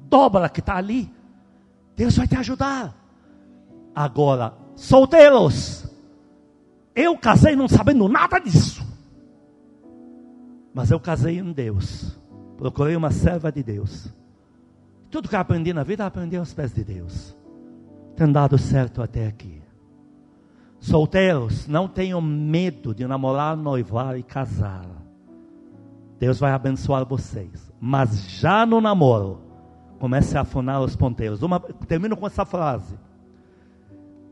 dobra 0.00 0.48
que 0.48 0.60
está 0.60 0.76
ali. 0.76 1.12
Deus 1.94 2.16
vai 2.16 2.26
te 2.26 2.36
ajudar. 2.36 2.96
Agora, 3.94 4.54
solteiros, 4.76 5.84
eu 6.96 7.18
casei 7.18 7.54
não 7.54 7.68
sabendo 7.68 8.08
nada 8.08 8.38
disso, 8.38 8.82
mas 10.78 10.92
eu 10.92 11.00
casei 11.00 11.40
em 11.40 11.50
Deus, 11.50 12.16
procurei 12.56 12.94
uma 12.94 13.10
serva 13.10 13.50
de 13.50 13.64
Deus. 13.64 14.14
Tudo 15.10 15.28
que 15.28 15.34
eu 15.34 15.40
aprendi 15.40 15.72
na 15.72 15.82
vida, 15.82 16.06
aprendi 16.06 16.36
aos 16.36 16.54
pés 16.54 16.72
de 16.72 16.84
Deus. 16.84 17.36
Tem 18.14 18.30
dado 18.30 18.56
certo 18.56 19.02
até 19.02 19.26
aqui. 19.26 19.60
Solteiros, 20.78 21.66
não 21.66 21.88
tenham 21.88 22.22
medo 22.22 22.94
de 22.94 23.04
namorar, 23.08 23.56
noivar 23.56 24.16
e 24.16 24.22
casar. 24.22 24.86
Deus 26.16 26.38
vai 26.38 26.52
abençoar 26.52 27.04
vocês. 27.04 27.72
Mas 27.80 28.30
já 28.38 28.64
no 28.64 28.80
namoro, 28.80 29.40
comece 29.98 30.38
a 30.38 30.42
afonar 30.42 30.80
os 30.80 30.94
ponteiros. 30.94 31.42
Uma, 31.42 31.58
termino 31.58 32.16
com 32.16 32.24
essa 32.24 32.44
frase. 32.44 32.96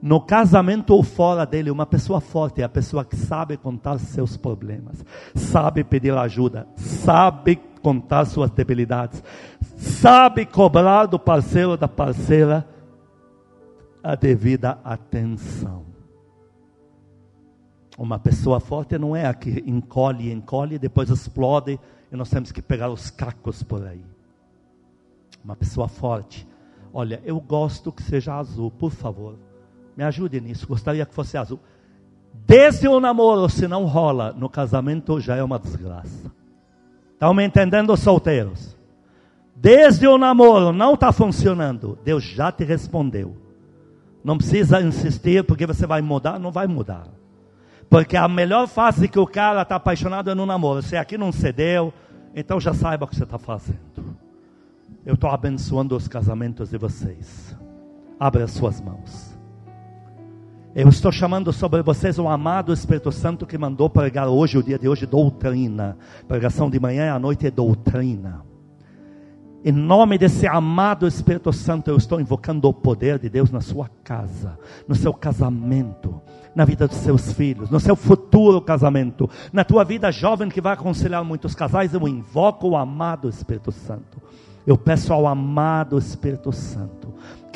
No 0.01 0.21
casamento 0.21 0.95
ou 0.95 1.03
fora 1.03 1.47
dele, 1.47 1.71
uma 1.71 1.87
pessoa 1.87 2.21
forte 2.21 2.61
é 2.61 2.65
a 2.65 2.69
pessoa 2.69 3.05
que 3.05 3.17
sabe 3.17 3.57
contar 3.57 3.99
seus 3.99 4.37
problemas, 4.37 5.05
sabe 5.35 5.83
pedir 5.83 6.17
ajuda, 6.17 6.67
sabe 6.77 7.57
contar 7.83 8.27
suas 8.27 8.51
debilidades, 8.51 9.23
sabe 9.77 10.45
cobrar 10.45 11.07
do 11.07 11.19
parceiro 11.19 11.71
ou 11.71 11.77
da 11.77 11.89
parceira 11.89 12.67
a 14.03 14.15
devida 14.15 14.79
atenção. 14.85 15.87
Uma 17.99 18.19
pessoa 18.19 18.61
forte 18.61 18.99
não 18.99 19.17
é 19.17 19.27
a 19.27 19.33
que 19.33 19.65
encolhe, 19.67 20.31
encolhe, 20.31 20.79
depois 20.79 21.09
explode 21.09 21.81
e 22.13 22.17
nós 22.17 22.29
temos 22.29 22.53
que 22.53 22.61
pegar 22.61 22.91
os 22.91 23.11
cacos 23.11 23.63
por 23.63 23.87
aí. 23.87 24.05
Uma 25.43 25.57
pessoa 25.57 25.89
forte. 25.89 26.47
Olha, 26.93 27.23
eu 27.25 27.41
gosto 27.41 27.91
que 27.91 28.03
seja 28.03 28.35
azul, 28.35 28.71
por 28.71 28.91
favor. 28.91 29.46
Me 29.97 30.05
ajude 30.05 30.41
nisso. 30.41 30.67
Gostaria 30.67 31.07
que 31.07 31.15
fosse 31.15 31.37
azul. 31.37 31.59
Desde 32.47 32.87
o 32.87 33.01
namoro, 33.01 33.49
se 33.49 33.67
não 33.67 33.87
rola, 33.87 34.33
no 34.33 34.49
casamento 34.49 35.19
já 35.21 35.37
é 35.37 35.43
uma 35.43 35.59
desgraça. 35.59 36.31
Estão 37.15 37.33
me 37.33 37.45
entendendo, 37.45 37.97
solteiros? 37.97 38.77
Desde 39.55 40.07
o 40.07 40.19
namoro 40.19 40.71
não 40.71 40.95
está 40.95 41.11
funcionando, 41.13 41.99
Deus 42.05 42.23
já 42.23 42.53
te 42.53 42.63
respondeu. 42.63 43.37
Não 44.23 44.37
precisa 44.37 44.83
insistir, 44.83 45.45
porque 45.45 45.67
você 45.67 45.87
vai 45.87 46.03
mudar, 46.03 46.39
não 46.39 46.53
vai 46.53 46.67
mudar. 46.67 47.07
Porque 47.89 48.17
a 48.17 48.29
melhor 48.29 48.67
fase 48.67 49.09
que 49.09 49.19
o 49.19 49.27
cara 49.27 49.63
está 49.63 49.77
apaixonado 49.77 50.31
é 50.31 50.35
no 50.35 50.45
namoro. 50.45 50.83
Se 50.83 50.97
aqui 50.97 51.17
não 51.17 51.33
cedeu, 51.33 51.93
então 52.35 52.61
já 52.61 52.75
saiba 52.75 53.05
o 53.07 53.09
que 53.09 53.17
você 53.17 53.23
está 53.25 53.39
fazendo. 53.39 54.17
Eu 55.07 55.15
estou 55.15 55.31
abençoando 55.31 55.97
os 55.97 56.07
casamentos 56.07 56.71
de 56.71 56.77
vocês. 56.77 57.57
Abra 58.19 58.45
as 58.45 58.51
suas 58.51 58.81
mãos. 58.81 59.36
Eu 60.79 60.91
estou 60.91 61.11
chamando 61.11 61.55
sobre 61.55 61.83
vocês 61.83 62.19
o 62.19 62.29
amado 62.29 62.71
Espírito 62.71 63.11
Santo 63.11 63.47
que 63.47 63.57
mandou 63.57 63.89
pregar 63.89 64.29
hoje, 64.29 64.59
o 64.59 64.63
dia 64.63 64.79
de 64.79 64.87
hoje, 64.87 65.07
doutrina. 65.07 65.97
Pregação 66.29 66.69
de 66.69 66.79
manhã 66.79 67.07
e 67.07 67.09
à 67.09 67.19
noite 67.19 67.47
é 67.47 67.51
doutrina. 67.51 68.45
Em 69.65 69.73
nome 69.73 70.19
desse 70.19 70.47
amado 70.47 71.07
Espírito 71.07 71.51
Santo, 71.51 71.89
eu 71.89 71.97
estou 71.97 72.21
invocando 72.21 72.69
o 72.69 72.75
poder 72.75 73.19
de 73.19 73.31
Deus 73.31 73.51
na 73.51 73.63
sua 73.63 73.89
casa, 74.05 74.59
no 74.87 74.95
seu 74.95 75.15
casamento, 75.15 76.21
na 76.55 76.67
vida 76.67 76.87
dos 76.87 76.99
seus 76.99 77.33
filhos, 77.33 77.71
no 77.71 77.81
seu 77.81 77.97
futuro 77.97 78.61
casamento, 78.61 79.31
na 79.55 79.65
tua 79.65 79.83
vida 79.83 80.13
jovem 80.13 80.51
que 80.51 80.61
vai 80.61 80.75
aconselhar 80.75 81.25
muitos 81.25 81.55
casais. 81.55 81.95
Eu 81.95 82.07
invoco 82.07 82.69
o 82.69 82.77
amado 82.77 83.31
Espírito 83.31 83.73
Santo. 83.73 84.21
Eu 84.67 84.77
peço 84.77 85.11
ao 85.11 85.27
amado 85.27 85.97
Espírito 85.97 86.53
Santo 86.53 86.96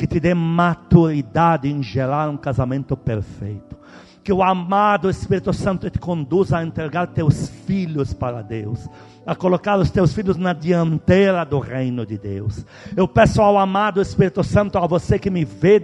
que 0.01 0.07
te 0.07 0.19
dê 0.19 0.33
maturidade 0.33 1.69
em 1.69 1.83
gerar 1.83 2.27
um 2.27 2.35
casamento 2.35 2.97
perfeito 2.97 3.77
Que 4.23 4.33
o 4.33 4.41
amado 4.41 5.07
Espírito 5.11 5.53
Santo 5.53 5.91
te 5.91 5.99
conduza 5.99 6.57
a 6.57 6.63
entregar 6.63 7.05
teus 7.05 7.49
filhos 7.67 8.11
para 8.11 8.41
Deus 8.41 8.89
a 9.23 9.35
colocar 9.35 9.77
os 9.77 9.91
teus 9.91 10.11
filhos 10.11 10.37
na 10.37 10.53
dianteira 10.53 11.45
do 11.45 11.59
reino 11.59 12.03
de 12.07 12.17
Deus. 12.17 12.65
Eu 12.97 13.07
peço 13.07 13.39
ao 13.39 13.55
amado 13.59 14.01
Espírito 14.01 14.43
Santo, 14.43 14.79
a 14.79 14.87
você 14.87 15.19
que 15.19 15.29
me 15.29 15.45
vê 15.45 15.79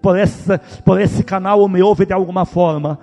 por 0.00 0.16
esse, 0.16 0.56
por 0.84 1.00
esse 1.00 1.24
canal 1.24 1.58
ou 1.58 1.68
me 1.68 1.82
ouve 1.82 2.06
de 2.06 2.12
alguma 2.12 2.44
forma, 2.44 3.00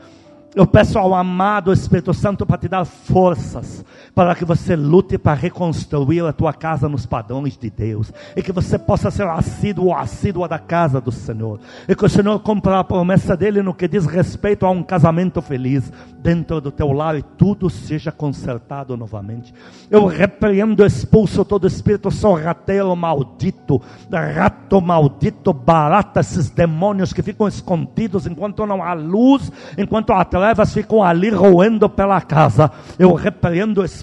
eu 0.55 0.65
peço 0.65 0.97
ao 0.97 1.13
amado 1.13 1.71
Espírito 1.71 2.13
Santo 2.13 2.45
para 2.45 2.57
te 2.57 2.69
dar 2.69 2.85
forças, 2.85 3.85
para 4.13 4.35
que 4.35 4.45
você 4.45 4.75
lute 4.75 5.17
para 5.17 5.33
reconstruir 5.33 6.25
a 6.25 6.33
tua 6.33 6.53
casa 6.53 6.89
nos 6.89 7.05
padrões 7.05 7.57
de 7.57 7.69
Deus, 7.69 8.11
e 8.35 8.41
que 8.41 8.51
você 8.51 8.77
possa 8.77 9.09
ser 9.09 9.27
assíduo 9.27 9.87
ou 9.87 9.95
assídua 9.95 10.47
da 10.47 10.59
casa 10.59 10.99
do 10.99 11.11
Senhor, 11.11 11.59
e 11.87 11.95
que 11.95 12.05
o 12.05 12.09
Senhor 12.09 12.39
cumpra 12.39 12.79
a 12.79 12.83
promessa 12.83 13.35
dele 13.35 13.61
no 13.61 13.73
que 13.73 13.87
diz 13.87 14.05
respeito 14.05 14.65
a 14.65 14.69
um 14.69 14.83
casamento 14.83 15.41
feliz 15.41 15.91
dentro 16.19 16.61
do 16.61 16.71
teu 16.71 16.91
lar 16.91 17.17
e 17.17 17.23
tudo 17.23 17.69
seja 17.69 18.11
consertado 18.11 18.95
novamente. 18.95 19.53
Eu 19.89 20.05
repreendo, 20.05 20.85
expulso 20.85 21.43
todo 21.43 21.67
espírito 21.67 22.11
sorrateiro 22.11 22.95
maldito, 22.95 23.81
rato 24.11 24.81
maldito, 24.81 25.53
barata, 25.53 26.19
esses 26.19 26.49
demônios 26.49 27.13
que 27.13 27.23
ficam 27.23 27.47
escondidos 27.47 28.27
enquanto 28.27 28.65
não 28.65 28.83
há 28.83 28.93
luz, 28.93 29.51
enquanto 29.77 30.13
há 30.13 30.23
trevas 30.23 30.73
ficam 30.73 31.01
ali 31.01 31.29
roendo 31.29 31.89
pela 31.89 32.21
casa. 32.21 32.71
Eu 32.99 33.13
repreendo, 33.13 33.83
expulso 33.83 34.00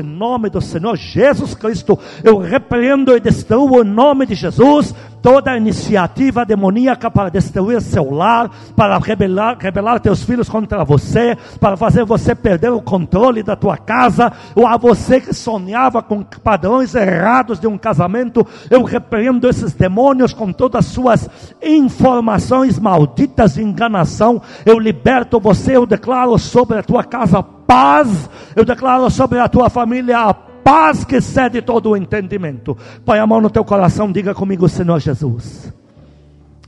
em 0.00 0.04
nome 0.04 0.50
do 0.50 0.60
Senhor 0.60 0.96
Jesus 0.96 1.54
Cristo. 1.54 1.98
Eu 2.22 2.38
repreendo 2.38 3.16
e 3.16 3.20
destruo 3.20 3.82
em 3.82 3.84
nome 3.84 4.26
de 4.26 4.34
Jesus 4.34 4.94
toda 5.22 5.56
iniciativa 5.56 6.44
demoníaca 6.44 7.10
para 7.10 7.28
destruir 7.28 7.80
seu 7.80 8.10
lar, 8.10 8.50
para 8.76 8.98
rebelar, 8.98 9.56
rebelar 9.58 10.00
teus 10.00 10.22
filhos 10.22 10.48
contra 10.48 10.84
você, 10.84 11.36
para 11.60 11.76
fazer 11.76 12.04
você 12.04 12.34
perder 12.34 12.70
o 12.70 12.82
controle 12.82 13.42
da 13.42 13.56
tua 13.56 13.76
casa, 13.76 14.32
ou 14.54 14.66
a 14.66 14.76
você 14.76 15.20
que 15.20 15.32
sonhava 15.32 16.02
com 16.02 16.22
padrões 16.22 16.94
errados 16.94 17.58
de 17.58 17.66
um 17.66 17.78
casamento, 17.78 18.46
eu 18.70 18.82
repreendo 18.82 19.48
esses 19.48 19.72
demônios 19.72 20.32
com 20.32 20.52
todas 20.52 20.86
as 20.86 20.92
suas 20.92 21.28
informações 21.62 22.78
malditas 22.78 23.54
de 23.54 23.62
enganação, 23.62 24.40
eu 24.64 24.78
liberto 24.78 25.40
você, 25.40 25.76
eu 25.76 25.86
declaro 25.86 26.38
sobre 26.38 26.78
a 26.78 26.82
tua 26.82 27.04
casa 27.04 27.42
paz, 27.42 28.30
eu 28.56 28.64
declaro 28.64 29.10
sobre 29.10 29.38
a 29.38 29.48
tua 29.48 29.68
família 29.68 30.18
a 30.18 30.47
paz 30.68 31.02
que 31.02 31.16
excede 31.16 31.62
todo 31.62 31.88
o 31.88 31.96
entendimento. 31.96 32.76
Põe 33.02 33.18
a 33.18 33.26
mão 33.26 33.40
no 33.40 33.48
teu 33.48 33.64
coração, 33.64 34.12
diga 34.12 34.34
comigo, 34.34 34.68
Senhor 34.68 35.00
Jesus. 35.00 35.72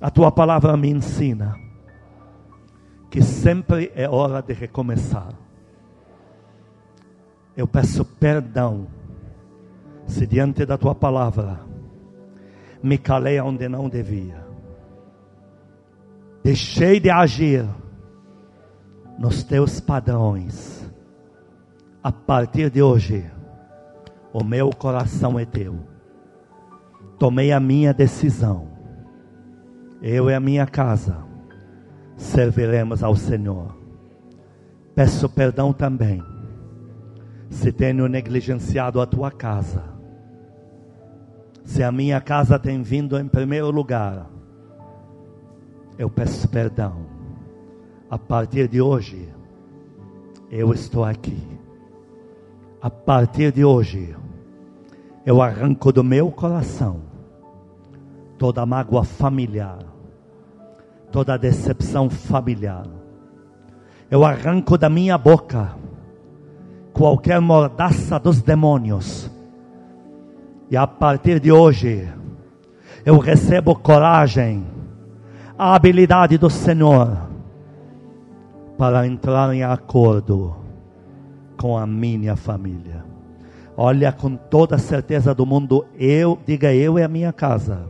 A 0.00 0.10
tua 0.10 0.32
palavra 0.32 0.74
me 0.74 0.88
ensina 0.88 1.54
que 3.10 3.20
sempre 3.20 3.92
é 3.94 4.08
hora 4.08 4.40
de 4.40 4.54
recomeçar. 4.54 5.34
Eu 7.54 7.68
peço 7.68 8.02
perdão 8.02 8.86
se 10.06 10.26
diante 10.26 10.64
da 10.64 10.78
tua 10.78 10.94
palavra 10.94 11.60
me 12.82 12.96
calei 12.96 13.38
onde 13.38 13.68
não 13.68 13.86
devia. 13.86 14.42
Deixei 16.42 16.98
de 16.98 17.10
agir 17.10 17.68
nos 19.18 19.44
teus 19.44 19.78
padrões. 19.78 20.90
A 22.02 22.10
partir 22.10 22.70
de 22.70 22.80
hoje, 22.80 23.30
o 24.32 24.44
meu 24.44 24.70
coração 24.70 25.38
é 25.38 25.44
teu. 25.44 25.78
Tomei 27.18 27.52
a 27.52 27.60
minha 27.60 27.92
decisão. 27.92 28.68
Eu 30.00 30.30
e 30.30 30.34
a 30.34 30.40
minha 30.40 30.66
casa 30.66 31.24
serviremos 32.16 33.02
ao 33.02 33.16
Senhor. 33.16 33.76
Peço 34.94 35.28
perdão 35.28 35.72
também, 35.72 36.22
se 37.48 37.72
tenho 37.72 38.06
negligenciado 38.08 39.00
a 39.00 39.06
tua 39.06 39.30
casa. 39.30 39.82
Se 41.64 41.82
a 41.82 41.92
minha 41.92 42.20
casa 42.20 42.58
tem 42.58 42.82
vindo 42.82 43.18
em 43.18 43.28
primeiro 43.28 43.70
lugar, 43.70 44.28
eu 45.98 46.08
peço 46.08 46.48
perdão. 46.48 47.06
A 48.08 48.18
partir 48.18 48.66
de 48.66 48.80
hoje, 48.80 49.28
eu 50.50 50.72
estou 50.72 51.04
aqui 51.04 51.59
a 52.82 52.88
partir 52.88 53.52
de 53.52 53.64
hoje, 53.64 54.16
eu 55.26 55.42
arranco 55.42 55.92
do 55.92 56.02
meu 56.02 56.30
coração 56.30 57.02
toda 58.38 58.64
mágoa 58.64 59.04
familiar, 59.04 59.80
toda 61.12 61.36
decepção 61.36 62.08
familiar. 62.08 62.86
Eu 64.10 64.24
arranco 64.24 64.78
da 64.78 64.88
minha 64.88 65.18
boca 65.18 65.76
qualquer 66.94 67.38
mordaça 67.38 68.18
dos 68.18 68.40
demônios. 68.40 69.30
E 70.70 70.76
a 70.76 70.86
partir 70.86 71.38
de 71.38 71.52
hoje, 71.52 72.08
eu 73.04 73.18
recebo 73.18 73.74
coragem, 73.74 74.66
a 75.58 75.74
habilidade 75.74 76.38
do 76.38 76.48
Senhor 76.48 77.28
para 78.78 79.06
entrar 79.06 79.54
em 79.54 79.62
acordo 79.62 80.59
com 81.60 81.76
a 81.76 81.86
minha 81.86 82.36
família. 82.36 83.04
Olha, 83.76 84.10
com 84.10 84.34
toda 84.34 84.76
a 84.76 84.78
certeza 84.78 85.34
do 85.34 85.44
mundo, 85.44 85.84
eu, 85.98 86.38
diga 86.46 86.72
eu 86.72 86.98
e 86.98 87.02
a 87.02 87.08
minha 87.08 87.34
casa, 87.34 87.84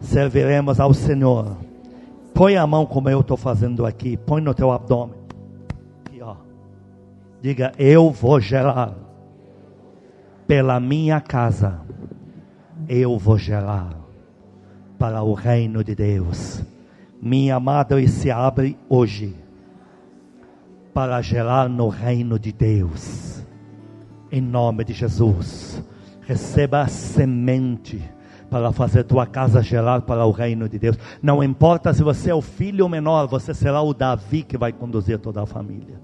serviremos 0.00 0.80
ao 0.80 0.94
Senhor. 0.94 1.54
Põe 2.32 2.56
a 2.56 2.66
mão 2.66 2.86
como 2.86 3.10
eu 3.10 3.20
estou 3.20 3.36
fazendo 3.36 3.84
aqui, 3.84 4.16
põe 4.16 4.40
no 4.40 4.54
teu 4.54 4.72
abdômen. 4.72 5.14
Aqui, 6.06 6.22
ó. 6.22 6.36
Diga, 7.42 7.72
eu 7.78 8.10
vou 8.10 8.40
gerar 8.40 8.94
pela 10.46 10.80
minha 10.80 11.20
casa, 11.20 11.78
eu 12.88 13.18
vou 13.18 13.36
gerar 13.36 13.94
para 14.98 15.22
o 15.22 15.34
reino 15.34 15.84
de 15.84 15.94
Deus. 15.94 16.62
Minha 17.20 17.56
amada, 17.56 18.00
se 18.08 18.30
abre 18.30 18.78
hoje 18.88 19.36
para 20.92 21.20
gerar 21.22 21.68
no 21.68 21.88
reino 21.88 22.38
de 22.38 22.52
Deus. 22.52 23.42
Em 24.30 24.40
nome 24.40 24.84
de 24.84 24.92
Jesus, 24.92 25.82
receba 26.22 26.82
a 26.82 26.86
semente 26.86 28.02
para 28.50 28.70
fazer 28.70 29.04
tua 29.04 29.26
casa 29.26 29.62
gerar 29.62 30.02
para 30.02 30.26
o 30.26 30.30
reino 30.30 30.68
de 30.68 30.78
Deus. 30.78 30.98
Não 31.22 31.42
importa 31.42 31.92
se 31.94 32.02
você 32.02 32.30
é 32.30 32.34
o 32.34 32.42
filho 32.42 32.88
menor, 32.88 33.26
você 33.26 33.54
será 33.54 33.80
o 33.80 33.94
Davi 33.94 34.42
que 34.42 34.58
vai 34.58 34.72
conduzir 34.72 35.18
toda 35.18 35.42
a 35.42 35.46
família. 35.46 36.00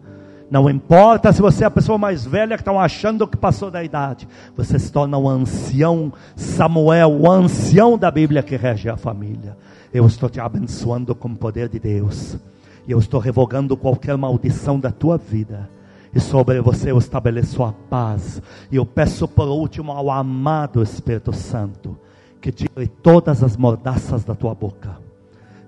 Não 0.51 0.69
importa 0.71 1.31
se 1.31 1.43
você 1.43 1.65
é 1.65 1.67
a 1.67 1.71
pessoa 1.71 1.99
mais 1.99 2.25
velha 2.25 2.57
que 2.57 2.63
estão 2.63 2.81
achando 2.81 3.29
que 3.29 3.37
passou 3.37 3.71
da 3.71 3.85
idade, 3.85 4.27
você 4.57 4.79
se 4.79 4.91
torna 4.91 5.19
um 5.19 5.29
ancião 5.29 6.11
Samuel, 6.35 7.21
o 7.21 7.31
ancião 7.31 7.99
da 7.99 8.11
Bíblia 8.11 8.43
que 8.43 8.57
rege 8.57 8.89
a 8.89 8.97
família. 8.97 9.55
Eu 9.93 10.07
estou 10.07 10.31
te 10.31 10.41
abençoando 10.41 11.15
com 11.15 11.29
o 11.29 11.37
poder 11.37 11.69
de 11.69 11.79
Deus. 11.79 12.39
E 12.89 12.91
eu 12.91 12.99
estou 12.99 13.21
revogando 13.21 13.77
qualquer 13.77 14.17
maldição 14.17 14.81
da 14.81 14.91
tua 14.91 15.19
vida. 15.19 15.69
E 16.15 16.19
sobre 16.19 16.59
você 16.63 16.91
eu 16.91 16.97
estabeleço 16.97 17.63
a 17.63 17.71
paz. 17.71 18.41
E 18.73 18.77
eu 18.77 18.87
peço 18.87 19.29
por 19.29 19.47
último 19.47 19.93
ao 19.93 20.11
amado 20.11 20.83
Espírito 20.83 21.31
Santo 21.35 21.99
que 22.41 22.51
tire 22.51 22.89
todas 23.03 23.43
as 23.43 23.59
mordaças 23.59 24.25
da 24.25 24.35
tua 24.35 24.55
boca. 24.55 24.97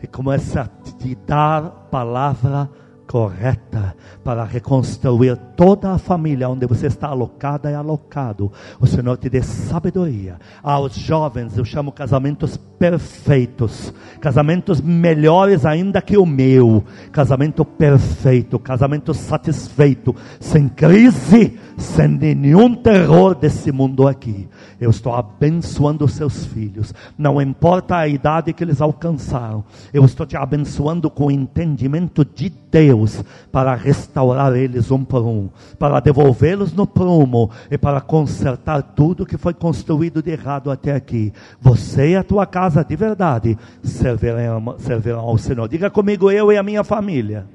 E 0.03 0.07
comece 0.07 0.59
a 0.59 0.67
te 0.67 1.15
dar 1.27 1.89
palavra 1.91 2.71
correta 3.07 3.95
para 4.25 4.45
reconstruir 4.45 5.37
toda 5.57 5.91
a 5.91 5.99
família 5.99 6.49
onde 6.49 6.65
você 6.65 6.87
está 6.87 7.09
alocada 7.09 7.71
e 7.71 7.75
alocado. 7.75 8.51
O 8.81 8.87
Senhor 8.87 9.19
te 9.19 9.29
dê 9.29 9.43
sabedoria. 9.43 10.39
Aos 10.63 10.95
jovens 10.95 11.59
eu 11.59 11.67
chamo 11.67 11.93
casamentos 11.93 12.57
perfeitos, 12.81 13.93
casamentos 14.23 14.81
melhores 14.81 15.67
ainda 15.67 16.01
que 16.01 16.17
o 16.17 16.25
meu, 16.25 16.83
casamento 17.13 17.63
perfeito, 17.63 18.59
casamento 18.59 19.13
satisfeito, 19.13 20.17
sem 20.41 20.67
crise, 20.67 21.59
sem 21.77 22.09
nenhum 22.09 22.75
terror 22.75 23.35
desse 23.35 23.71
mundo 23.71 24.09
aqui. 24.09 24.49
Eu 24.81 24.89
estou 24.89 25.15
abençoando 25.15 26.07
os 26.07 26.13
seus 26.13 26.47
filhos, 26.47 26.95
não 27.19 27.39
importa 27.39 27.97
a 27.97 28.09
idade 28.09 28.55
que 28.55 28.65
eles 28.65 28.81
alcançaram, 28.81 29.63
eu 29.93 30.03
estou 30.07 30.25
te 30.25 30.39
abençoando 30.39 31.11
com 31.11 31.27
o 31.27 31.31
entendimento 31.31 32.25
de 32.25 32.51
Deus 32.71 33.23
para 33.53 33.75
restaurar 33.75 34.57
eles 34.57 34.91
um 34.91 35.05
por 35.05 35.23
um, 35.23 35.51
para 35.79 36.01
devolvê-los 36.01 36.73
no 36.73 36.87
prumo 36.87 37.51
e 37.71 37.77
para 37.77 38.01
consertar 38.01 38.81
tudo 38.83 39.27
que 39.27 39.37
foi 39.37 39.53
construído 39.53 40.23
de 40.23 40.31
errado 40.31 40.71
até 40.71 40.95
aqui. 40.95 41.31
Você 41.61 42.13
e 42.13 42.17
a 42.17 42.23
tua 42.23 42.47
casa 42.47 42.70
de 42.75 42.97
verdade 42.97 43.59
servirão, 43.83 44.77
ao 45.19 45.39
Senhor. 45.39 45.69
Diga 45.69 45.91
comigo, 45.91 46.31
eu 46.31 46.53
e 46.53 46.57
a 46.57 46.63
minha 46.63 46.85
família. 46.85 47.47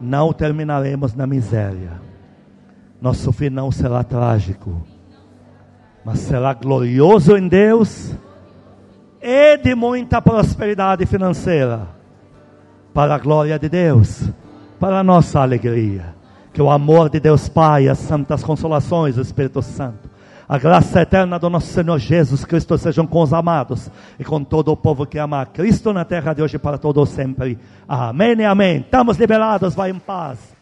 Não 0.00 0.32
terminaremos 0.32 1.14
na 1.14 1.26
miséria. 1.26 2.00
Nosso 3.00 3.32
fim 3.32 3.48
não 3.48 3.70
será 3.70 4.02
trágico, 4.02 4.82
mas 6.04 6.18
será 6.20 6.52
glorioso 6.52 7.36
em 7.36 7.46
Deus 7.46 8.12
e 9.20 9.56
de 9.58 9.74
muita 9.74 10.20
prosperidade 10.20 11.06
financeira 11.06 11.88
para 12.92 13.14
a 13.14 13.18
glória 13.18 13.58
de 13.58 13.68
Deus, 13.68 14.28
para 14.80 14.98
a 14.98 15.04
nossa 15.04 15.40
alegria. 15.40 16.16
Que 16.52 16.62
o 16.62 16.70
amor 16.70 17.08
de 17.08 17.20
Deus 17.20 17.48
Pai, 17.48 17.88
as 17.88 17.98
santas 17.98 18.42
consolações 18.42 19.14
do 19.14 19.22
Espírito 19.22 19.62
Santo, 19.62 20.07
a 20.48 20.56
graça 20.56 21.02
eterna 21.02 21.38
do 21.38 21.50
nosso 21.50 21.66
Senhor 21.66 21.98
Jesus 21.98 22.44
Cristo 22.44 22.78
sejam 22.78 23.06
com 23.06 23.22
os 23.22 23.34
amados 23.34 23.90
e 24.18 24.24
com 24.24 24.42
todo 24.42 24.72
o 24.72 24.76
povo 24.76 25.04
que 25.04 25.18
ama 25.18 25.42
a 25.42 25.46
Cristo 25.46 25.92
na 25.92 26.06
terra 26.06 26.32
de 26.32 26.40
hoje 26.40 26.58
para 26.58 26.78
todo 26.78 27.04
sempre. 27.04 27.58
Amém 27.86 28.34
e 28.38 28.44
amém. 28.44 28.78
Estamos 28.78 29.18
liberados, 29.18 29.74
vai 29.74 29.90
em 29.90 29.98
paz. 29.98 30.57